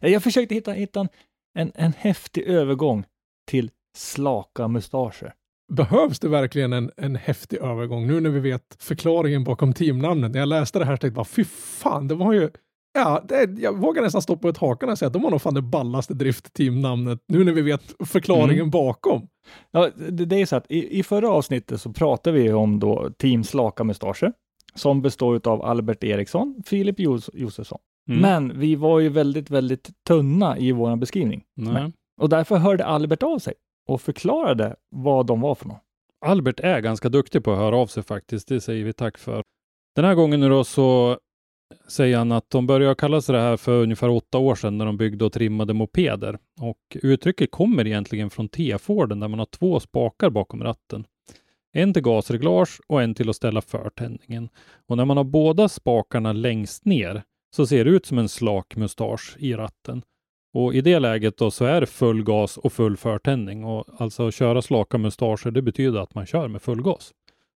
Eh, 0.00 0.12
jag 0.12 0.22
försökte 0.22 0.54
hitta, 0.54 0.72
hitta 0.72 1.00
en, 1.00 1.08
en, 1.54 1.72
en 1.74 1.92
häftig 1.92 2.42
övergång 2.42 3.04
till 3.46 3.70
slaka 3.96 4.68
mustascher. 4.68 5.34
Behövs 5.72 6.18
det 6.18 6.28
verkligen 6.28 6.72
en, 6.72 6.90
en 6.96 7.16
häftig 7.16 7.56
övergång 7.56 8.06
nu 8.06 8.20
när 8.20 8.30
vi 8.30 8.40
vet 8.40 8.76
förklaringen 8.78 9.44
bakom 9.44 9.72
teamnamnet? 9.72 10.30
När 10.32 10.38
jag 10.38 10.48
läste 10.48 10.78
det 10.78 10.84
här 10.84 10.92
tänkte 10.92 11.06
jag 11.06 11.14
bara, 11.14 11.24
fy 11.24 11.44
fan, 11.44 12.08
det 12.08 12.14
var 12.14 12.32
ju 12.32 12.50
Ja, 12.94 13.24
det, 13.28 13.58
jag 13.60 13.78
vågar 13.78 14.02
nästan 14.02 14.22
stå 14.22 14.36
på 14.36 14.48
ett 14.48 14.58
hakan 14.58 14.90
och 14.90 14.98
säga 14.98 15.06
att 15.06 15.12
de 15.12 15.24
har 15.24 15.30
nog 15.30 15.42
fan 15.42 15.54
det 15.54 15.62
ballaste 15.62 16.14
driftteamnamnet 16.14 17.18
nu 17.28 17.44
när 17.44 17.52
vi 17.52 17.62
vet 17.62 17.94
förklaringen 18.06 18.54
Mm. 18.58 18.70
bakom. 18.70 19.28
Ja, 19.70 19.90
det, 20.08 20.24
det 20.24 20.36
är 20.40 20.46
så 20.46 20.56
att 20.56 20.70
i, 20.70 20.98
i 20.98 21.02
förra 21.02 21.28
avsnittet 21.30 21.80
så 21.80 21.92
pratade 21.92 22.38
vi 22.42 22.52
om 22.52 22.78
då 22.80 23.10
Team 23.18 23.44
Slaka 23.44 23.84
Mustascher 23.84 24.32
som 24.74 25.02
består 25.02 25.48
av 25.48 25.62
Albert 25.64 26.04
Eriksson, 26.04 26.62
Filip 26.66 26.98
Jos- 27.00 27.30
Josefsson. 27.34 27.78
Mm. 28.10 28.20
Men 28.20 28.60
vi 28.60 28.74
var 28.74 29.00
ju 29.00 29.08
väldigt, 29.08 29.50
väldigt 29.50 29.90
tunna 30.06 30.58
i 30.58 30.72
vår 30.72 30.96
beskrivning. 30.96 31.42
Nej. 31.56 31.92
Och 32.20 32.28
därför 32.28 32.56
hörde 32.56 32.84
Albert 32.84 33.22
av 33.22 33.38
sig 33.38 33.54
och 33.88 34.00
förklarade 34.00 34.76
vad 34.90 35.26
de 35.26 35.40
var 35.40 35.54
för 35.54 35.68
något. 35.68 35.82
Albert 36.26 36.60
är 36.60 36.80
ganska 36.80 37.08
duktig 37.08 37.44
på 37.44 37.52
att 37.52 37.58
höra 37.58 37.76
av 37.76 37.86
sig 37.86 38.02
faktiskt. 38.02 38.48
Det 38.48 38.60
säger 38.60 38.84
vi 38.84 38.92
tack 38.92 39.18
för. 39.18 39.42
Den 39.94 40.04
här 40.04 40.14
gången 40.14 40.40
nu 40.40 40.48
då 40.48 40.64
så 40.64 41.18
säger 41.88 42.18
han 42.18 42.32
att 42.32 42.50
de 42.50 42.66
började 42.66 42.94
kalla 42.94 43.20
sig 43.20 43.34
det 43.34 43.40
här 43.40 43.56
för 43.56 43.82
ungefär 43.82 44.08
åtta 44.08 44.38
år 44.38 44.54
sedan 44.54 44.78
när 44.78 44.86
de 44.86 44.96
byggde 44.96 45.24
och 45.24 45.32
trimmade 45.32 45.74
mopeder. 45.74 46.38
Och 46.60 46.96
uttrycket 47.02 47.50
kommer 47.50 47.86
egentligen 47.86 48.30
från 48.30 48.48
T-Forden 48.48 49.20
där 49.20 49.28
man 49.28 49.38
har 49.38 49.46
två 49.46 49.80
spakar 49.80 50.30
bakom 50.30 50.62
ratten. 50.62 51.04
En 51.72 51.94
till 51.94 52.02
gasreglage 52.02 52.80
och 52.86 53.02
en 53.02 53.14
till 53.14 53.30
att 53.30 53.36
ställa 53.36 53.60
förtändningen. 53.60 54.48
Och 54.86 54.96
när 54.96 55.04
man 55.04 55.16
har 55.16 55.24
båda 55.24 55.68
spakarna 55.68 56.32
längst 56.32 56.84
ner 56.84 57.22
så 57.56 57.66
ser 57.66 57.84
det 57.84 57.90
ut 57.90 58.06
som 58.06 58.18
en 58.18 58.28
slak 58.28 58.76
mustasch 58.76 59.36
i 59.38 59.54
ratten. 59.54 60.02
Och 60.54 60.74
i 60.74 60.80
det 60.80 60.98
läget 60.98 61.36
då 61.36 61.50
så 61.50 61.64
är 61.64 61.80
det 61.80 61.86
full 61.86 62.24
gas 62.24 62.56
och 62.56 62.72
full 62.72 62.96
förtändning. 62.96 63.64
Och 63.64 63.84
alltså 63.98 64.28
att 64.28 64.34
köra 64.34 64.62
slaka 64.62 64.98
mustascher, 64.98 65.50
det 65.50 65.62
betyder 65.62 66.00
att 66.00 66.14
man 66.14 66.26
kör 66.26 66.48
med 66.48 66.62
full 66.62 66.82
gas. 66.82 67.12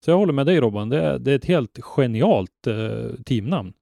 Så 0.06 0.12
jag 0.12 0.18
håller 0.18 0.34
med 0.34 0.46
dig 0.46 0.60
Robban, 0.60 0.89
det 0.89 1.02
är, 1.02 1.20
det 1.20 1.32
är 1.32 1.36
ett 1.36 1.46
helt 1.46 1.80
genialt 1.82 2.68
eh, 2.68 3.24
teamnamn. 3.26 3.74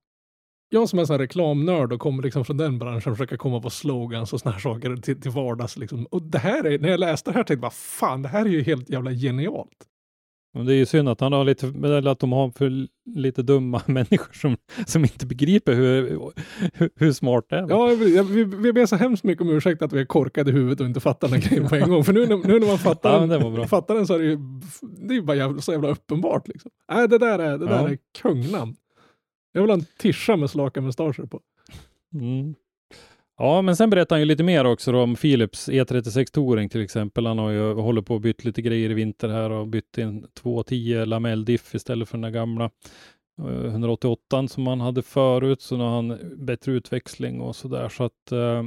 Jag 0.70 0.89
som 0.89 0.99
är 0.99 1.01
en 1.01 1.07
sån 1.07 1.14
här 1.14 1.20
reklamnörd 1.20 1.93
och 1.93 1.99
kommer 1.99 2.24
liksom 2.24 2.45
från 2.45 2.57
den 2.57 2.80
branschen 2.80 3.16
försöker 3.16 3.38
komma 3.38 3.62
på 3.62 3.70
slogans 3.70 4.34
och 4.34 4.39
såna 4.39 4.53
här 4.53 4.60
saker 4.60 4.95
till, 4.95 5.22
till 5.22 5.32
vardags. 5.32 5.78
Liksom. 5.78 6.05
Och 6.05 6.22
det 6.22 6.38
här 6.38 6.64
är, 6.64 6.80
när 6.80 6.89
jag 6.89 6.99
läste 6.99 7.32
det 7.32 7.34
här 7.34 7.43
tänkte 7.43 7.53
jag 7.53 7.62
bara, 7.62 7.72
fan, 7.72 8.22
det 8.22 8.30
här 8.30 8.45
är 8.45 8.49
ju 8.49 8.64
helt 8.64 8.89
jävla 8.89 9.12
genialt. 9.12 9.86
Och 10.53 10.65
det 10.65 10.73
är 10.73 10.77
ju 10.77 10.85
synd 10.85 11.09
att 11.09 11.19
han 11.19 11.33
har 11.33 11.43
lite, 11.45 11.67
eller 11.67 12.11
att 12.11 12.19
de 12.19 12.31
har 12.31 12.51
för 12.51 12.87
lite 13.15 13.41
dumma 13.43 13.81
människor 13.87 14.33
som, 14.33 14.57
som 14.85 15.01
inte 15.03 15.25
begriper 15.25 15.73
hur, 15.73 16.19
hur, 16.73 16.89
hur 16.95 17.11
smart 17.13 17.45
det 17.49 17.55
är. 17.55 17.69
Ja, 17.69 17.85
vi, 17.85 18.23
vi, 18.23 18.43
vi 18.43 18.73
ber 18.73 18.85
så 18.85 18.95
hemskt 18.95 19.23
mycket 19.23 19.41
om 19.41 19.49
ursäkt 19.49 19.81
att 19.81 19.93
vi 19.93 20.01
är 20.01 20.05
korkade 20.05 20.51
i 20.51 20.53
huvudet 20.53 20.79
och 20.79 20.85
inte 20.85 20.99
fattar 20.99 21.27
den 21.27 21.39
grejen 21.39 21.67
på 21.69 21.75
en 21.75 21.89
gång. 21.89 22.03
För 22.03 22.13
nu, 22.13 22.25
nu 22.25 22.59
när 22.59 22.67
man 22.67 22.77
fattar, 22.77 23.13
Ja, 23.13 23.25
men 23.25 23.53
den, 23.53 23.67
fattar 23.67 23.95
den 23.95 24.07
så 24.07 24.13
är 24.13 24.19
det 24.19 24.25
ju, 24.25 24.37
det 25.07 25.13
är 25.13 25.15
ju 25.15 25.21
bara 25.21 25.37
jävla, 25.37 25.61
så 25.61 25.71
jävla 25.71 25.89
uppenbart. 25.89 26.47
Liksom. 26.47 26.71
Nej, 26.91 27.07
det 27.07 27.17
där 27.17 27.39
är, 27.39 27.57
det 27.57 27.65
där 27.65 27.81
Ja. 27.81 27.89
är 27.89 27.97
kungnamn. 28.21 28.75
Jag 29.51 29.61
vill 29.61 29.69
ha 29.69 29.77
en 29.77 29.85
tischa 29.97 30.35
med 30.35 30.49
slaka 30.49 30.81
mustascher 30.81 31.25
på. 31.25 31.41
Mm. 32.13 32.55
Ja, 33.41 33.61
men 33.61 33.75
sen 33.75 33.89
berättar 33.89 34.15
han 34.15 34.21
ju 34.21 34.25
lite 34.25 34.43
mer 34.43 34.65
också 34.65 34.95
om 34.95 35.15
Philips 35.15 35.69
E36 35.69 36.31
Touring 36.31 36.69
till 36.69 36.81
exempel. 36.81 37.25
Han 37.25 37.37
har 37.39 37.49
ju 37.49 37.73
hållit 37.73 38.05
på 38.05 38.13
och 38.15 38.21
bytt 38.21 38.45
lite 38.45 38.61
grejer 38.61 38.89
i 38.89 38.93
vinter 38.93 39.29
här 39.29 39.49
och 39.49 39.67
bytt 39.67 39.97
in 39.97 40.27
210 40.33 41.05
lamell 41.05 41.45
diff 41.45 41.75
istället 41.75 42.09
för 42.09 42.17
den 42.17 42.21
där 42.21 42.39
gamla 42.39 42.69
eh, 43.41 43.65
188 43.65 44.47
som 44.47 44.67
han 44.67 44.81
hade 44.81 45.01
förut. 45.01 45.61
Så 45.61 45.77
nu 45.77 45.83
har 45.83 45.95
han 45.95 46.17
bättre 46.37 46.71
utväxling 46.71 47.41
och 47.41 47.55
sådär 47.55 47.89
så 47.89 48.03
att 48.03 48.31
eh, 48.31 48.63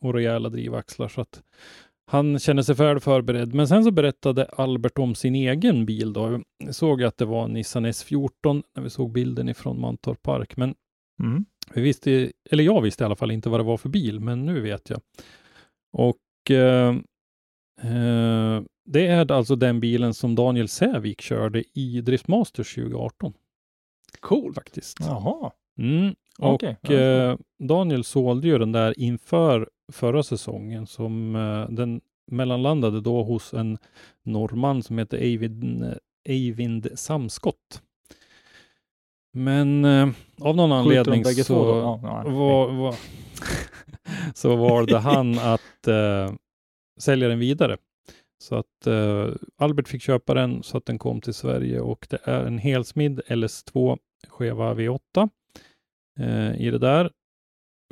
och 0.00 0.14
rejäla 0.14 0.48
drivaxlar 0.48 1.08
så 1.08 1.20
att 1.20 1.42
han 2.06 2.38
känner 2.38 2.62
sig 2.62 2.74
väl 2.74 3.00
förberedd. 3.00 3.54
Men 3.54 3.68
sen 3.68 3.84
så 3.84 3.90
berättade 3.90 4.44
Albert 4.44 4.98
om 4.98 5.14
sin 5.14 5.34
egen 5.34 5.86
bil 5.86 6.12
då. 6.12 6.40
Jag 6.64 6.74
såg 6.74 7.02
att 7.02 7.18
det 7.18 7.24
var 7.24 7.44
en 7.44 7.52
Nissan 7.52 7.86
S14 7.86 8.62
när 8.76 8.82
vi 8.82 8.90
såg 8.90 9.12
bilden 9.12 9.48
ifrån 9.48 9.80
Mantorp 9.80 10.22
Park. 10.22 10.56
Men 10.56 10.74
Mm 11.20 11.44
vi 11.74 11.80
visste, 11.80 12.32
eller 12.50 12.64
jag 12.64 12.80
visste 12.80 13.04
i 13.04 13.06
alla 13.06 13.16
fall 13.16 13.30
inte 13.30 13.48
vad 13.48 13.60
det 13.60 13.64
var 13.64 13.76
för 13.76 13.88
bil, 13.88 14.20
men 14.20 14.46
nu 14.46 14.60
vet 14.60 14.90
jag. 14.90 15.00
Och 15.92 16.50
eh, 16.50 16.88
eh, 17.82 18.62
det 18.84 19.06
är 19.06 19.32
alltså 19.32 19.56
den 19.56 19.80
bilen 19.80 20.14
som 20.14 20.34
Daniel 20.34 20.68
Sävik 20.68 21.20
körde 21.20 21.64
i 21.74 22.00
Driftmasters 22.00 22.74
2018 22.74 23.32
Cool. 24.20 24.54
faktiskt. 24.54 24.96
Jaha, 25.00 25.52
Mm. 25.78 26.14
Och 26.38 26.62
ja, 26.62 26.92
eh, 26.94 27.36
Daniel 27.58 28.04
sålde 28.04 28.48
ju 28.48 28.58
den 28.58 28.72
där 28.72 29.00
inför 29.00 29.68
förra 29.92 30.22
säsongen 30.22 30.86
som 30.86 31.36
eh, 31.36 31.70
den 31.70 32.00
mellanlandade 32.30 33.00
då 33.00 33.22
hos 33.22 33.54
en 33.54 33.78
norrman 34.22 34.82
som 34.82 34.98
heter 34.98 35.18
Eivind, 35.18 35.94
Eivind 36.28 36.88
Samskott. 36.94 37.82
Men 39.32 39.84
eh, 39.84 40.08
av 40.40 40.56
någon 40.56 40.72
anledning 40.72 41.24
så? 41.24 41.54
Ja, 42.02 42.22
var, 42.24 42.72
var, 42.72 42.94
så 44.34 44.56
valde 44.56 44.98
han 44.98 45.38
att 45.38 45.86
eh, 45.86 46.34
sälja 47.00 47.28
den 47.28 47.38
vidare. 47.38 47.76
Så 48.42 48.54
att 48.54 48.86
eh, 48.86 49.28
Albert 49.58 49.88
fick 49.88 50.02
köpa 50.02 50.34
den 50.34 50.62
så 50.62 50.76
att 50.76 50.86
den 50.86 50.98
kom 50.98 51.20
till 51.20 51.34
Sverige 51.34 51.80
och 51.80 52.06
det 52.10 52.18
är 52.24 52.44
en 52.44 52.58
helsmidd 52.58 53.20
LS2 53.26 53.98
skeva 54.28 54.74
V8 54.74 55.28
eh, 56.20 56.60
i 56.60 56.70
det 56.70 56.78
där 56.78 57.10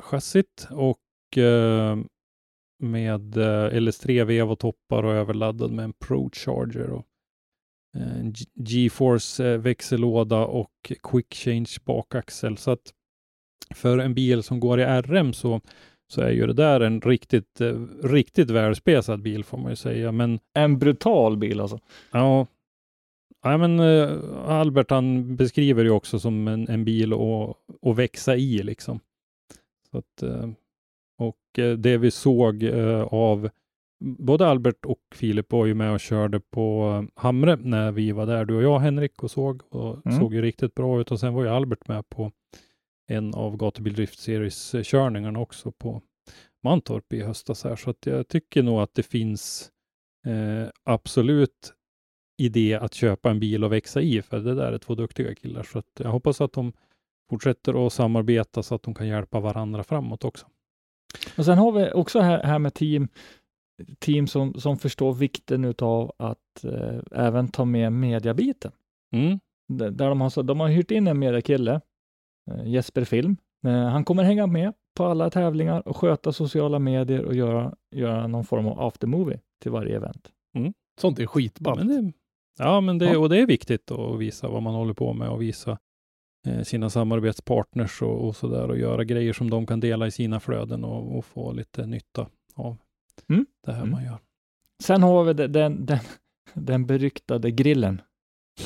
chassit 0.03 0.67
och 0.71 1.37
eh, 1.37 1.97
med 2.79 3.37
eh, 3.37 3.69
LS3 3.73 4.23
vev 4.23 4.51
och 4.51 4.59
toppar 4.59 5.03
och 5.03 5.13
överladdad 5.13 5.71
med 5.71 5.85
en 5.85 5.93
Pro 5.93 6.29
Charger 6.33 6.89
och 6.89 7.05
GeForce 8.55 9.45
eh, 9.45 9.57
växellåda 9.57 10.45
och 10.45 10.93
Quick 11.03 11.33
Change 11.33 11.69
bakaxel. 11.85 12.57
Så 12.57 12.71
att 12.71 12.93
för 13.75 13.97
en 13.97 14.13
bil 14.13 14.43
som 14.43 14.59
går 14.59 14.79
i 14.79 14.83
RM 14.83 15.33
så, 15.33 15.61
så 16.07 16.21
är 16.21 16.31
ju 16.31 16.47
det 16.47 16.53
där 16.53 16.79
en 16.81 17.01
riktigt, 17.01 17.61
eh, 17.61 17.85
riktigt 18.03 18.49
välspesad 18.49 19.21
bil 19.21 19.43
får 19.43 19.57
man 19.57 19.71
ju 19.71 19.75
säga. 19.75 20.11
Men 20.11 20.39
En 20.53 20.79
brutal 20.79 21.37
bil 21.37 21.61
alltså. 21.61 21.79
Ja, 22.11 22.47
ja 23.43 23.57
men 23.57 23.79
eh, 23.79 24.19
Albert 24.45 24.91
han 24.91 25.35
beskriver 25.35 25.83
ju 25.83 25.89
också 25.89 26.19
som 26.19 26.47
en, 26.47 26.67
en 26.67 26.85
bil 26.85 27.13
att, 27.13 27.57
att 27.89 27.97
växa 27.97 28.35
i 28.35 28.63
liksom. 28.63 28.99
Så 29.91 29.97
att, 29.97 30.21
eh, 30.23 30.49
och 31.17 31.59
eh, 31.59 31.77
det 31.77 31.97
vi 31.97 32.11
såg 32.11 32.63
eh, 32.63 33.01
av 33.01 33.49
både 33.99 34.47
Albert 34.47 34.85
och 34.85 34.99
Filip 35.15 35.51
var 35.51 35.65
ju 35.65 35.73
med 35.73 35.91
och 35.93 35.99
körde 35.99 36.39
på 36.39 36.91
eh, 37.15 37.21
Hamre 37.21 37.55
när 37.55 37.91
vi 37.91 38.11
var 38.11 38.25
där, 38.25 38.45
du 38.45 38.55
och 38.55 38.63
jag 38.63 38.79
Henrik, 38.79 39.23
och 39.23 39.31
såg 39.31 39.61
och 39.69 40.05
Mm. 40.05 40.19
såg 40.19 40.33
ju 40.33 40.41
riktigt 40.41 40.75
bra 40.75 41.01
ut. 41.01 41.11
Och 41.11 41.19
sen 41.19 41.33
var 41.33 41.43
ju 41.43 41.49
Albert 41.49 41.87
med 41.87 42.09
på 42.09 42.31
en 43.07 43.33
av 43.33 43.57
Gatubil 43.57 43.93
Drift 43.93 44.19
Series 44.19 44.75
eh, 44.75 44.83
körningarna 44.83 45.39
också 45.39 45.71
på 45.71 46.01
Mantorp 46.63 47.13
i 47.13 47.21
höstas 47.21 47.63
här. 47.63 47.75
Så 47.75 47.89
att 47.89 48.05
jag 48.05 48.27
tycker 48.27 48.63
nog 48.63 48.79
att 48.79 48.93
det 48.95 49.03
finns 49.03 49.71
eh, 50.27 50.69
absolut 50.83 51.73
idé 52.41 52.73
att 52.75 52.93
köpa 52.93 53.29
en 53.29 53.39
bil 53.39 53.63
och 53.63 53.71
växa 53.71 54.01
i, 54.01 54.21
för 54.21 54.39
det 54.39 54.55
där 54.55 54.71
är 54.71 54.77
två 54.77 54.95
duktiga 54.95 55.35
killar. 55.35 55.63
Så 55.63 55.79
att 55.79 55.85
jag 55.99 56.09
hoppas 56.09 56.41
att 56.41 56.53
de 56.53 56.73
fortsätter 57.29 57.87
att 57.87 57.93
samarbeta 57.93 58.63
så 58.63 58.75
att 58.75 58.83
de 58.83 58.93
kan 58.93 59.07
hjälpa 59.07 59.39
varandra 59.39 59.83
framåt 59.83 60.23
också. 60.25 60.47
Och 61.37 61.45
sen 61.45 61.57
har 61.57 61.71
vi 61.71 61.91
också 61.91 62.19
här, 62.19 62.43
här 62.43 62.59
med 62.59 62.73
team, 62.73 63.07
team 63.99 64.27
som, 64.27 64.53
som 64.53 64.77
förstår 64.77 65.13
vikten 65.13 65.65
utav 65.65 66.11
att 66.17 66.63
eh, 66.63 66.99
även 67.11 67.47
ta 67.47 67.65
med 67.65 67.93
mediabiten. 67.93 68.71
Mm. 69.13 69.39
Där 69.73 70.09
de, 70.09 70.21
har, 70.21 70.29
så- 70.29 70.41
de 70.41 70.59
har 70.59 70.67
hyrt 70.69 70.91
in 70.91 71.07
en 71.07 71.19
mediakille, 71.19 71.81
eh, 72.51 72.65
Jesper 72.67 73.03
Film. 73.03 73.37
Eh, 73.67 73.71
han 73.87 74.03
kommer 74.05 74.23
hänga 74.23 74.47
med 74.47 74.73
på 74.97 75.05
alla 75.05 75.29
tävlingar 75.29 75.87
och 75.87 75.97
sköta 75.97 76.31
sociala 76.33 76.79
medier 76.79 77.25
och 77.25 77.35
göra, 77.35 77.73
göra 77.95 78.27
någon 78.27 78.43
form 78.45 78.67
av 78.67 78.79
aftermovie 78.81 79.39
till 79.61 79.71
varje 79.71 79.95
event. 79.95 80.31
Sånt 81.01 81.19
är 81.19 81.25
skitballt. 81.25 81.83
Men 81.83 81.87
det, 82.05 82.13
ja, 82.59 82.81
men 82.81 82.97
det, 82.97 83.05
Ja. 83.05 83.19
och 83.19 83.29
det 83.29 83.37
är 83.41 83.45
viktigt 83.47 83.91
att 83.91 84.19
visa 84.19 84.47
vad 84.49 84.63
man 84.63 84.73
håller 84.73 84.93
på 84.93 85.13
med 85.13 85.29
och 85.29 85.41
visa 85.41 85.77
eh, 86.47 86.61
sina 86.61 86.89
samarbetspartners 86.89 88.01
och, 88.01 88.27
och 88.27 88.35
så 88.35 88.47
där 88.47 88.69
och 88.69 88.77
göra 88.77 89.03
grejer 89.03 89.33
som 89.33 89.49
de 89.49 89.65
kan 89.65 89.79
dela 89.79 90.07
i 90.07 90.11
sina 90.11 90.39
flöden 90.39 90.83
och, 90.83 91.17
och 91.17 91.25
få 91.25 91.51
lite 91.51 91.85
nytta 91.85 92.27
av 92.55 92.77
Mm. 93.29 93.45
det 93.65 93.71
här 93.71 93.79
Mm. 93.79 93.91
man 93.91 94.03
gör. 94.03 94.17
Sen 94.83 95.03
har 95.03 95.23
vi 95.23 95.33
den, 95.33 95.85
den, 95.85 95.99
den, 96.53 96.85
beryktade 96.85 97.51
grillen. 97.51 98.01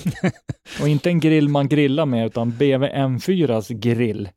och 0.82 0.88
inte 0.88 1.10
en 1.10 1.20
grill 1.20 1.50
man 1.50 1.68
grillar 1.68 2.06
med, 2.06 2.26
utan 2.26 2.58
BMW 2.58 2.98
M4s 2.98 3.74
grill. 3.74 4.30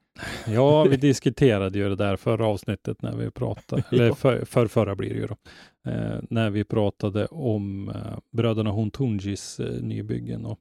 Ja, 0.47 0.85
vi 0.85 0.97
diskuterade 0.97 1.79
ju 1.79 1.89
det 1.89 1.97
där 1.97 2.17
förra 2.17 2.47
avsnittet 2.47 3.03
när 3.03 3.17
vi 3.17 3.31
pratade, 3.31 3.83
eller 3.91 4.13
för, 4.13 4.45
för 4.45 4.67
förra 4.67 4.95
blir 4.95 5.15
det 5.15 5.21
ju 5.21 5.27
då, 5.27 5.37
eh, 5.91 6.21
när 6.31 6.51
vi 6.51 6.65
pratade 6.65 7.27
om 7.27 7.89
eh, 7.89 8.19
bröderna 8.33 8.71
Hontungis 8.71 9.61
eh, 9.61 9.83
nybyggen. 9.83 10.47
Och 10.47 10.59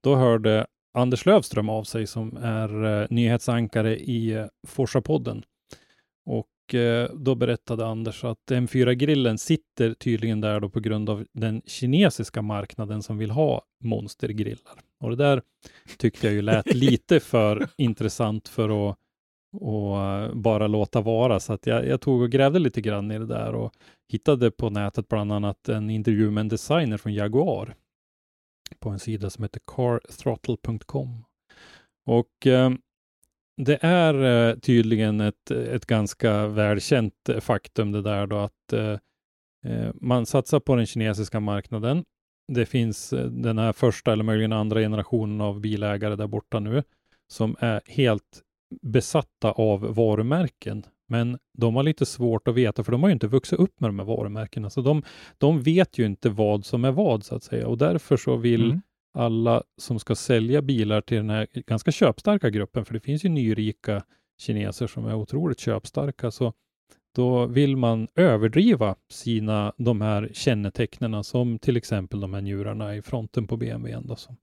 då 0.00 0.16
hörde 0.16 0.66
Anders 0.94 1.26
Lövström 1.26 1.68
av 1.68 1.84
sig 1.84 2.06
som 2.06 2.36
är 2.36 3.00
eh, 3.02 3.06
nyhetsankare 3.10 3.96
i 3.96 4.32
eh, 4.32 4.46
Forsa-podden. 4.66 5.42
Och 6.26 6.48
då 7.14 7.34
berättade 7.34 7.86
Anders 7.86 8.24
att 8.24 8.50
M4-grillen 8.50 9.38
sitter 9.38 9.94
tydligen 9.94 10.40
där 10.40 10.60
då 10.60 10.68
på 10.70 10.80
grund 10.80 11.10
av 11.10 11.26
den 11.32 11.62
kinesiska 11.66 12.42
marknaden 12.42 13.02
som 13.02 13.18
vill 13.18 13.30
ha 13.30 13.62
monstergrillar. 13.84 14.80
Och 15.00 15.10
det 15.10 15.16
där 15.16 15.42
tyckte 15.98 16.26
jag 16.26 16.34
ju 16.34 16.42
lät 16.42 16.74
lite 16.74 17.20
för 17.20 17.68
intressant 17.76 18.48
för 18.48 18.90
att 18.90 18.98
och 19.52 20.00
eh, 20.00 20.34
bara 20.34 20.66
låta 20.66 21.00
vara. 21.00 21.40
Så 21.40 21.52
att 21.52 21.66
jag, 21.66 21.86
jag, 21.86 22.00
tog 22.00 22.22
och 22.22 22.30
grävde 22.30 22.58
lite 22.58 22.80
grann 22.80 23.10
i 23.10 23.18
det 23.18 23.26
där 23.26 23.54
och 23.54 23.72
hittade 24.08 24.50
på 24.50 24.70
nätet 24.70 25.08
bland 25.08 25.32
annat 25.32 25.68
en 25.68 25.90
intervju 25.90 26.30
med 26.30 26.40
en 26.40 26.48
designer 26.48 26.96
från 26.96 27.14
Jaguar 27.14 27.74
på 28.78 28.90
en 28.90 28.98
sida 28.98 29.30
som 29.30 29.44
heter 29.44 29.60
carthrottle.com. 29.66 31.24
Och 32.06 32.46
eh, 32.46 32.70
det 33.56 33.78
är 33.80 34.48
eh, 34.50 34.56
tydligen 34.56 35.20
ett, 35.20 35.50
ett 35.50 35.86
ganska 35.86 36.46
välkänt 36.46 37.28
eh, 37.28 37.40
faktum 37.40 37.92
det 37.92 38.02
där 38.02 38.26
då 38.26 38.36
att 38.36 38.72
eh, 38.72 38.98
eh, 39.64 39.90
man 39.94 40.26
satsar 40.26 40.60
på 40.60 40.76
den 40.76 40.86
kinesiska 40.86 41.40
marknaden. 41.40 42.04
Det 42.52 42.66
finns 42.66 43.12
eh, 43.12 43.26
den 43.26 43.58
här 43.58 43.72
första 43.72 44.12
eller 44.12 44.24
möjligen 44.24 44.52
andra 44.52 44.80
generationen 44.80 45.40
av 45.40 45.60
bilägare 45.60 46.16
där 46.16 46.26
borta 46.26 46.60
nu 46.60 46.82
som 47.32 47.56
är 47.58 47.80
helt 47.86 48.42
besatta 48.82 49.52
av 49.52 49.80
varumärken. 49.80 50.84
Men 51.08 51.38
de 51.58 51.76
har 51.76 51.82
lite 51.82 52.06
svårt 52.06 52.48
att 52.48 52.54
veta, 52.54 52.84
för 52.84 52.92
de 52.92 53.02
har 53.02 53.08
ju 53.08 53.12
inte 53.12 53.26
vuxit 53.26 53.58
upp 53.58 53.80
med 53.80 53.90
de 53.90 53.98
här 53.98 54.06
varumärkena. 54.06 54.70
Så 54.70 54.80
de, 54.80 55.02
de 55.38 55.62
vet 55.62 55.98
ju 55.98 56.06
inte 56.06 56.28
vad 56.28 56.64
som 56.64 56.84
är 56.84 56.92
vad, 56.92 57.24
så 57.24 57.34
att 57.34 57.42
säga. 57.42 57.66
Och 57.66 57.78
därför 57.78 58.16
så 58.16 58.36
vill 58.36 58.64
mm 58.64 58.82
alla 59.12 59.62
som 59.76 59.98
ska 59.98 60.14
sälja 60.14 60.62
bilar 60.62 61.00
till 61.00 61.16
den 61.16 61.30
här 61.30 61.46
ganska 61.52 61.92
köpstarka 61.92 62.50
gruppen, 62.50 62.84
för 62.84 62.94
det 62.94 63.00
finns 63.00 63.24
ju 63.24 63.28
nyrika 63.28 64.02
kineser 64.38 64.86
som 64.86 65.06
är 65.06 65.14
otroligt 65.14 65.60
köpstarka, 65.60 66.30
så 66.30 66.52
då 67.14 67.46
vill 67.46 67.76
man 67.76 68.08
överdriva 68.14 68.94
sina, 69.10 69.72
de 69.76 70.00
här 70.00 70.30
kännetecknen 70.32 71.24
som 71.24 71.58
till 71.58 71.76
exempel 71.76 72.20
de 72.20 72.34
här 72.34 72.40
njurarna 72.40 72.96
i 72.96 73.02
fronten 73.02 73.46
på 73.46 73.56
BMWn. 73.56 74.06
Då, 74.06 74.16
som, 74.16 74.36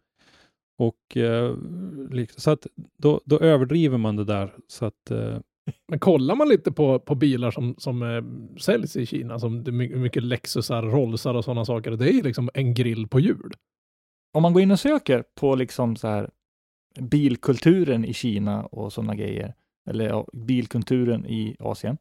och 0.77 1.17
eh, 1.17 1.55
så 2.37 2.51
att 2.51 2.67
då, 2.97 3.21
då, 3.25 3.39
överdriver 3.39 3.97
man 3.97 4.15
det 4.15 4.25
där. 4.25 4.53
Så 4.67 4.85
att, 4.85 5.11
eh, 5.11 5.37
men 5.87 5.99
kollar 5.99 6.35
man 6.35 6.49
lite 6.49 6.71
på, 6.71 6.99
på 6.99 7.15
bilar 7.15 7.51
som, 7.51 7.75
som 7.77 8.03
eh, 8.03 8.23
säljs 8.59 8.95
i 8.95 9.05
Kina, 9.05 9.39
som 9.39 9.63
det 9.63 9.71
är 9.71 9.97
mycket 9.97 10.23
Lexusar, 10.23 10.83
Rollsar 10.83 11.33
och 11.33 11.45
sådana 11.45 11.65
saker, 11.65 11.91
det 11.91 12.09
är 12.09 12.13
ju 12.13 12.21
liksom 12.21 12.49
en 12.53 12.73
grill 12.73 13.07
på 13.07 13.19
hjul. 13.19 13.53
Om 14.33 14.41
man 14.41 14.53
går 14.53 14.61
in 14.61 14.71
och 14.71 14.79
söker 14.79 15.23
på 15.35 15.55
liksom 15.55 15.95
så 15.95 16.07
här 16.07 16.29
bilkulturen 16.99 18.05
i 18.05 18.13
Kina 18.13 18.65
och 18.65 18.93
sådana 18.93 19.15
grejer, 19.15 19.53
eller 19.89 20.07
ja, 20.07 20.27
bilkulturen 20.33 21.25
i 21.25 21.55
Asien, 21.59 21.97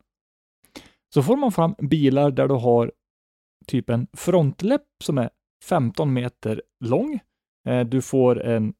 så 1.14 1.22
får 1.22 1.36
man 1.36 1.52
fram 1.52 1.74
bilar 1.78 2.30
där 2.30 2.48
du 2.48 2.54
har 2.54 2.92
typ 3.66 3.90
en 3.90 4.06
frontläpp 4.12 4.86
som 5.04 5.18
är 5.18 5.30
15 5.64 6.12
meter 6.12 6.62
lång. 6.84 7.20
Eh, 7.68 7.86
du 7.86 8.02
får 8.02 8.42
en 8.42 8.74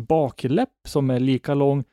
bakläpp 0.00 0.72
som 0.88 1.10
är 1.10 1.20
lika 1.20 1.54
lång 1.54 1.84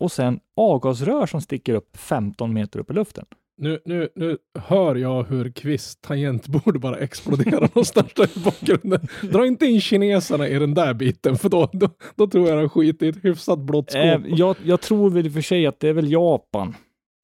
och 0.00 0.12
sen 0.12 0.40
avgasrör 0.56 1.26
som 1.26 1.40
sticker 1.40 1.74
upp 1.74 1.96
15 1.96 2.54
meter 2.54 2.80
upp 2.80 2.90
i 2.90 2.94
luften. 2.94 3.26
Nu, 3.62 3.78
nu, 3.84 4.08
nu 4.14 4.38
hör 4.58 4.94
jag 4.94 5.24
hur 5.24 5.50
Kvist 5.50 6.02
tangentbord 6.02 6.80
bara 6.80 6.98
exploderar 6.98 7.60
någonstans 7.60 8.36
i 8.36 8.40
bakgrunden. 8.44 9.00
Dra 9.32 9.46
inte 9.46 9.66
in 9.66 9.80
kineserna 9.80 10.48
i 10.48 10.58
den 10.58 10.74
där 10.74 10.94
biten, 10.94 11.36
för 11.36 11.48
då, 11.48 11.70
då, 11.72 11.88
då 12.16 12.26
tror 12.26 12.48
jag 12.48 12.58
de 12.58 12.68
skiter 12.68 13.06
i 13.06 13.08
ett 13.08 13.24
hyfsat 13.24 13.58
blått 13.58 13.90
skåp. 13.90 14.02
Eh, 14.02 14.20
jag, 14.26 14.56
jag, 14.64 14.80
tror 14.80 15.10
väl 15.10 15.26
i 15.26 15.28
och 15.28 15.32
för 15.32 15.40
sig 15.40 15.66
att 15.66 15.80
det 15.80 15.88
är 15.88 15.92
väl 15.92 16.12
Japan 16.12 16.74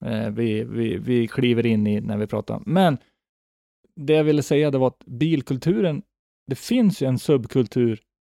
eh, 0.05 0.29
vi, 0.29 0.63
vi, 0.63 0.97
vi 0.97 1.27
kliver 1.27 1.65
in 1.65 1.87
i 1.87 2.01
när 2.01 2.17
vi 2.17 2.27
pratar. 2.27 2.61
Men 2.65 2.97
det 3.95 4.13
jag 4.13 4.23
ville 4.23 4.43
säga 4.43 4.71
det 4.71 4.77
var 4.77 4.87
att 4.87 5.05
bilkulturen, 5.05 6.01
det 6.47 6.55
finns 6.55 7.01
ju 7.01 7.07
en 7.07 7.19
subkultur 7.19 7.99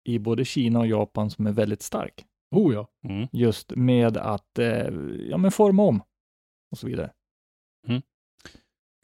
i 0.10 0.20
både 0.20 0.46
Kina 0.46 0.80
och 0.80 0.88
Japan 0.88 1.30
som 1.30 1.48
är 1.48 1.52
väldigt 1.52 1.82
stark. 1.82 2.26
Oh 2.56 2.74
ja. 2.74 2.88
Mm. 3.08 3.28
Just 3.32 3.76
med 3.76 4.18
att 4.18 4.60
eh, 4.60 4.88
ja, 5.30 5.38
men 5.38 5.52
forma 5.52 5.84
om 5.84 6.02
och 6.72 6.78
så 6.78 6.88
vidare. 6.88 7.12
Mm. 7.88 8.02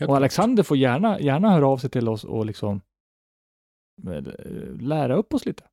Och 0.07 0.15
Alexander 0.15 0.63
får 0.63 0.77
gärna, 0.77 1.19
gärna 1.19 1.51
höra 1.51 1.67
av 1.67 1.77
sig 1.77 1.89
till 1.89 2.09
oss 2.09 2.23
och 2.23 2.45
liksom 2.45 2.81
eh, 4.07 4.23
lära 4.79 5.15
upp 5.15 5.34
oss 5.34 5.45
lite. 5.45 5.63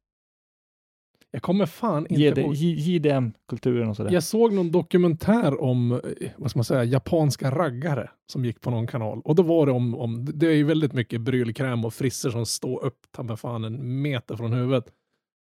Jag 1.32 1.42
kommer 1.42 1.66
fan 1.66 2.06
inte 2.10 2.40
ihåg. 2.40 2.54
JDM-kulturen 2.54 3.88
och 3.88 3.96
sådär. 3.96 4.10
Jag 4.10 4.22
såg 4.22 4.52
någon 4.52 4.70
dokumentär 4.70 5.60
om, 5.60 5.92
eh, 5.92 6.30
vad 6.36 6.50
ska 6.50 6.58
man 6.58 6.64
säga, 6.64 6.84
japanska 6.84 7.50
raggare 7.50 8.10
som 8.32 8.44
gick 8.44 8.60
på 8.60 8.70
någon 8.70 8.86
kanal. 8.86 9.20
Och 9.24 9.34
då 9.34 9.42
var 9.42 9.66
det 9.66 9.72
om, 9.72 9.94
om 9.94 10.24
det 10.24 10.46
är 10.46 10.52
ju 10.52 10.64
väldigt 10.64 10.92
mycket 10.92 11.20
brylkräm 11.20 11.84
och 11.84 11.94
frisser 11.94 12.30
som 12.30 12.46
står 12.46 12.84
upp, 12.84 12.98
ta 13.10 13.22
med 13.22 13.40
fan 13.40 13.64
en 13.64 14.02
meter 14.02 14.36
från 14.36 14.52
huvudet 14.52 14.92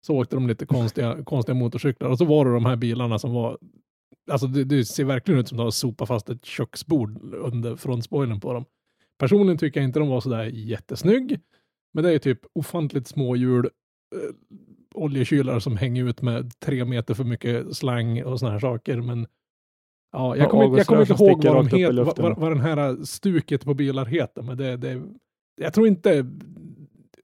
så 0.07 0.17
åkte 0.17 0.37
de 0.37 0.47
lite 0.49 0.67
konstiga, 0.67 1.25
konstiga 1.25 1.55
motorcyklar 1.55 2.11
och 2.11 2.19
så 2.19 2.25
var 2.25 2.45
det 2.45 2.53
de 2.53 2.65
här 2.65 2.77
bilarna 2.77 3.19
som 3.19 3.33
var 3.33 3.59
Alltså 4.31 4.47
det, 4.47 4.65
det 4.65 4.85
ser 4.85 5.05
verkligen 5.05 5.41
ut 5.41 5.49
som 5.49 5.57
att 5.57 5.61
de 5.61 5.65
har 5.65 5.71
sopat 5.71 6.09
fast 6.09 6.31
ett 6.31 6.45
köksbord 6.45 7.35
under 7.35 7.77
frontspoilern 7.77 8.41
på 8.41 8.53
dem. 8.53 8.65
Personligen 9.19 9.59
tycker 9.59 9.81
jag 9.81 9.89
inte 9.89 9.99
de 9.99 10.09
var 10.09 10.21
sådär 10.21 10.45
jättesnygg. 10.45 11.41
Men 11.95 12.05
det 12.05 12.13
är 12.13 12.19
typ 12.19 12.41
ofantligt 12.53 13.09
små 13.09 13.37
hjul, 13.37 13.65
eh, 13.65 14.35
oljekylar 14.95 15.59
som 15.59 15.77
hänger 15.77 16.05
ut 16.05 16.23
med 16.23 16.61
tre 16.61 16.85
meter 16.85 17.15
för 17.15 17.25
mycket 17.25 17.77
slang 17.77 18.23
och 18.23 18.39
sådana 18.39 18.53
här 18.53 18.61
saker. 18.61 19.01
Men 19.01 19.27
ja, 20.13 20.37
jag 20.37 20.51
kommer, 20.51 20.79
jag 20.79 20.87
kommer 20.87 21.01
inte 21.01 21.25
ihåg 21.25 21.45
vad, 21.45 21.71
de 21.71 21.77
het, 21.77 22.19
vad, 22.19 22.39
vad, 22.39 22.53
den 22.53 22.61
här 22.61 23.05
stuket 23.05 23.65
på 23.65 23.75
bilar 23.75 24.05
heter. 24.05 24.43
Men 24.43 24.57
det, 24.57 24.77
det, 24.77 25.03
jag 25.61 25.75
tror 25.75 25.87
inte 25.87 26.27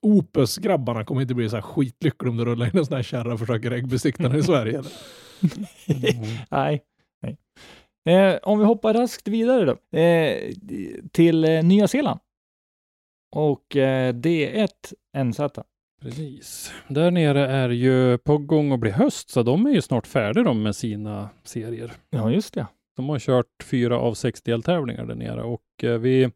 Opus-grabbarna 0.03 1.05
kommer 1.05 1.23
inte 1.23 1.35
bli 1.35 1.49
så 1.49 1.57
här 1.57 1.63
skitlyckliga 1.63 2.31
om 2.31 2.37
du 2.37 2.45
rullar 2.45 2.67
in 2.67 2.79
en 2.79 2.87
sån 2.87 2.97
här 2.97 3.03
kärra 3.03 3.33
och 3.33 3.39
försöker 3.39 3.71
äggbesikta 3.71 4.29
den 4.29 4.39
i 4.39 4.43
Sverige. 4.43 4.83
Nej. 6.51 6.83
nej. 7.23 7.37
Eh, 8.09 8.39
om 8.43 8.59
vi 8.59 8.65
hoppar 8.65 8.95
raskt 8.95 9.29
vidare 9.29 9.65
då, 9.65 9.99
eh, 9.99 10.53
till 11.13 11.45
eh, 11.45 11.65
Nya 11.65 11.89
Zeeland. 11.89 12.21
Och 13.37 13.77
eh, 13.77 14.15
D1 14.15 14.69
NZ. 15.25 15.41
Precis. 16.03 16.73
Där 16.89 17.11
nere 17.11 17.47
är 17.47 17.69
ju 17.69 18.19
på 18.19 18.39
gång 18.39 18.73
att 18.73 18.81
bli 18.81 18.91
höst, 18.91 19.31
så 19.31 19.43
de 19.43 19.67
är 19.67 19.71
ju 19.71 19.83
snart 19.83 20.07
färdiga 20.07 20.45
de 20.45 20.63
med 20.63 20.77
sina 20.77 21.29
serier. 21.45 21.93
Ja, 22.11 22.31
just 22.31 22.55
det. 22.55 22.67
De 22.97 23.09
har 23.09 23.19
kört 23.19 23.63
fyra 23.65 23.99
av 23.99 24.15
sex 24.15 24.43
deltävlingar 24.43 25.07
där 25.07 25.15
nere 25.15 25.43
och 25.43 25.85
eh, 25.85 25.99
vi 25.99 26.31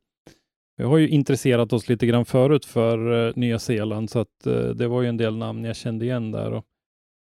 vi 0.77 0.85
har 0.85 0.99
ju 0.99 1.09
intresserat 1.09 1.73
oss 1.73 1.89
lite 1.89 2.07
grann 2.07 2.25
förut 2.25 2.65
för 2.65 3.13
uh, 3.13 3.33
Nya 3.37 3.59
Zeeland, 3.59 4.11
så 4.11 4.19
att 4.19 4.47
uh, 4.47 4.69
det 4.69 4.89
var 4.89 5.03
ju 5.03 5.09
en 5.09 5.17
del 5.17 5.37
namn 5.37 5.65
jag 5.65 5.77
kände 5.77 6.05
igen 6.05 6.31
där. 6.31 6.53
Och 6.53 6.65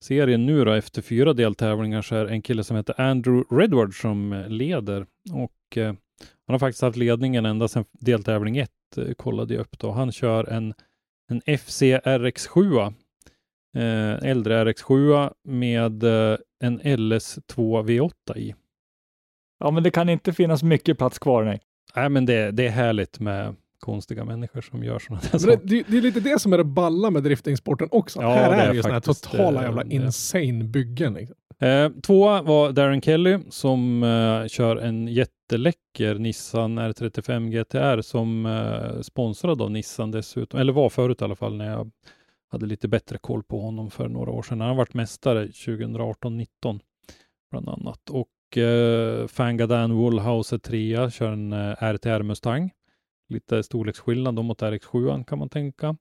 serien 0.03 0.45
nu 0.45 0.65
då, 0.65 0.71
efter 0.71 1.01
fyra 1.01 1.33
deltävlingar, 1.33 2.01
så 2.01 2.15
är 2.15 2.25
en 2.25 2.41
kille 2.41 2.63
som 2.63 2.77
heter 2.77 3.01
Andrew 3.01 3.61
Redward 3.61 4.01
som 4.01 4.33
uh, 4.33 4.49
leder. 4.49 5.05
Och 5.31 5.77
uh, 5.77 5.85
han 5.85 6.53
har 6.53 6.59
faktiskt 6.59 6.81
haft 6.81 6.97
ledningen 6.97 7.45
ända 7.45 7.67
sedan 7.67 7.85
deltävling 7.91 8.57
1, 8.57 8.71
kollade 9.17 9.53
jag 9.53 9.61
upp 9.61 9.79
då. 9.79 9.91
Han 9.91 10.11
kör 10.11 10.49
en, 10.49 10.73
en 11.31 11.57
FC 11.57 11.81
RX7, 12.03 12.93
äldre 14.21 14.63
RX7 14.63 15.33
med 15.43 16.03
en 16.63 16.81
LS2 16.81 17.83
V8 17.85 18.37
i. 18.37 18.55
Ja, 19.59 19.71
men 19.71 19.83
det 19.83 19.91
kan 19.91 20.09
inte 20.09 20.33
finnas 20.33 20.63
mycket 20.63 20.97
plats 20.97 21.19
kvar, 21.19 21.43
nej. 21.43 21.61
Nej, 21.95 22.09
men 22.09 22.25
det, 22.25 22.51
det 22.51 22.67
är 22.67 22.71
härligt 22.71 23.19
med 23.19 23.55
konstiga 23.79 24.25
människor 24.25 24.61
som 24.61 24.83
gör 24.83 24.99
sådana 24.99 25.21
där 25.31 25.39
saker. 25.39 25.59
Det, 25.63 25.83
det, 25.87 25.97
är 25.97 26.01
lite 26.01 26.19
det 26.19 26.41
som 26.41 26.53
är 26.53 26.57
det 26.57 26.63
balla 26.63 27.09
med 27.09 27.23
driftingsporten 27.23 27.87
också. 27.91 28.21
Ja, 28.21 28.29
här 28.29 28.51
är 28.51 28.69
det 28.69 28.75
ju 28.75 28.81
sådana 28.81 28.93
här 28.93 29.01
totala 29.01 29.63
jävla 29.63 29.83
det. 29.83 29.95
insane 29.95 30.63
byggen. 30.63 31.13
Liksom. 31.13 31.35
Eh, 31.59 31.89
tvåa 31.89 32.41
var 32.41 32.71
Darren 32.71 33.01
Kelly 33.01 33.39
som 33.49 34.03
eh, 34.03 34.47
kör 34.47 34.75
en 34.75 35.07
jätteläcker 35.07 36.15
Nissan 36.15 36.79
R35 36.79 37.49
GTR 37.49 38.01
som 38.01 38.45
eh, 38.45 39.01
sponsrad 39.01 39.61
av 39.61 39.71
Nissan 39.71 40.11
dessutom, 40.11 40.59
eller 40.59 40.73
var 40.73 40.89
förut 40.89 41.21
i 41.21 41.23
alla 41.23 41.35
fall 41.35 41.55
när 41.55 41.71
jag 41.71 41.91
hade 42.51 42.65
lite 42.65 42.87
bättre 42.87 43.17
koll 43.17 43.43
på 43.43 43.61
honom 43.61 43.91
för 43.91 44.07
några 44.07 44.31
år 44.31 44.43
sedan. 44.43 44.59
Han 44.59 44.69
har 44.69 44.75
varit 44.75 44.93
mästare 44.93 45.45
2018-19 45.45 46.79
bland 47.51 47.69
annat 47.69 48.09
och 48.09 48.27
och 48.49 48.57
eh, 48.57 49.27
Fangadan 49.27 49.93
Woolhouse 49.93 50.55
är 50.55 50.59
trea, 50.59 51.09
kör 51.09 51.31
en 51.31 51.53
eh, 51.53 51.83
RTR 51.93 52.23
Mustang. 52.23 52.71
Lite 53.29 53.63
storleksskillnad 53.63 54.35
då 54.35 54.43
mot 54.43 54.61
RX7 54.61 55.23
kan 55.23 55.39
man 55.39 55.49
tänka. 55.49 55.97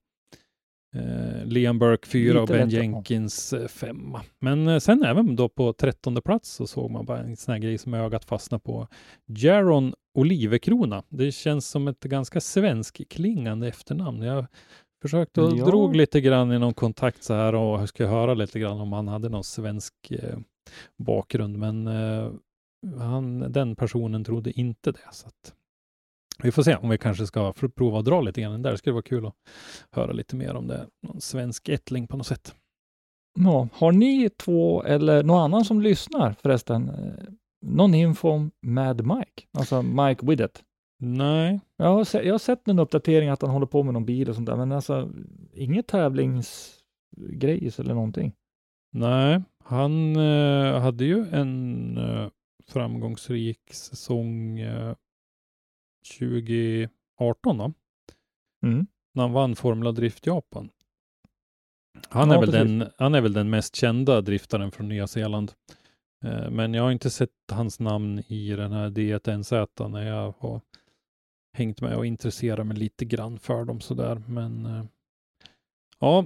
Eh, 0.95 1.45
Liam 1.45 1.79
Burke 1.79 2.09
fyra 2.09 2.43
och 2.43 2.49
Ben 2.49 2.69
Jenkins 2.69 3.53
eh, 3.53 3.69
femma. 3.69 4.23
Men 4.41 4.69
eh, 4.69 4.79
sen 4.79 5.05
även 5.05 5.37
då 5.37 5.49
på 5.49 5.73
trettonde 5.73 6.21
plats 6.21 6.51
så 6.51 6.67
såg 6.67 6.91
man 6.91 7.05
bara 7.05 7.19
en 7.19 7.37
sån 7.37 7.53
här 7.53 7.59
grej 7.59 7.79
som 7.79 7.95
ögat 7.95 8.25
fastnade 8.25 8.61
på. 8.61 8.89
Jaron 9.27 9.95
Olivekrona. 10.15 11.03
Det 11.09 11.33
känns 11.33 11.69
som 11.69 11.89
ett 11.89 12.01
ganska 12.01 12.41
svensk 12.41 13.09
klingande 13.09 13.69
efternamn. 13.69 14.23
Jag 14.23 14.47
försökte 15.03 15.41
och 15.41 15.59
ja. 15.59 15.65
drog 15.65 15.97
lite 15.97 16.21
grann 16.21 16.53
i 16.53 16.59
någon 16.59 16.75
kontakt 16.75 17.23
så 17.23 17.35
här 17.35 17.55
och 17.55 17.89
ska 17.89 18.07
höra 18.07 18.35
lite 18.35 18.59
grann 18.61 18.81
om 18.81 18.93
han 18.93 19.09
hade 19.09 19.29
någon 19.29 19.45
svensk 19.45 19.95
eh, 20.11 20.39
bakgrund, 20.99 21.59
men 21.59 21.87
eh, 21.87 22.33
han, 22.99 23.53
den 23.53 23.77
personen 23.77 24.25
trodde 24.25 24.61
inte 24.61 24.93
det. 24.93 25.09
Så 25.13 25.27
att 25.27 25.55
Vi 26.43 26.53
får 26.53 26.63
se 26.63 26.77
om 26.77 26.89
vi 26.89 26.99
kanske 26.99 27.27
ska 27.27 27.53
prova 27.77 27.99
att 27.99 28.05
dra 28.05 28.21
lite 28.21 28.41
grann 28.41 28.63
där. 28.63 28.71
Det 28.71 28.79
skulle 28.79 28.93
vara 28.93 29.03
kul 29.03 29.27
att 29.27 29.35
höra 29.91 30.13
lite 30.13 30.37
mer 30.37 30.55
om 30.55 30.67
det. 30.67 30.87
Någon 31.07 31.21
svensk 31.21 31.69
ättling 31.69 32.07
på 32.07 32.17
något 32.17 32.27
sätt. 32.27 32.55
Ja, 33.41 33.69
har 33.73 33.93
ni 33.93 34.31
två 34.31 34.83
eller 34.83 35.23
någon 35.23 35.43
annan 35.43 35.65
som 35.65 35.81
lyssnar 35.83 36.33
förresten, 36.33 36.89
eh, 36.89 37.25
någon 37.67 37.95
info 37.95 38.29
om 38.29 38.51
Mad 38.63 39.07
Mike? 39.07 39.43
Alltså 39.59 39.83
Mike 39.83 40.27
Widget? 40.27 40.63
Nej, 41.01 41.61
Jag 41.77 41.87
har, 41.87 42.05
se, 42.05 42.23
jag 42.23 42.35
har 42.35 42.39
sett 42.39 42.69
en 42.69 42.79
uppdatering 42.79 43.29
att 43.29 43.43
han 43.43 43.51
håller 43.51 43.67
på 43.67 43.83
med 43.83 43.95
någon 43.95 44.05
bil 44.05 44.29
och 44.29 44.35
sånt 44.35 44.47
där, 44.47 44.57
men 44.57 44.73
alltså 44.73 45.11
inget 45.53 45.87
tävlingsgrejs 45.87 47.81
eller 47.81 47.95
någonting. 47.95 48.33
nej. 48.93 49.43
Han 49.65 50.17
eh, 50.17 50.81
hade 50.81 51.05
ju 51.05 51.27
en 51.33 51.97
eh, 51.99 52.29
framgångsrik 52.69 53.61
säsong 53.73 54.59
eh, 54.59 54.95
2018 56.19 57.59
då. 57.59 57.73
Mm. 58.67 58.87
när 59.15 59.23
han 59.23 59.33
vann 59.33 59.57
Formula 59.57 59.93
Drift 59.93 60.27
Japan. 60.27 60.71
Han, 62.09 62.29
Ja, 62.29 62.35
är 62.37 62.41
väl 62.41 62.51
precis. 62.51 62.69
den, 62.69 62.91
han 62.99 63.15
är 63.15 63.21
väl 63.21 63.33
den 63.33 63.51
mest 63.51 63.77
kända 63.77 64.21
driftaren 64.21 64.71
från 64.71 64.89
Nya 64.89 65.07
Zeeland. 65.07 65.53
Eh, 66.25 66.51
Men 66.51 66.75
jag 66.75 66.83
har 66.83 66.91
inte 66.91 67.11
sett 67.11 67.31
hans 67.53 67.81
namn 67.81 68.19
i 68.29 68.51
den 68.57 68.73
här 68.73 68.91
D1NZ 68.91 69.89
när 69.89 70.07
jag 70.07 70.35
har 70.39 70.61
hängt 71.57 71.81
med 71.81 71.97
och 71.97 72.07
intresserat 72.07 72.67
mig 72.67 72.77
lite 72.77 73.05
grann 73.05 73.39
för 73.39 73.65
dem 73.65 73.81
sådär. 73.81 74.23
Men 74.27 74.67
eh, 74.67 74.85
ja, 75.99 76.25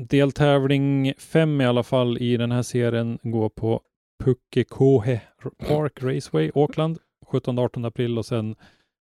deltävling 0.00 1.14
fem 1.18 1.60
i 1.60 1.64
alla 1.66 1.82
fall 1.82 2.18
i 2.18 2.36
den 2.36 2.52
här 2.52 2.62
serien 2.62 3.18
går 3.22 3.48
på 3.48 3.80
Pukekohe 4.24 5.20
Park 5.58 6.02
Raceway, 6.02 6.50
Auckland, 6.54 6.98
17-18 7.26 7.86
april 7.86 8.18
och 8.18 8.26
sen 8.26 8.56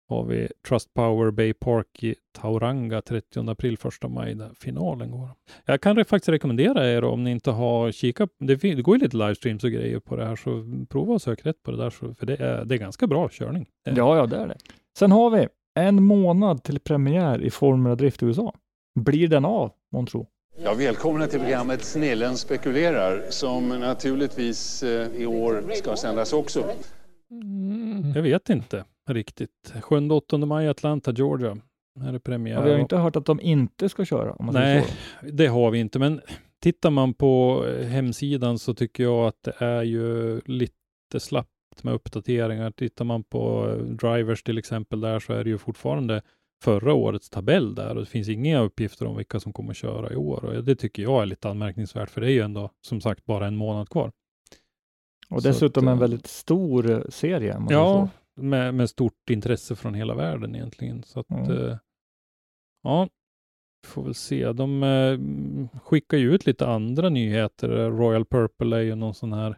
har 0.08 0.24
vi 0.24 0.48
Trust 0.68 0.94
Power 0.94 1.30
Bay 1.30 1.52
Park 1.52 2.02
i 2.04 2.14
Tauranga 2.38 3.00
30 3.02 3.50
april, 3.50 3.76
1 4.04 4.10
maj, 4.10 4.34
där 4.34 4.50
finalen 4.60 5.10
går. 5.10 5.28
Jag 5.64 5.80
kan 5.80 6.04
faktiskt 6.04 6.28
rekommendera 6.28 6.90
er 6.90 7.04
om 7.04 7.24
ni 7.24 7.30
inte 7.30 7.50
har 7.50 7.92
kikat, 7.92 8.30
det, 8.38 8.82
går 8.82 8.96
ju 8.96 9.02
lite 9.02 9.16
livestreams 9.16 9.64
och 9.64 9.70
grejer 9.70 10.00
på 10.00 10.16
det 10.16 10.24
här, 10.26 10.36
så 10.36 10.64
prova 10.88 11.14
och 11.14 11.22
sök 11.22 11.46
rätt 11.46 11.62
på 11.62 11.70
det 11.70 11.76
där, 11.76 11.90
så, 11.90 12.14
för 12.14 12.26
det 12.26 12.36
är, 12.36 12.64
det 12.64 12.74
är 12.74 12.78
ganska 12.78 13.06
bra 13.06 13.28
körning. 13.32 13.66
Är- 13.86 13.96
Ja, 13.96 14.16
ja, 14.16 14.26
det 14.26 14.36
är 14.36 14.46
det. 14.46 14.56
Sen 14.98 15.12
har 15.12 15.30
vi 15.30 15.48
en 15.78 16.02
månad 16.02 16.62
till 16.62 16.80
premiär 16.80 17.42
i 17.42 17.50
Formula 17.50 17.94
Drift 17.94 18.22
i 18.22 18.26
USA. 18.26 18.54
Blir 18.94 19.28
den 19.28 19.44
av, 19.44 19.72
månntro? 19.92 20.26
Ja, 20.64 20.74
välkomna 20.74 21.26
till 21.26 21.40
programmet 21.40 21.84
Snillen 21.84 22.36
spekulerar 22.36 23.22
som 23.30 23.68
naturligtvis 23.68 24.82
eh, 24.82 25.08
i 25.16 25.26
år 25.26 25.64
ska 25.74 25.96
sändas 25.96 26.32
också. 26.32 26.64
Jag 28.14 28.22
vet 28.22 28.50
inte 28.50 28.84
riktigt. 29.06 29.72
7-8 29.74 30.46
maj, 30.46 30.68
Atlanta, 30.68 31.12
Georgia. 31.12 31.56
Här 32.00 32.14
är 32.14 32.18
premiär. 32.18 32.54
Ja, 32.54 32.62
vi 32.62 32.70
har 32.70 32.78
inte 32.78 32.96
hört 32.96 33.16
att 33.16 33.26
de 33.26 33.40
inte 33.40 33.88
ska 33.88 34.04
köra. 34.04 34.36
Nej, 34.52 34.86
det 35.22 35.46
har 35.46 35.70
vi 35.70 35.78
inte, 35.78 35.98
men 35.98 36.20
tittar 36.62 36.90
man 36.90 37.14
på 37.14 37.64
eh, 37.66 37.86
hemsidan 37.86 38.58
så 38.58 38.74
tycker 38.74 39.02
jag 39.02 39.26
att 39.26 39.42
det 39.42 39.54
är 39.58 39.82
ju 39.82 40.40
lite 40.44 40.72
slappt 41.18 41.50
med 41.82 41.94
uppdateringar. 41.94 42.70
Tittar 42.70 43.04
man 43.04 43.24
på 43.24 43.68
eh, 43.68 43.76
drivers 43.76 44.42
till 44.42 44.58
exempel 44.58 45.00
där 45.00 45.18
så 45.18 45.32
är 45.32 45.44
det 45.44 45.50
ju 45.50 45.58
fortfarande 45.58 46.22
förra 46.64 46.94
årets 46.94 47.30
tabell 47.30 47.74
där 47.74 47.94
och 47.94 48.00
det 48.00 48.06
finns 48.06 48.28
inga 48.28 48.60
uppgifter 48.60 49.06
om 49.06 49.16
vilka 49.16 49.40
som 49.40 49.52
kommer 49.52 49.70
att 49.70 49.76
köra 49.76 50.12
i 50.12 50.16
år 50.16 50.44
och 50.44 50.64
det 50.64 50.76
tycker 50.76 51.02
jag 51.02 51.22
är 51.22 51.26
lite 51.26 51.48
anmärkningsvärt 51.48 52.10
för 52.10 52.20
det 52.20 52.26
är 52.26 52.32
ju 52.32 52.40
ändå 52.40 52.70
som 52.80 53.00
sagt 53.00 53.24
bara 53.24 53.46
en 53.46 53.56
månad 53.56 53.88
kvar. 53.88 54.12
Och 55.30 55.42
dessutom 55.42 55.88
att, 55.88 55.92
en 55.92 55.96
eh, 55.96 56.00
väldigt 56.00 56.26
stor 56.26 57.06
serie. 57.10 57.66
Ja. 57.68 58.08
Med, 58.36 58.74
med 58.74 58.90
stort 58.90 59.30
intresse 59.30 59.76
från 59.76 59.94
hela 59.94 60.14
världen 60.14 60.54
egentligen. 60.54 61.02
Så 61.02 61.20
att, 61.20 61.30
Mm. 61.30 61.50
eh, 61.50 61.78
ja, 62.82 63.08
får 63.86 64.02
väl 64.02 64.14
se. 64.14 64.52
De 64.52 64.82
eh, 64.82 64.88
mm, 65.14 65.68
skickar 65.82 66.16
ju 66.18 66.34
ut 66.34 66.46
lite 66.46 66.66
andra 66.66 67.08
nyheter. 67.08 67.68
Royal 67.90 68.24
Purple 68.24 68.76
är 68.76 68.80
ju 68.80 68.94
någon 68.94 69.14
sån 69.14 69.32
här 69.32 69.56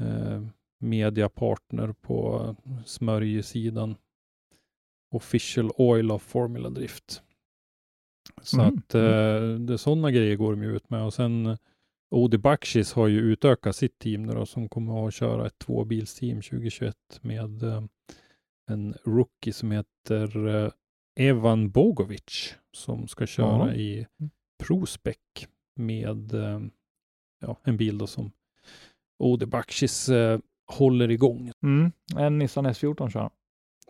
eh, 0.00 0.42
mediapartner 0.80 1.92
på 1.92 2.56
smörjsidan. 2.86 3.96
Official 5.14 5.70
Oil 5.76 6.10
of 6.10 6.22
Formula 6.22 6.70
Drift. 6.70 7.22
Så 8.42 8.60
Mm, 8.60 8.68
att 8.78 8.94
eh, 8.94 9.58
det, 9.58 9.78
sådana 9.78 10.10
grejer 10.10 10.36
går 10.36 10.52
de 10.52 10.62
ju 10.62 10.76
ut 10.76 10.90
med. 10.90 11.04
Och 11.04 11.14
sen 11.14 11.58
Odi 12.12 12.38
Bakshis 12.38 12.92
har 12.92 13.08
ju 13.08 13.20
utökat 13.20 13.76
sitt 13.76 13.98
team 13.98 14.22
nu 14.22 14.32
då, 14.32 14.46
som 14.46 14.68
kommer 14.68 15.06
att 15.08 15.14
köra 15.14 15.46
ett 15.46 15.58
tvåbilsteam 15.58 16.42
2021 16.42 16.94
med 17.20 17.62
eh, 17.62 17.82
en 18.70 18.94
rookie 19.04 19.52
som 19.52 19.70
heter 19.70 20.46
eh, 20.64 20.70
Evan 21.16 21.70
Bogovic 21.70 22.54
som 22.72 23.08
ska 23.08 23.26
köra 23.26 23.68
Ja. 23.68 23.74
i 23.74 24.06
ProSpec 24.64 25.16
med 25.76 26.34
eh, 26.34 26.60
ja, 27.40 27.56
en 27.64 27.76
bil 27.76 27.98
då 27.98 28.06
som 28.06 28.30
Odi 29.18 29.46
Bakshis 29.46 30.08
eh, 30.08 30.40
håller 30.66 31.10
igång. 31.10 31.52
Mm. 31.62 31.92
En 32.16 32.38
Nissan 32.38 32.66
S14 32.66 33.10
kör 33.10 33.20
han. 33.20 33.30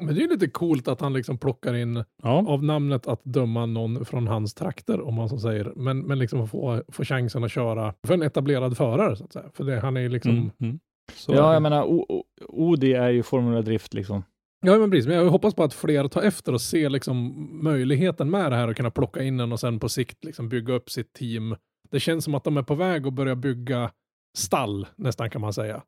Men 0.00 0.14
det 0.14 0.20
är 0.20 0.22
ju 0.22 0.28
lite 0.28 0.48
coolt 0.48 0.88
att 0.88 1.00
han 1.00 1.12
liksom 1.12 1.38
plockar 1.38 1.74
in 1.74 2.04
Ja, 2.22 2.44
av 2.48 2.64
namnet 2.64 3.06
att 3.06 3.20
döma 3.24 3.66
någon 3.66 4.04
från 4.04 4.26
hans 4.28 4.54
trakter, 4.54 5.00
om 5.00 5.14
man 5.14 5.28
så 5.28 5.38
säger. 5.38 5.72
Men, 5.76 5.98
men 6.00 6.18
liksom 6.18 6.48
få, 6.48 6.82
få 6.88 7.04
chansen 7.04 7.44
att 7.44 7.50
köra 7.50 7.94
för 8.06 8.14
en 8.14 8.22
etablerad 8.22 8.76
förare, 8.76 9.16
så 9.16 9.24
att 9.24 9.32
säga. 9.32 9.44
För 9.54 9.64
det, 9.64 9.80
han 9.80 9.96
är 9.96 10.00
ju 10.00 10.08
liksom... 10.08 10.30
mm, 10.32 10.50
mm. 10.60 10.78
Så 11.14 11.34
Ja, 11.34 11.52
jag 11.52 11.62
menar, 11.62 11.84
O- 11.84 12.06
O- 12.08 12.24
Odi 12.48 12.92
är 12.94 13.10
ju 13.10 13.22
Formula 13.22 13.62
Drift 13.62 13.94
liksom. 13.94 14.24
Ja, 14.64 14.78
men 14.78 14.90
precis. 14.90 15.06
Men 15.06 15.16
jag 15.16 15.30
hoppas 15.30 15.54
på 15.54 15.62
att 15.64 15.74
fler 15.74 16.08
tar 16.08 16.22
efter 16.22 16.52
och 16.54 16.60
ser 16.60 16.90
liksom 16.90 17.34
möjligheten 17.64 18.30
med 18.30 18.52
det 18.52 18.56
här 18.56 18.68
och 18.68 18.76
kunna 18.76 18.90
plocka 18.90 19.22
in 19.22 19.36
den 19.36 19.52
och 19.52 19.60
sen 19.60 19.80
på 19.80 19.88
sikt 19.88 20.24
liksom 20.24 20.48
bygga 20.48 20.74
upp 20.74 20.90
sitt 20.90 21.12
team. 21.12 21.56
Det 21.90 22.00
känns 22.00 22.24
som 22.24 22.34
att 22.34 22.44
de 22.44 22.56
är 22.56 22.62
på 22.62 22.74
väg 22.74 23.06
att 23.06 23.12
börja 23.12 23.36
bygga 23.36 23.90
stall, 24.38 24.86
nästan 24.96 25.30
kan 25.30 25.40
man 25.40 25.52
säga. 25.52 25.82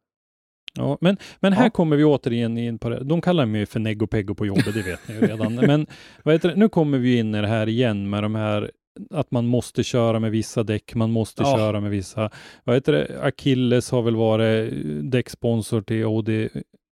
Ja, 0.79 0.99
men, 1.01 1.17
men 1.41 1.53
här 1.53 1.65
Ja. 1.65 1.71
kommer 1.71 1.97
vi 1.97 2.05
återigen 2.05 2.59
in 2.59 2.79
på 2.79 2.89
det. 2.89 3.05
De 3.05 3.21
kallar 3.21 3.47
mig 3.47 3.67
för 3.67 3.81
neggo 3.81 4.07
peggo 4.07 4.35
på 4.35 4.47
jobbet, 4.47 4.75
det 4.75 4.83
vet 4.83 5.09
ni 5.09 5.15
ju 5.15 5.21
redan. 5.21 5.55
Men 5.67 5.87
det? 6.25 6.57
nu 6.57 6.69
kommer 6.69 6.99
vi 6.99 7.19
in 7.19 7.35
i 7.35 7.41
det 7.41 7.47
här 7.47 7.69
igen 7.69 8.11
med 8.11 8.23
de 8.23 8.35
här 8.35 8.71
att 9.11 9.31
man 9.31 9.47
måste 9.47 9.83
köra 9.83 10.21
med 10.21 10.31
vissa 10.31 10.63
däck, 10.63 10.95
man 10.95 11.11
måste 11.11 11.43
Ja. 11.43 11.57
köra 11.57 11.81
med 11.81 11.91
vissa. 11.91 12.31
Vad 12.65 12.77
heter 12.77 12.93
det? 12.93 13.21
Achilles 13.23 13.91
har 13.91 14.03
väl 14.03 14.17
varit 14.17 14.73
däcksponsor 15.03 15.83
till 15.83 16.05
Audi, 16.05 16.49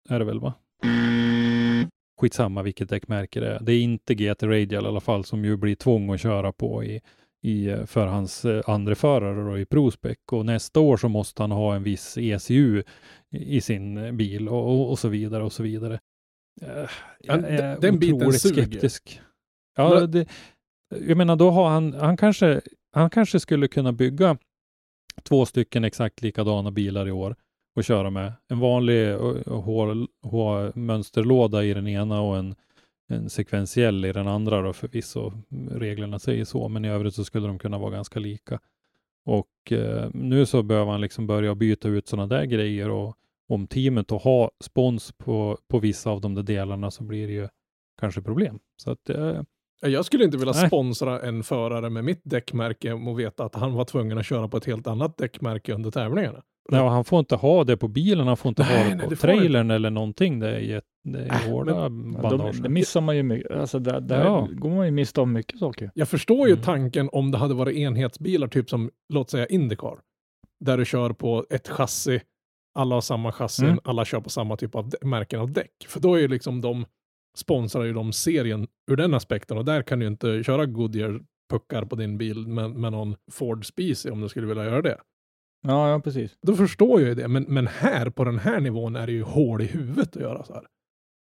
är 0.09 0.19
det 0.19 0.25
väl 0.25 0.39
va? 0.39 0.53
Skitsamma 2.21 2.63
vilket 2.63 2.89
däckmärke 2.89 3.39
det 3.39 3.47
är. 3.47 3.59
Det 3.61 3.73
är 3.73 3.81
inte 3.81 4.15
GT 4.15 4.43
Radial 4.43 4.83
i 4.85 4.87
alla 4.87 4.99
fall 4.99 5.23
som 5.25 5.45
ju 5.45 5.57
blir 5.57 5.75
tvång 5.75 6.13
att 6.13 6.21
köra 6.21 6.51
på 6.51 6.83
i, 6.83 7.01
i, 7.41 7.75
för 7.85 8.07
hans 8.07 8.45
eh, 8.45 8.61
andra 8.67 8.95
förare 8.95 9.49
då, 9.51 9.57
i 9.59 9.65
ProSpec 9.65 10.17
och 10.31 10.45
nästa 10.45 10.79
år 10.79 10.97
så 10.97 11.09
måste 11.09 11.43
han 11.43 11.51
ha 11.51 11.75
en 11.75 11.83
viss 11.83 12.17
ECU 12.17 12.83
i 13.31 13.61
sin 13.61 14.17
bil 14.17 14.49
och, 14.49 14.67
och, 14.67 14.89
och 14.89 14.99
så 14.99 15.07
vidare 15.07 15.43
och 15.43 15.53
så 15.53 15.63
vidare. 15.63 15.99
Eh, 16.61 16.69
Ja, 16.69 16.87
Jag 17.19 17.41
den- 17.43 17.45
är 17.59 17.77
den 17.79 17.99
biten 17.99 18.15
otroligt 18.15 18.41
suger. 18.41 18.63
skeptisk. 18.65 19.21
Ja, 19.75 20.07
det, 20.07 20.27
jag 21.07 21.17
menar, 21.17 21.35
då 21.35 21.49
har 21.51 21.69
han, 21.69 21.93
han 21.93 22.17
kanske, 22.17 22.61
han 22.91 23.09
kanske 23.09 23.39
skulle 23.39 23.67
kunna 23.67 23.91
bygga 23.91 24.37
två 25.23 25.45
stycken 25.45 25.83
exakt 25.83 26.21
likadana 26.21 26.71
bilar 26.71 27.07
i 27.07 27.11
år 27.11 27.35
och 27.75 27.83
köra 27.83 28.09
med. 28.09 28.33
En 28.49 28.59
vanlig 28.59 29.09
eh, 29.09 29.19
H-mönsterlåda 30.23 31.63
i 31.63 31.73
den 31.73 31.87
ena 31.87 32.21
och 32.21 32.37
en, 32.37 32.55
en 33.09 33.29
sekventiell 33.29 34.05
i 34.05 34.11
den 34.11 34.27
andra 34.27 34.61
då 34.61 34.73
förvisso. 34.73 35.31
Reglerna 35.71 36.19
säger 36.19 36.45
så, 36.45 36.67
men 36.67 36.85
i 36.85 36.89
övrigt 36.89 37.15
så 37.15 37.23
skulle 37.25 37.47
de 37.47 37.59
kunna 37.59 37.77
vara 37.77 37.91
ganska 37.91 38.19
lika. 38.19 38.59
Och 39.25 39.71
eh, 39.71 40.09
nu 40.13 40.45
så 40.45 40.63
behöver 40.63 40.91
han 40.91 41.01
liksom 41.01 41.27
börja 41.27 41.55
byta 41.55 41.87
ut 41.87 42.07
sådana 42.07 42.27
där 42.27 42.45
grejer 42.45 42.89
och 42.89 43.15
om 43.49 43.67
teamet 43.67 44.11
att 44.11 44.21
ha 44.21 44.51
spons 44.63 45.11
på, 45.17 45.57
på 45.67 45.79
vissa 45.79 46.09
av 46.09 46.21
de 46.21 46.35
där 46.35 46.43
delarna 46.43 46.91
så 46.91 47.03
blir 47.03 47.27
det 47.27 47.33
ju 47.33 47.47
kanske 47.99 48.21
problem. 48.21 48.59
Så 48.83 48.91
att 48.91 49.09
eh, 49.09 49.41
Jag 49.81 50.05
skulle 50.05 50.23
inte 50.23 50.37
vilja 50.37 50.53
Nej. 50.53 50.67
sponsra 50.67 51.21
en 51.21 51.43
förare 51.43 51.89
med 51.89 52.03
mitt 52.03 52.21
däckmärke 52.23 52.93
och 52.93 53.19
veta 53.19 53.43
att 53.43 53.55
han 53.55 53.73
var 53.73 53.85
tvungen 53.85 54.17
att 54.17 54.25
köra 54.25 54.47
på 54.47 54.57
ett 54.57 54.65
helt 54.65 54.87
annat 54.87 55.17
däckmärke 55.17 55.73
under 55.73 55.91
tävlingarna. 55.91 56.41
nej, 56.71 56.81
han 56.81 57.05
får 57.05 57.19
inte 57.19 57.35
ha 57.35 57.63
det 57.63 57.77
på 57.77 57.87
bilen, 57.87 58.27
han 58.27 58.37
får 58.37 58.49
inte 58.49 58.61
Nej, 58.63 58.77
ha 58.77 58.83
nej, 58.83 58.95
det 58.97 59.03
på 59.03 59.09
det 59.09 59.15
får 59.15 59.27
han 59.27 59.37
trailern 59.37 59.71
eller 59.71 59.89
någonting. 59.89 60.39
Det 60.39 60.55
är, 60.55 60.59
jätte, 60.59 60.87
det 61.03 61.19
är 61.19 61.25
Äh, 61.47 61.51
hårda 61.51 61.71
Ja, 61.71 61.89
bandage. 61.89 62.61
då 62.63 62.69
missar 62.69 63.01
man 63.01 63.15
ju 63.17 63.23
mycket. 63.23 63.51
Alltså 63.51 63.79
där, 63.79 64.01
där 64.01 64.25
Ja. 64.25 64.47
går 64.51 64.69
man 64.69 64.85
ju 64.85 64.91
miste 64.91 65.21
om 65.21 65.33
mycket 65.33 65.59
saker. 65.59 65.91
Jag 65.93 66.07
förstår 66.09 66.47
ju 66.47 66.53
Mm. 66.53 66.63
tanken 66.65 67.09
om 67.11 67.31
det 67.31 67.37
hade 67.37 67.53
varit 67.53 67.75
enhetsbilar, 67.77 68.47
typ 68.47 68.69
som, 68.69 68.89
låt 69.13 69.29
säga 69.29 69.45
Indycar, 69.45 69.99
där 70.65 70.77
du 70.77 70.85
kör 70.85 71.13
på 71.13 71.45
ett 71.49 71.67
chassi, 71.67 72.21
alla 72.79 72.95
har 72.95 73.01
samma 73.01 73.31
chassin, 73.31 73.65
Mm. 73.65 73.79
alla 73.83 74.05
kör 74.05 74.21
på 74.21 74.29
samma 74.29 74.57
typ 74.57 74.75
av 74.75 74.91
märken 75.01 75.39
av 75.39 75.51
däck. 75.51 75.71
För 75.87 75.99
då 75.99 76.15
är 76.15 76.19
ju 76.19 76.27
liksom 76.27 76.61
de, 76.61 76.85
sponsrar 77.37 77.83
ju 77.83 77.93
de 77.93 78.13
serien 78.13 78.67
ur 78.91 78.95
den 78.95 79.13
aspekten 79.13 79.57
och 79.57 79.65
där 79.65 79.81
kan 79.81 79.99
du 79.99 80.05
ju 80.05 80.11
inte 80.11 80.43
köra 80.43 80.65
Goodyear 80.65 81.21
puckar 81.51 81.85
på 81.85 81.95
din 81.95 82.17
bil 82.17 82.47
med, 82.47 82.71
med 82.71 82.91
någon 82.91 83.15
Ford 83.31 83.65
Specie 83.65 84.11
om 84.11 84.21
du 84.21 84.29
skulle 84.29 84.47
vilja 84.47 84.65
göra 84.65 84.81
det. 84.81 84.97
Ja, 85.67 85.89
ja 85.89 85.99
precis. 85.99 86.37
Då 86.47 86.55
förstår 86.55 86.99
jag 87.01 87.09
ju 87.09 87.15
det, 87.15 87.27
men, 87.27 87.43
men 87.43 87.67
här 87.67 88.09
på 88.09 88.23
den 88.23 88.39
här 88.39 88.59
nivån 88.59 88.95
är 88.95 89.05
det 89.07 89.13
ju 89.13 89.23
hål 89.23 89.61
i 89.61 89.65
huvudet 89.65 90.15
att 90.15 90.21
göra 90.21 90.43
så 90.43 90.53
här. 90.53 90.63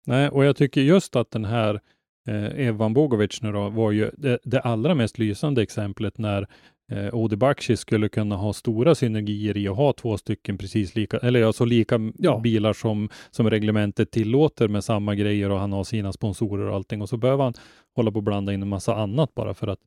Nej, 0.08 0.30
och 0.30 0.46
jag 0.46 0.56
tycker 0.56 0.82
just 0.82 1.16
att 1.16 1.32
den 1.32 1.46
här 1.46 1.80
eh, 2.28 2.68
Evan 2.68 2.94
Bogovic 2.94 3.42
nu 3.42 3.52
då, 3.52 3.70
var 3.70 3.92
ju 3.92 4.12
det, 4.18 4.40
det 4.44 4.60
allra 4.60 4.96
mest 4.96 5.18
lysande 5.18 5.62
exemplet 5.62 6.18
när 6.18 6.48
eh, 6.92 7.16
Odi 7.16 7.36
Bakshi 7.36 7.78
skulle 7.78 8.10
kunna 8.10 8.36
ha 8.36 8.54
stora 8.54 8.96
synergier 8.96 9.58
i 9.58 9.68
att 9.68 9.78
ha 9.78 9.94
två 9.94 10.18
stycken 10.18 10.58
precis 10.58 10.96
lika, 10.96 11.18
eller 11.18 11.44
alltså 11.44 11.66
lika 11.66 12.00
Ja. 12.18 12.40
bilar 12.40 12.74
som, 12.74 13.10
som 13.32 13.50
reglementet 13.50 14.12
tillåter 14.12 14.68
med 14.68 14.84
samma 14.84 15.16
grejer 15.16 15.50
och 15.50 15.60
han 15.60 15.74
har 15.74 15.84
sina 15.84 16.14
sponsorer 16.14 16.68
och 16.70 16.76
allting 16.76 17.02
och 17.02 17.10
så 17.10 17.18
behöver 17.18 17.44
han 17.44 17.54
hålla 17.96 18.12
på 18.12 18.18
och 18.18 18.24
blanda 18.24 18.54
in 18.54 18.62
en 18.62 18.68
massa 18.68 18.96
annat 18.96 19.36
bara 19.36 19.54
för 19.54 19.68
att 19.68 19.80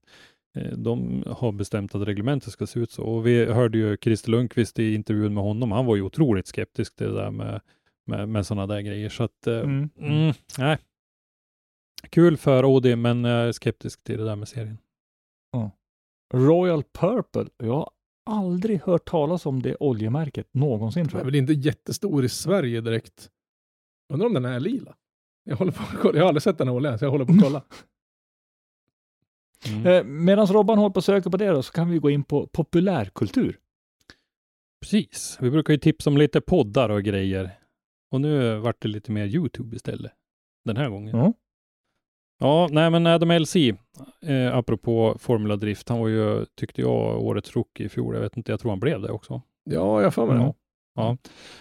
eh, 0.56 0.72
de 0.76 1.24
har 1.26 1.52
bestämt 1.52 1.94
att 1.94 2.08
reglementet 2.08 2.52
ska 2.52 2.66
se 2.66 2.80
ut 2.80 2.90
så. 2.90 3.02
Och 3.02 3.26
vi 3.26 3.44
hörde 3.44 3.78
ju 3.78 3.96
Christer 3.96 4.30
Lundqvist 4.30 4.78
i 4.78 4.94
intervjun 4.94 5.34
med 5.34 5.42
honom, 5.44 5.72
han 5.72 5.86
var 5.86 5.96
ju 5.96 6.02
otroligt 6.02 6.46
skeptisk 6.46 6.96
till 6.96 7.06
det 7.06 7.14
där 7.14 7.30
med, 7.30 7.60
med, 8.10 8.28
med 8.28 8.46
sådana 8.46 8.66
där 8.66 8.80
grejer. 8.80 9.08
Så 9.08 9.22
att, 9.22 9.46
eh, 9.46 9.58
Mm. 9.58 9.90
mm, 9.98 10.32
nej. 10.58 10.78
Kul 12.10 12.36
för 12.36 12.64
Audi, 12.64 12.96
men 12.96 13.24
jag 13.24 13.48
är 13.48 13.52
skeptisk 13.52 14.04
till 14.04 14.18
det 14.18 14.24
där 14.24 14.36
med 14.36 14.48
serien. 14.48 14.78
Royal 16.34 16.82
Purple. 16.98 17.46
Jag 17.56 17.72
har 17.74 17.90
aldrig 18.30 18.80
hört 18.82 19.04
talas 19.08 19.46
om 19.46 19.62
det 19.62 19.76
oljemärket 19.80 20.46
någonsin 20.54 21.02
Den 21.02 21.08
tror 21.10 21.18
är 21.18 21.20
jag. 21.20 21.26
väl 21.26 21.34
inte 21.34 21.52
jättestor 21.52 22.24
i 22.24 22.28
Sverige 22.28 22.80
direkt. 22.80 23.30
Undrar 24.12 24.26
om 24.26 24.34
den 24.34 24.44
är 24.44 24.60
lila. 24.60 24.94
Jag, 25.44 25.56
håller 25.56 25.72
på 25.72 25.82
att 25.82 25.98
kolla. 26.00 26.18
jag 26.18 26.24
har 26.24 26.28
aldrig 26.28 26.42
sett 26.42 26.58
den 26.58 26.68
här 26.68 26.74
oljan, 26.74 26.98
så 26.98 27.04
jag 27.04 27.10
håller 27.10 27.24
på 27.24 27.32
att 27.32 27.42
kolla. 27.42 27.62
Mm. 29.68 29.86
Eh, 29.86 30.04
Medan 30.04 30.46
Robban 30.46 30.78
håller 30.78 30.90
på 30.92 30.96
och 30.98 31.04
söker 31.04 31.30
på 31.30 31.36
det 31.36 31.46
då, 31.46 31.62
så 31.62 31.72
kan 31.72 31.90
vi 31.90 31.98
gå 31.98 32.10
in 32.10 32.24
på 32.24 32.46
populärkultur. 32.46 33.58
Precis. 34.80 35.38
Vi 35.40 35.50
brukar 35.50 35.72
ju 35.72 35.78
tipsa 35.78 36.10
om 36.10 36.16
lite 36.16 36.40
poddar 36.40 36.88
och 36.88 37.02
grejer. 37.02 37.59
Och 38.10 38.20
nu 38.20 38.56
vart 38.58 38.82
det 38.82 38.88
lite 38.88 39.12
mer 39.12 39.26
YouTube 39.26 39.76
istället. 39.76 40.12
Den 40.64 40.76
här 40.76 40.88
gången. 40.88 41.16
Ja. 41.18 41.32
Ja, 42.42 42.68
nej 42.70 42.90
men 42.90 43.06
Adam 43.06 43.30
LC, 43.30 43.56
eh, 44.26 44.56
apropå 44.56 45.16
Formula 45.18 45.56
Drift, 45.56 45.88
han 45.88 46.00
var 46.00 46.08
ju, 46.08 46.44
tyckte 46.56 46.80
jag, 46.80 47.22
årets 47.22 47.56
rookie 47.56 47.86
i 47.86 47.88
fjol. 47.88 48.14
Jag 48.14 48.22
vet 48.22 48.36
inte, 48.36 48.52
jag 48.52 48.60
tror 48.60 48.70
han 48.70 48.80
blev 48.80 49.00
det 49.00 49.10
också. 49.12 49.42
Ja, 49.64 49.98
jag 49.98 50.06
har 50.06 50.10
för 50.10 50.26
mig 50.26 50.36
det. 50.36 50.42
Ja. 50.42 50.54
ja. 50.94 51.16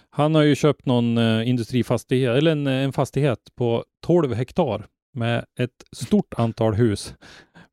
Han 0.09 0.35
har 0.35 0.41
ju 0.43 0.55
köpt 0.55 0.85
någon 0.85 1.17
eh, 1.17 1.49
industrifastighet, 1.49 2.37
eller 2.37 2.51
en, 2.51 2.67
en 2.67 2.93
fastighet 2.93 3.39
på 3.55 3.83
12 4.05 4.33
hektar 4.33 4.85
med 5.13 5.45
ett 5.59 5.83
stort 5.91 6.33
antal 6.37 6.73
hus. 6.73 7.15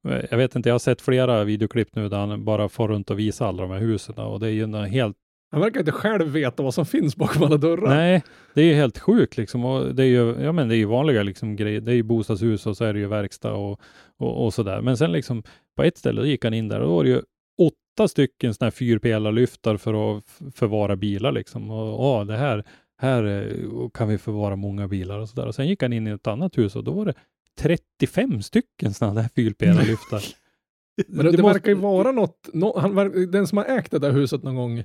Eh, 0.09 0.25
Jag 0.31 0.39
vet 0.39 0.57
inte, 0.57 0.69
jag 0.69 0.75
har 0.75 0.79
sett 0.79 1.01
flera 1.01 1.45
videoklipp 1.45 1.95
nu 1.95 2.09
där 2.09 2.19
han 2.19 2.45
bara 2.45 2.69
får 2.69 2.89
runt 2.89 3.11
och 3.11 3.19
visar 3.19 3.47
alla 3.49 3.63
de 3.63 3.71
här 3.71 3.81
husen 3.81 4.19
och 4.19 4.41
det 4.41 4.47
är 4.47 4.51
ju 4.53 4.63
en 4.63 4.75
helt 4.75 5.17
Han 5.51 5.61
verkar 5.61 5.81
inte 5.81 5.93
själv 5.93 6.27
veta 6.27 6.63
vad 6.63 6.75
som 6.75 6.87
finns 6.87 7.17
bakom 7.17 7.43
alla 7.43 7.57
dörrar. 7.57 7.89
Nej, 7.89 8.23
det 8.55 8.61
är 8.61 8.65
ju 8.65 8.75
helt 8.75 8.99
sjukt 8.99 9.37
liksom. 9.37 9.65
Och 9.65 9.95
det 9.95 10.03
är 10.03 10.07
ju, 10.07 10.37
ja 10.41 10.53
men 10.53 10.69
det 10.69 10.75
är 10.75 10.79
ju 10.79 10.85
vanliga 10.85 11.23
liksom 11.23 11.57
grejer. 11.57 11.81
Det 11.81 11.93
är 11.93 11.97
ju 11.97 12.03
bostadshus 12.03 12.67
och 12.67 12.77
så 12.77 12.85
är 12.85 12.93
det 12.93 12.99
ju 12.99 13.07
verkstad 13.07 13.53
och, 13.53 13.81
och, 14.19 14.45
och 14.45 14.55
sådär. 14.55 14.81
Men 14.81 14.97
sen 14.97 15.13
liksom 15.13 15.43
på 15.77 15.83
ett 15.83 15.99
ställe 15.99 16.21
då 16.21 16.27
gick 16.27 16.45
han 16.45 16.55
in 16.55 16.69
där 16.69 16.81
och 16.81 16.87
då 16.89 16.97
var 16.97 17.05
det 17.05 17.11
ju 17.11 17.21
åtta 17.59 18.09
stycken 18.09 18.55
sådana 18.55 18.67
här 18.67 18.71
fyrpelarlyftar 18.71 19.77
för 19.77 20.17
att 20.19 20.25
förvara 20.55 20.97
bilar 20.97 21.33
liksom. 21.33 21.71
Och 21.71 22.05
ja, 22.05 22.25
det 22.25 22.37
här, 22.37 22.65
här 23.01 23.25
eh, 23.25 23.89
kan 23.95 24.09
vi 24.09 24.19
förvara 24.19 24.57
många 24.57 24.89
bilar 24.89 25.19
och 25.19 25.29
sådär. 25.29 25.47
Och 25.47 25.55
sen 25.55 25.69
gick 25.69 25.83
han 25.83 25.93
in 25.93 26.07
i 26.07 26.11
ett 26.11 26.27
annat 26.27 26.59
hus 26.59 26.77
och 26.77 26.85
då 26.85 26.93
var 26.93 27.05
det 27.05 27.15
35 27.59 28.43
stycken 28.43 28.95
sådana 28.95 29.21
där 29.23 29.29
fyrpelarlyftar. 29.37 30.23
Men 31.09 31.25
det, 31.27 31.33
det, 31.33 31.43
måste- 31.43 31.53
verkar 31.59 31.69
ju 31.69 31.75
vara 31.79 32.13
något, 32.13 32.49
nå- 32.53 32.79
han, 32.79 32.95
den 33.31 33.47
som 33.47 33.59
har 33.59 33.65
ägt 33.65 33.91
det 33.91 33.99
där 33.99 34.13
huset 34.13 34.43
någon 34.43 34.55
gång, 34.57 34.85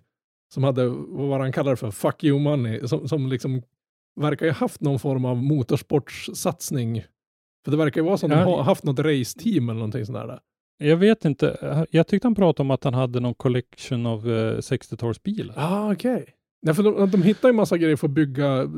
som 0.53 0.63
hade, 0.63 0.87
vad 1.07 1.41
han 1.41 1.51
kallar 1.51 1.75
för, 1.75 1.91
fuck 1.91 2.23
you 2.23 2.39
money, 2.39 2.87
som, 2.87 3.07
som 3.07 3.27
liksom 3.27 3.61
verkar 4.21 4.45
ju 4.45 4.51
haft 4.51 4.81
någon 4.81 4.99
form 4.99 5.25
av 5.25 5.37
motorsportssatsning. 5.43 7.03
För 7.65 7.71
det 7.71 7.77
verkar 7.77 8.01
ju 8.01 8.05
vara 8.05 8.17
som 8.17 8.31
Ja. 8.31 8.37
de 8.37 8.43
har 8.43 8.63
haft 8.63 8.83
något 8.83 8.99
raceteam 8.99 9.69
eller 9.69 9.79
någonting 9.79 10.05
sånt 10.05 10.17
där. 10.17 10.39
Jag 10.77 10.97
vet 10.97 11.25
inte. 11.25 11.85
Jag 11.91 12.07
tyckte 12.07 12.25
han 12.27 12.35
pratade 12.35 12.67
om 12.67 12.71
att 12.71 12.83
han 12.83 12.93
hade 12.93 13.19
någon 13.19 13.33
collection 13.33 14.05
av 14.05 14.19
eh, 14.29 14.57
60-talsbilar. 14.57 15.53
Ah, 15.57 15.91
okej. 15.93 16.25
Nej, 16.61 16.75
för 16.75 16.83
de, 16.83 17.09
de 17.11 17.21
hittar 17.21 17.49
ju 17.49 17.53
massa 17.53 17.77
grejer 17.77 17.95
för 17.95 18.07
att 18.07 18.13
bygga 18.13 18.61
eh, 18.61 18.69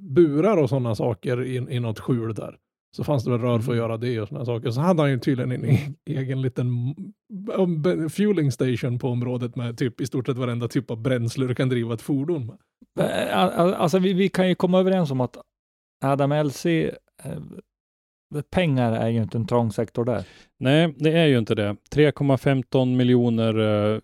burar 0.00 0.56
och 0.56 0.68
sådana 0.68 0.94
saker 0.94 1.44
i, 1.44 1.54
i 1.56 1.80
något 1.80 2.00
skjul 2.00 2.34
där. 2.34 2.56
Så 2.96 3.04
fanns 3.04 3.24
det 3.24 3.30
väl 3.30 3.40
rör 3.40 3.58
för 3.58 3.72
att 3.72 3.78
göra 3.78 3.96
det 3.96 4.20
och 4.20 4.28
sådana 4.28 4.44
saker. 4.44 4.70
Så 4.70 4.80
hade 4.80 5.02
han 5.02 5.10
ju 5.10 5.18
tydligen 5.18 5.52
en 5.52 5.64
e- 5.64 5.92
egen 6.06 6.42
liten 6.42 6.94
mm, 7.56 8.10
fueling 8.10 8.52
station 8.52 8.98
på 8.98 9.08
området 9.08 9.56
med 9.56 9.78
typ 9.78 10.00
i 10.00 10.06
stort 10.06 10.26
sett 10.26 10.36
varenda 10.38 10.68
typ 10.68 10.90
av 10.90 11.02
bränsle 11.02 11.46
du 11.46 11.54
kan 11.54 11.68
driva 11.68 11.94
ett 11.94 12.02
fordon 12.02 12.46
med. 12.46 12.58
Al- 13.32 13.74
Alltså 13.74 13.98
vi, 13.98 14.12
vi 14.12 14.28
kan 14.28 14.48
ju 14.48 14.54
komma 14.54 14.80
överens 14.80 15.10
om 15.10 15.20
att 15.20 15.36
Adam 16.04 16.32
LC, 16.46 16.66
eh, 16.66 16.90
pengar 18.50 18.92
är 18.92 19.08
ju 19.08 19.22
inte 19.22 19.38
en 19.38 19.46
trång 19.46 19.72
sektor 19.72 20.04
där. 20.04 20.24
Nej, 20.58 20.94
det 20.98 21.12
är 21.12 21.26
ju 21.26 21.38
inte 21.38 21.54
det. 21.54 21.76
3,15 21.94 22.96
miljoner 22.96 23.58
eh, 23.58 24.00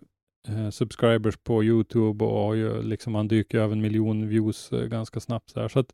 eh, 0.49 0.69
subscribers 0.69 1.37
på 1.37 1.63
Youtube 1.63 2.25
och 2.25 2.43
har 2.43 2.53
ju 2.53 2.81
liksom, 2.81 3.15
han 3.15 3.27
dyker 3.27 3.59
över 3.59 3.75
en 3.75 3.81
miljon 3.81 4.27
views 4.27 4.71
eh, 4.73 4.85
ganska 4.85 5.19
snabbt. 5.19 5.49
Så, 5.49 5.59
här. 5.59 5.67
så 5.67 5.79
att 5.79 5.93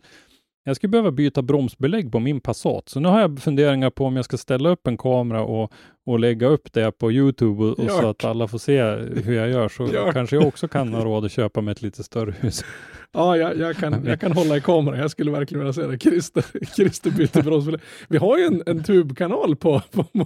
jag 0.67 0.75
skulle 0.75 0.89
behöva 0.89 1.11
byta 1.11 1.41
bromsbelägg 1.41 2.11
på 2.11 2.19
min 2.19 2.39
Passat. 2.39 2.89
Så 2.89 2.99
nu 2.99 3.09
har 3.09 3.21
jag 3.21 3.39
funderingar 3.39 3.89
på 3.89 4.05
om 4.05 4.15
jag 4.15 4.25
ska 4.25 4.37
ställa 4.37 4.69
upp 4.69 4.87
en 4.87 4.97
kamera 4.97 5.43
och, 5.43 5.71
och 6.05 6.19
lägga 6.19 6.47
upp 6.47 6.73
det 6.73 6.91
på 6.91 7.11
Youtube 7.11 7.63
och, 7.63 7.79
och 7.79 7.91
så 7.91 8.07
att 8.09 8.25
alla 8.25 8.47
får 8.47 8.57
se 8.57 8.81
hur 9.23 9.33
jag 9.33 9.49
gör. 9.49 9.69
Så 9.69 9.87
Gört. 9.87 10.13
kanske 10.13 10.35
jag 10.35 10.47
också 10.47 10.67
kan 10.67 10.93
ha 10.93 11.05
råd 11.05 11.25
att 11.25 11.31
köpa 11.31 11.61
mig 11.61 11.71
ett 11.71 11.81
lite 11.81 12.03
större 12.03 12.33
hus. 12.39 12.65
Ja, 13.11 13.37
jag, 13.37 13.57
jag, 13.57 13.75
kan, 13.75 14.05
jag 14.05 14.19
kan 14.19 14.31
hålla 14.31 14.57
i 14.57 14.61
kameran. 14.61 14.99
Jag 14.99 15.11
skulle 15.11 15.31
verkligen 15.31 15.59
vilja 15.59 15.73
se 15.73 15.87
det. 15.87 15.99
Christer, 15.99 16.45
Christer 16.75 17.11
byter 17.11 17.43
bromsbelägg. 17.43 17.81
Vi 18.09 18.17
har 18.17 18.37
ju 18.37 18.43
en, 18.43 18.63
en 18.65 18.83
tubkanal 18.83 19.55
på, 19.55 19.81
på, 19.91 20.03
på, 20.03 20.25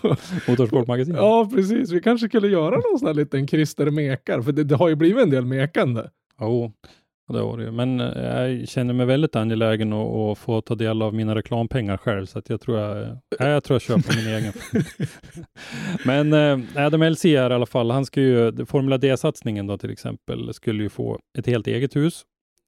på 0.00 0.16
Motorsportmagasin. 0.48 1.14
Ja, 1.14 1.50
precis. 1.54 1.90
Vi 1.90 2.00
kanske 2.00 2.28
skulle 2.28 2.48
göra 2.48 2.74
någon 2.74 2.98
sån 2.98 3.06
här 3.06 3.14
liten 3.14 3.48
Christer 3.48 3.90
mekar, 3.90 4.42
för 4.42 4.52
det, 4.52 4.64
det 4.64 4.76
har 4.76 4.88
ju 4.88 4.94
blivit 4.94 5.22
en 5.22 5.30
del 5.30 5.44
mekande. 5.44 6.10
Jo, 6.40 6.72
det 7.34 7.42
var 7.42 7.56
det 7.56 7.64
ju. 7.64 7.70
Men 7.70 8.00
eh, 8.00 8.26
jag 8.26 8.68
känner 8.68 8.94
mig 8.94 9.06
väldigt 9.06 9.36
angelägen 9.36 9.92
att, 9.92 10.14
att 10.14 10.38
få 10.38 10.60
ta 10.60 10.74
del 10.74 11.02
av 11.02 11.14
mina 11.14 11.34
reklampengar 11.34 11.96
själv, 11.96 12.26
så 12.26 12.38
att 12.38 12.50
jag 12.50 12.60
tror 12.60 12.78
jag, 12.78 13.18
nej, 13.40 13.48
jag 13.50 13.64
tror 13.64 13.74
jag 13.74 13.82
köper 13.82 14.16
min 14.16 14.34
egen. 14.34 14.52
Men 16.30 16.32
eh, 16.32 16.84
Adam 16.86 17.02
LC 17.02 17.24
är 17.24 17.50
i 17.50 17.54
alla 17.54 17.66
fall, 17.66 17.90
han 17.90 18.04
ska 18.06 18.20
ju, 18.20 18.66
Formula 18.66 18.98
D-satsningen 18.98 19.66
då 19.66 19.78
till 19.78 19.90
exempel, 19.90 20.54
skulle 20.54 20.82
ju 20.82 20.88
få 20.88 21.18
ett 21.38 21.46
helt 21.46 21.66
eget 21.66 21.96
hus. 21.96 22.24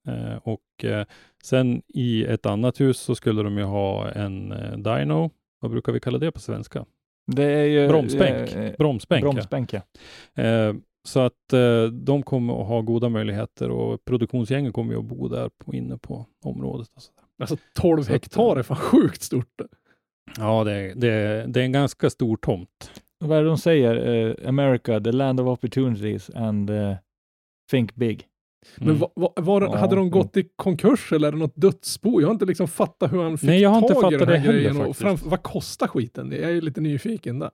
Eh, 0.08 0.36
och 0.42 0.84
eh, 0.84 1.06
sen 1.42 1.82
i 1.88 2.24
ett 2.24 2.46
annat 2.46 2.80
hus 2.80 2.98
så 2.98 3.14
skulle 3.14 3.42
de 3.42 3.58
ju 3.58 3.64
ha 3.64 4.10
en 4.10 4.52
eh, 4.52 4.76
dyno, 4.76 5.30
vad 5.60 5.70
brukar 5.70 5.92
vi 5.92 6.00
kalla 6.00 6.18
det 6.18 6.32
på 6.32 6.40
svenska? 6.40 6.84
Det 7.26 7.44
är 7.44 7.64
ju... 7.64 7.88
Bromsbänk. 7.88 8.52
eh, 8.52 8.72
Bromsbänk, 8.78 9.24
ja. 9.24 9.32
Bromsbänk, 9.32 9.72
ja. 9.72 9.82
Så 11.08 11.20
att 11.20 11.52
eh, 11.52 11.84
de 11.84 12.22
kommer 12.22 12.60
att 12.62 12.68
ha 12.68 12.80
goda 12.80 13.08
möjligheter 13.08 13.70
och 13.70 14.04
produktionsgängen 14.04 14.72
kommer 14.72 14.92
ju 14.92 14.98
att 14.98 15.04
bo 15.04 15.28
där 15.28 15.50
på, 15.64 15.74
inne 15.74 15.98
på 15.98 16.26
området. 16.44 16.88
Och 16.96 17.02
så 17.02 17.12
där. 17.16 17.24
Alltså 17.42 17.56
12 17.74 17.96
Så 17.96 18.02
att, 18.02 18.08
hektar 18.12 18.56
är 18.56 18.62
fan 18.62 18.76
sjukt 18.76 19.22
stort. 19.22 19.60
Ja, 20.38 20.64
det 20.64 20.72
är, 20.72 20.94
det, 20.94 21.08
är, 21.08 21.46
det 21.46 21.60
är 21.60 21.64
en 21.64 21.72
ganska 21.72 22.10
stor 22.10 22.36
tomt. 22.36 22.90
Vad 23.18 23.38
är 23.38 23.42
det 23.42 23.48
de 23.48 23.58
säger? 23.58 24.06
Eh, 24.42 24.48
America, 24.48 25.00
the 25.00 25.12
land 25.12 25.40
of 25.40 25.46
opportunities 25.46 26.30
and 26.30 26.70
eh, 26.70 26.94
think 27.70 27.94
big. 27.94 28.26
Men 28.76 28.88
Mm. 28.88 29.00
va, 29.00 29.10
va, 29.16 29.32
var, 29.36 29.62
Ja, 29.62 29.76
hade 29.76 29.96
de 29.96 30.04
jo. 30.04 30.10
gått 30.10 30.36
i 30.36 30.48
konkurs 30.56 31.12
eller 31.12 31.28
är 31.28 31.32
det 31.32 31.38
något 31.38 31.56
dödsbo? 31.56 32.20
Jag 32.20 32.28
har 32.28 32.32
inte 32.32 32.44
liksom 32.46 32.68
fattat 32.68 33.12
hur 33.12 33.22
han 33.22 33.38
fick 33.38 33.46
Nej, 33.48 33.60
jag 33.60 33.70
har 33.70 33.78
inte 33.78 33.94
tag 33.94 34.12
i 34.12 34.16
fattat 34.16 34.18
den 34.18 34.28
här 34.28 34.34
det 34.34 34.38
heller 34.40 34.52
grejen. 34.58 34.76
Och 34.76 34.82
faktiskt. 34.82 35.00
framför, 35.00 35.30
vad 35.30 35.42
kostar 35.42 35.86
skiten? 35.86 36.32
Jag 36.32 36.50
är 36.50 36.60
lite 36.60 36.80
nyfiken 36.80 37.38
där. 37.38 37.50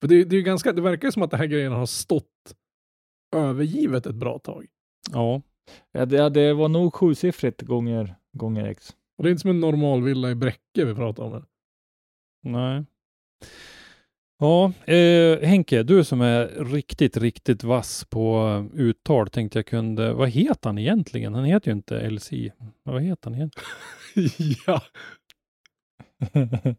För 0.00 0.08
det, 0.08 0.24
det, 0.24 0.36
är 0.36 0.38
ju 0.38 0.42
ganska, 0.42 0.72
det 0.72 0.82
verkar 0.82 1.08
ju 1.08 1.12
som 1.12 1.22
att 1.22 1.30
den 1.30 1.40
här 1.40 1.46
grejen 1.46 1.72
har 1.72 1.86
stått 1.86 2.26
övergivet 3.32 4.06
ett 4.06 4.14
bra 4.14 4.38
tag. 4.38 4.66
Ja, 5.12 5.42
det, 5.92 6.28
det 6.28 6.54
var 6.54 6.68
nog 6.68 6.94
sjusiffrigt 6.94 7.62
gånger, 7.62 8.14
gånger 8.32 8.64
X. 8.64 8.96
Och 9.18 9.24
det 9.24 9.28
är 9.28 9.30
inte 9.30 9.40
som 9.40 9.50
en 9.50 9.60
normal 9.60 10.02
villa 10.02 10.30
i 10.30 10.34
Bräcke 10.34 10.84
vi 10.84 10.94
pratar 10.94 11.22
om. 11.22 11.32
Här. 11.32 11.44
nej. 12.42 12.84
Ja, 14.38 14.72
eh, 14.92 15.38
Henke, 15.40 15.82
du 15.82 16.04
som 16.04 16.20
är 16.20 16.64
riktigt, 16.64 17.16
riktigt 17.16 17.64
vass 17.64 18.04
på 18.04 18.48
eh, 18.74 18.80
uttal 18.80 19.28
tänkte 19.28 19.58
jag 19.58 19.66
kunde, 19.66 20.12
vad 20.12 20.28
heter 20.28 20.68
han 20.68 20.78
egentligen? 20.78 21.34
Han 21.34 21.44
heter 21.44 21.70
ju 21.70 21.76
inte 21.76 22.10
LC. 22.10 22.30
Vad 22.82 23.02
heter 23.02 23.30
han 23.30 23.34
egentligen? 23.34 24.56
ja, 24.66 24.82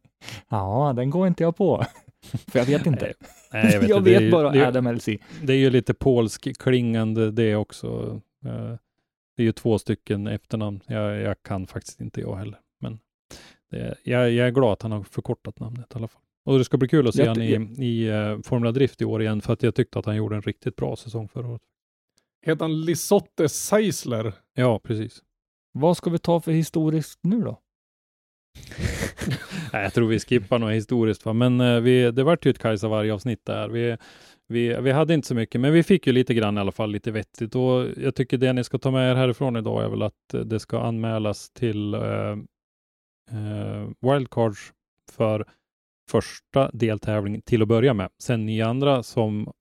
ja, 0.49 0.93
den 0.95 1.09
går 1.09 1.27
inte 1.27 1.43
jag 1.43 1.55
på. 1.55 1.85
För 2.51 2.59
jag 2.59 2.65
vet 2.65 2.85
inte. 2.85 3.13
Nej, 3.53 3.73
jag 3.73 3.79
vet, 3.79 3.89
jag 3.89 3.97
inte. 3.99 4.09
Det 4.09 4.15
är 4.15 4.19
vet 4.19 4.27
ju- 4.27 4.31
bara 4.31 4.49
det 4.51 4.59
är, 4.59 4.67
Adam 4.67 4.87
LC. 4.95 5.05
Det 5.41 5.53
är 5.53 5.57
ju 5.57 5.69
lite 5.69 5.93
polsk 5.93 6.57
klingande 6.57 7.31
det 7.31 7.55
också. 7.55 8.21
Eh, 8.45 8.75
Det 9.37 9.43
är 9.43 9.45
ju 9.45 9.51
två 9.51 9.79
stycken 9.79 10.27
efternamn. 10.27 10.79
Jag, 10.87 11.21
jag 11.21 11.43
kan 11.43 11.67
faktiskt 11.67 12.01
inte 12.01 12.21
jag 12.21 12.35
heller. 12.35 12.59
Men 12.81 12.99
det, 13.71 13.95
jag, 14.03 14.31
jag 14.31 14.47
är 14.47 14.51
glad 14.51 14.73
att 14.73 14.81
han 14.81 14.91
har 14.91 15.03
förkortat 15.03 15.59
namnet 15.59 15.85
i 15.93 15.97
alla 15.97 16.07
fall. 16.07 16.21
Och 16.45 16.57
det 16.57 16.63
ska 16.65 16.77
bli 16.77 16.87
kul 16.87 17.07
att 17.07 17.15
se 17.15 17.35
ty- 17.35 17.41
i, 17.41 17.85
i 17.85 18.11
uh, 18.11 18.41
Formula 18.41 18.71
Drift 18.71 19.01
i 19.01 19.05
år 19.05 19.21
igen, 19.21 19.41
för 19.41 19.53
att 19.53 19.63
jag 19.63 19.75
tyckte 19.75 19.99
att 19.99 20.05
han 20.05 20.15
gjorde 20.15 20.35
en 20.35 20.41
riktigt 20.41 20.75
bra 20.75 20.95
säsong 20.95 21.27
förra 21.27 21.47
året. 21.47 21.61
heter 22.45 22.61
han 22.61 22.81
Lisotte 22.81 23.49
Seisler? 23.49 24.33
Ja, 24.53 24.79
precis. 24.79 25.23
Vad 25.71 25.97
ska 25.97 26.09
vi 26.09 26.19
ta 26.19 26.39
för 26.41 26.51
historiskt 26.51 27.19
nu 27.23 27.41
då? 27.41 27.59
Nej, 29.73 29.83
jag 29.83 29.93
tror 29.93 30.07
vi 30.07 30.19
skippar 30.19 30.59
något 30.59 30.73
historiskt, 30.73 31.25
va? 31.25 31.33
men 31.33 31.61
eh, 31.61 31.79
vi, 31.79 32.11
det 32.11 32.23
vart 32.23 32.45
ju 32.45 32.51
ett 32.51 32.59
Kajsa 32.59 32.87
Varg-avsnitt 32.87 33.45
där. 33.45 33.69
Vi, 33.69 33.97
vi, 34.47 34.81
vi 34.81 34.91
hade 34.91 35.13
inte 35.13 35.27
så 35.27 35.35
mycket, 35.35 35.61
men 35.61 35.73
vi 35.73 35.83
fick 35.83 36.07
ju 36.07 36.13
lite 36.13 36.33
grann 36.33 36.57
i 36.57 36.61
alla 36.61 36.71
fall, 36.71 36.91
lite 36.91 37.11
vettigt. 37.11 37.55
Och 37.55 37.87
jag 37.97 38.15
tycker 38.15 38.37
det 38.37 38.53
ni 38.53 38.63
ska 38.63 38.77
ta 38.77 38.91
med 38.91 39.11
er 39.11 39.15
härifrån 39.15 39.55
idag 39.55 39.83
är 39.83 39.89
väl 39.89 40.01
att 40.01 40.33
eh, 40.33 40.39
det 40.39 40.59
ska 40.59 40.79
anmälas 40.79 41.49
till 41.49 41.93
eh, 41.93 42.37
eh, 43.31 43.89
wildcards 44.01 44.73
för 45.11 45.45
första 46.11 46.71
deltävlingen 46.73 47.41
till 47.41 47.61
att 47.61 47.67
börja 47.67 47.93
med. 47.93 48.09
Sen 48.21 48.45
ni 48.45 48.61
andra 48.61 49.03
som 49.03 49.51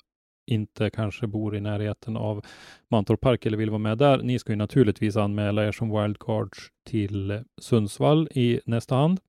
inte 0.47 0.90
kanske 0.90 1.26
bor 1.26 1.57
i 1.57 1.61
närheten 1.61 2.16
av 2.16 2.45
Mantorp 2.90 3.20
Park 3.20 3.47
eller 3.47 3.59
vill 3.59 3.70
vara 3.70 3.78
med 3.78 3.99
där, 3.99 4.18
ni 4.18 4.38
ska 4.38 4.53
ju 4.53 4.57
naturligtvis 4.57 5.16
anmäla 5.16 5.66
er 5.66 5.72
som 5.72 6.03
wildcards 6.03 6.59
till 6.84 7.45
Sundsvall 7.61 8.28
i 8.34 8.61
nästa 8.64 8.95
hand. 8.95 9.20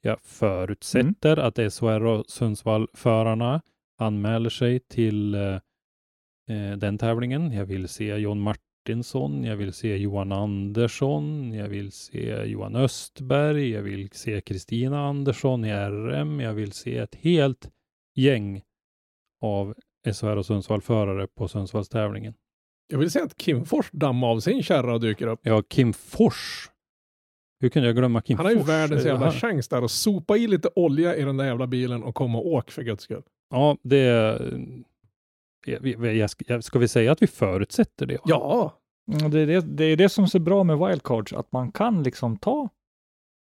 Jag 0.00 0.20
förutsätter 0.22 1.32
mm. 1.32 1.46
att 1.46 1.74
SHR 1.74 2.04
och 2.04 2.24
Sundsvall-förarna 2.28 3.62
anmäler 3.98 4.50
sig 4.50 4.80
till 4.80 5.34
eh, 5.34 5.54
eh, 6.48 6.76
den 6.76 6.98
tävlingen. 6.98 7.52
Jag 7.52 7.64
vill 7.64 7.88
se 7.88 8.16
John 8.16 8.40
Martinsson, 8.40 9.44
jag 9.44 9.56
vill 9.56 9.72
se 9.72 9.96
Johan 9.96 10.32
Andersson, 10.32 11.52
jag 11.52 11.68
vill 11.68 11.92
se 11.92 12.44
Johan 12.44 12.76
Östberg, 12.76 13.70
jag 13.70 13.82
vill 13.82 14.08
se 14.12 14.40
Kristina 14.40 15.06
Andersson 15.06 15.64
i 15.64 15.72
RM, 15.72 16.40
jag 16.40 16.54
vill 16.54 16.72
se 16.72 16.98
ett 16.98 17.14
helt 17.14 17.70
gäng 18.14 18.62
av 19.40 19.74
SHR 20.12 20.36
och 20.36 20.46
Sundsvall-förare 20.46 21.26
på 21.26 21.48
Sundsvallstävlingen. 21.48 22.34
Jag 22.88 22.98
vill 22.98 23.10
säga 23.10 23.24
att 23.24 23.36
Kim 23.36 23.64
Fors 23.64 23.90
dammar 23.92 24.28
av 24.28 24.40
sin 24.40 24.62
kärra 24.62 24.94
och 24.94 25.00
dyker 25.00 25.26
upp. 25.26 25.40
Ja, 25.42 25.62
Kim 25.62 25.92
Fors. 25.92 26.70
Hur 27.60 27.68
kunde 27.68 27.88
jag 27.88 27.96
glömma 27.96 28.20
Kim 28.20 28.36
Han 28.36 28.46
har 28.46 28.52
ju 28.52 28.58
Fors? 28.58 28.68
världens 28.68 29.04
jävla 29.04 29.32
chans 29.32 29.68
där 29.68 29.82
att 29.82 29.90
sopa 29.90 30.36
i 30.36 30.46
lite 30.46 30.68
olja 30.74 31.16
i 31.16 31.22
den 31.24 31.36
där 31.36 31.44
jävla 31.44 31.66
bilen 31.66 32.02
och 32.02 32.14
komma 32.14 32.38
och 32.38 32.46
åk 32.46 32.70
för 32.70 32.82
guds 32.82 33.04
skull. 33.04 33.22
Ja, 33.50 33.76
det... 33.82 34.38
Ska- 36.60 36.78
vi 36.78 36.88
säga 36.88 37.12
att 37.12 37.22
vi 37.22 37.26
förutsätter 37.26 38.06
det? 38.06 38.18
Ja, 38.24 38.80
Mm, 39.12 39.30
Det 39.30 39.40
är 39.40 39.46
det, 39.46 39.60
det 39.60 39.84
är 39.84 39.96
det 39.96 40.08
som 40.08 40.24
är 40.24 40.38
bra 40.38 40.64
med 40.64 40.78
wildcards, 40.78 41.32
att 41.32 41.52
man 41.52 41.72
kan 41.72 42.02
liksom 42.02 42.36
ta 42.36 42.68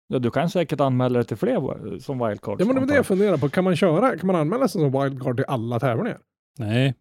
Ja, 0.08 0.20
du 0.20 0.32
kan 0.32 0.50
säkert 0.50 0.80
anmäla 0.80 1.20
dig 1.20 1.26
till 1.28 1.38
fler 1.38 1.58
wi- 1.58 2.00
som 2.00 2.28
wildcards. 2.28 2.60
ja 2.60 2.66
men 2.66 2.76
det 2.76 2.82
var 2.82 2.88
det 2.88 2.96
jag 2.96 3.06
funderar 3.06 3.38
på. 3.38 3.50
Kan 3.50 3.64
man 3.64 3.76
köra, 3.76 4.18
kan 4.18 4.28
man 4.28 4.36
anmäla 4.36 4.68
sig 4.68 4.82
som 4.82 5.02
wildcard 5.02 5.36
till 5.36 5.46
alla 5.48 5.80
tävlingar? 5.80 6.20
Nej. 6.60 6.94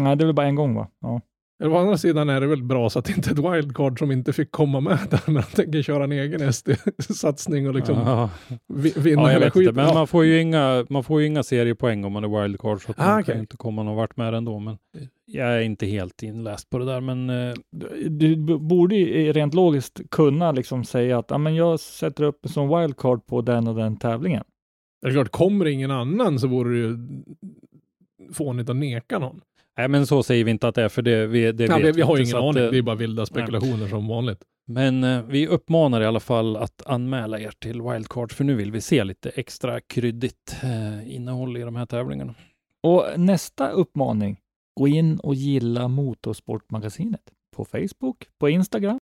Nej, 0.00 0.16
det 0.16 0.24
är 0.24 0.26
väl 0.26 0.34
bara 0.34 0.46
en 0.46 0.54
gång 0.54 0.74
va? 0.74 0.88
Ja. 1.00 1.20
Å 1.64 1.76
andra 1.76 1.98
sidan 1.98 2.28
är 2.28 2.40
det 2.40 2.46
väl 2.46 2.62
bra 2.62 2.90
så 2.90 2.98
att 2.98 3.04
det 3.04 3.12
inte 3.16 3.30
är 3.30 3.32
ett 3.32 3.54
wildcard 3.64 3.98
som 3.98 4.12
inte 4.12 4.32
fick 4.32 4.50
komma 4.50 4.80
med 4.80 4.98
där, 5.10 5.20
men 5.26 5.36
han 5.36 5.44
tänker 5.52 5.82
köra 5.82 6.04
en 6.04 6.12
egen 6.12 6.52
SD-satsning 6.52 7.68
och 7.68 7.74
liksom 7.74 7.96
Ja. 7.98 8.30
vi- 8.68 8.92
vinna 8.96 9.22
Ja, 9.22 9.28
hela 9.28 9.50
skiten. 9.50 9.74
men 9.74 9.84
Ja. 9.86 9.94
man 9.94 10.06
får 10.06 10.24
ju 10.24 10.40
inga, 10.40 10.86
man 10.90 11.04
får 11.04 11.20
ju 11.20 11.26
inga 11.26 11.42
seriepoäng 11.42 12.04
om 12.04 12.12
man 12.12 12.24
är 12.24 12.42
wildcard, 12.42 12.82
så 12.82 12.90
att 12.90 13.00
Ah, 13.00 13.04
man 13.06 13.20
okej. 13.20 13.32
kan 13.34 13.40
inte 13.40 13.56
komma 13.56 13.82
någon 13.82 13.96
vart 13.96 14.16
med 14.16 14.34
ändå. 14.34 14.58
Men 14.58 14.78
jag 15.26 15.48
är 15.56 15.60
inte 15.60 15.86
helt 15.86 16.22
inläst 16.22 16.70
på 16.70 16.78
det 16.78 16.84
där, 16.84 17.00
men 17.00 17.30
eh, 17.30 17.54
Du, 18.08 18.36
borde 18.58 18.96
ju 18.96 19.32
rent 19.32 19.54
logiskt 19.54 20.00
kunna 20.10 20.52
liksom 20.52 20.84
säga 20.84 21.18
att 21.18 21.30
ja, 21.30 21.38
men 21.38 21.54
jag 21.54 21.80
sätter 21.80 22.24
upp 22.24 22.40
som 22.48 22.68
wildcard 22.80 23.26
på 23.26 23.40
den 23.42 23.68
och 23.68 23.74
den 23.74 23.96
tävlingen. 23.96 24.44
Det 25.02 25.08
är 25.08 25.12
klart, 25.12 25.28
kommer 25.30 25.64
ingen 25.66 25.90
annan 25.90 26.38
så 26.38 26.48
vore 26.48 26.70
det 26.72 26.78
ju 26.78 26.98
fånigt 28.34 28.70
att 28.70 28.76
neka 28.76 29.18
någon. 29.18 29.40
nej, 29.76 29.88
men 29.88 30.06
så 30.06 30.22
säger 30.22 30.44
vi 30.44 30.50
inte 30.50 30.68
att 30.68 30.74
det 30.74 30.82
är, 30.82 30.88
för 30.88 31.02
det, 31.02 31.26
vi, 31.26 31.52
det 31.52 31.66
vet 31.66 31.84
vi, 31.84 31.92
vi 31.92 32.02
har 32.02 32.16
ju 32.16 32.24
ingen 32.24 32.36
aning, 32.36 32.64
eh, 32.64 32.70
det 32.70 32.78
är 32.78 32.82
bara 32.82 32.96
vilda 32.96 33.26
spekulationer 33.26 33.88
som 33.88 34.08
vanligt. 34.08 34.38
Men 34.66 35.04
eh, 35.04 35.22
vi 35.22 35.46
uppmanar 35.46 36.00
i 36.00 36.06
alla 36.06 36.20
fall 36.20 36.56
att 36.56 36.86
anmäla 36.86 37.40
er 37.40 37.52
till 37.58 37.82
wildcard, 37.82 38.32
för 38.32 38.44
nu 38.44 38.54
vill 38.54 38.72
vi 38.72 38.80
se 38.80 39.04
lite 39.04 39.30
extra 39.30 39.80
kryddigt 39.80 40.56
eh, 40.62 41.14
innehåll 41.14 41.56
i 41.56 41.60
de 41.60 41.76
här 41.76 41.86
tävlingarna. 41.86 42.34
Och 42.82 43.04
nästa 43.16 43.70
uppmaning, 43.70 44.40
gå 44.80 44.88
in 44.88 45.18
och 45.18 45.34
gilla 45.34 45.88
Motorsportmagasinet 45.88 47.22
på 47.56 47.64
Facebook, 47.64 48.26
på 48.38 48.48
Instagram. 48.48 48.98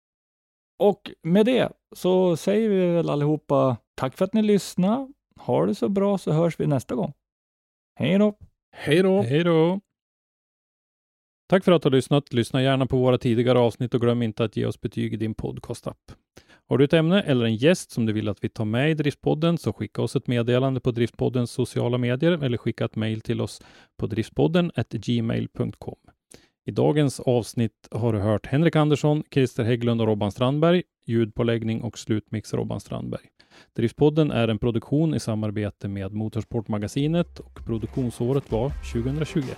Och 0.80 1.12
med 1.24 1.46
det 1.46 1.72
så 1.96 2.38
säger 2.38 2.70
vi 2.70 2.88
väl 2.88 3.10
allihopa 3.10 3.78
tack 3.96 4.18
för 4.18 4.26
att 4.26 4.34
ni 4.34 4.42
lyssnade. 4.42 5.14
Ha 5.40 5.66
det 5.66 5.76
så 5.76 5.90
bra 5.90 6.18
så 6.18 6.32
hörs 6.32 6.60
vi 6.60 6.68
nästa 6.68 6.96
gång. 6.96 7.14
Hej 7.96 8.18
då! 8.18 8.36
Hej 8.72 9.04
då! 9.04 9.22
Hej 9.22 9.44
då! 9.44 9.80
Tack 11.50 11.64
för 11.64 11.72
att 11.72 11.82
du 11.82 11.86
har 11.86 11.92
lyssnat. 11.92 12.34
Lyssna 12.34 12.64
gärna 12.64 12.86
på 12.86 12.98
våra 12.98 13.18
tidigare 13.18 13.60
avsnitt 13.60 13.94
och 13.94 14.02
glöm 14.02 14.22
inte 14.22 14.44
att 14.44 14.58
ge 14.58 14.66
oss 14.66 14.82
betyg 14.82 15.14
i 15.14 15.18
din 15.18 15.34
podcastapp. 15.34 16.12
Har 16.68 16.78
du 16.78 16.86
ett 16.86 16.94
ämne 16.94 17.22
eller 17.22 17.46
en 17.46 17.56
gäst 17.56 17.92
som 17.92 18.06
du 18.06 18.14
vill 18.14 18.30
att 18.30 18.44
vi 18.44 18.50
tar 18.50 18.66
med 18.66 18.92
i 18.92 18.94
Driftpodden 18.94 19.58
så 19.58 19.74
skicka 19.74 20.02
oss 20.02 20.16
ett 20.16 20.28
meddelande 20.28 20.80
på 20.80 20.92
Driftpoddens 20.92 21.52
sociala 21.52 21.98
medier 21.98 22.44
eller 22.44 22.58
skicka 22.58 22.86
ett 22.86 22.96
mejl 22.96 23.22
till 23.22 23.42
oss 23.42 23.62
på 23.98 24.08
driftpodden 24.08 24.72
gmail.com. 24.92 25.98
I 26.66 26.72
dagens 26.72 27.20
avsnitt 27.20 27.88
har 27.92 28.14
du 28.14 28.20
hört 28.20 28.46
Henrik 28.46 28.76
Andersson, 28.76 29.24
Christer 29.32 29.64
Hägglund 29.64 30.02
och 30.02 30.08
Robban 30.08 30.32
Strandberg, 30.32 30.84
ljudpåläggning 31.10 31.82
och 31.82 31.98
slutmix 31.98 32.54
Robban 32.54 32.80
Strandberg. 32.80 33.26
Driftpodden 33.76 34.32
är 34.32 34.48
en 34.48 34.60
produktion 34.60 35.16
i 35.16 35.20
samarbete 35.20 35.88
med 35.88 36.14
Motorsportmagasinet 36.14 37.40
och 37.40 37.66
produktionsåret 37.66 38.52
var 38.52 38.72
2021. 38.94 39.58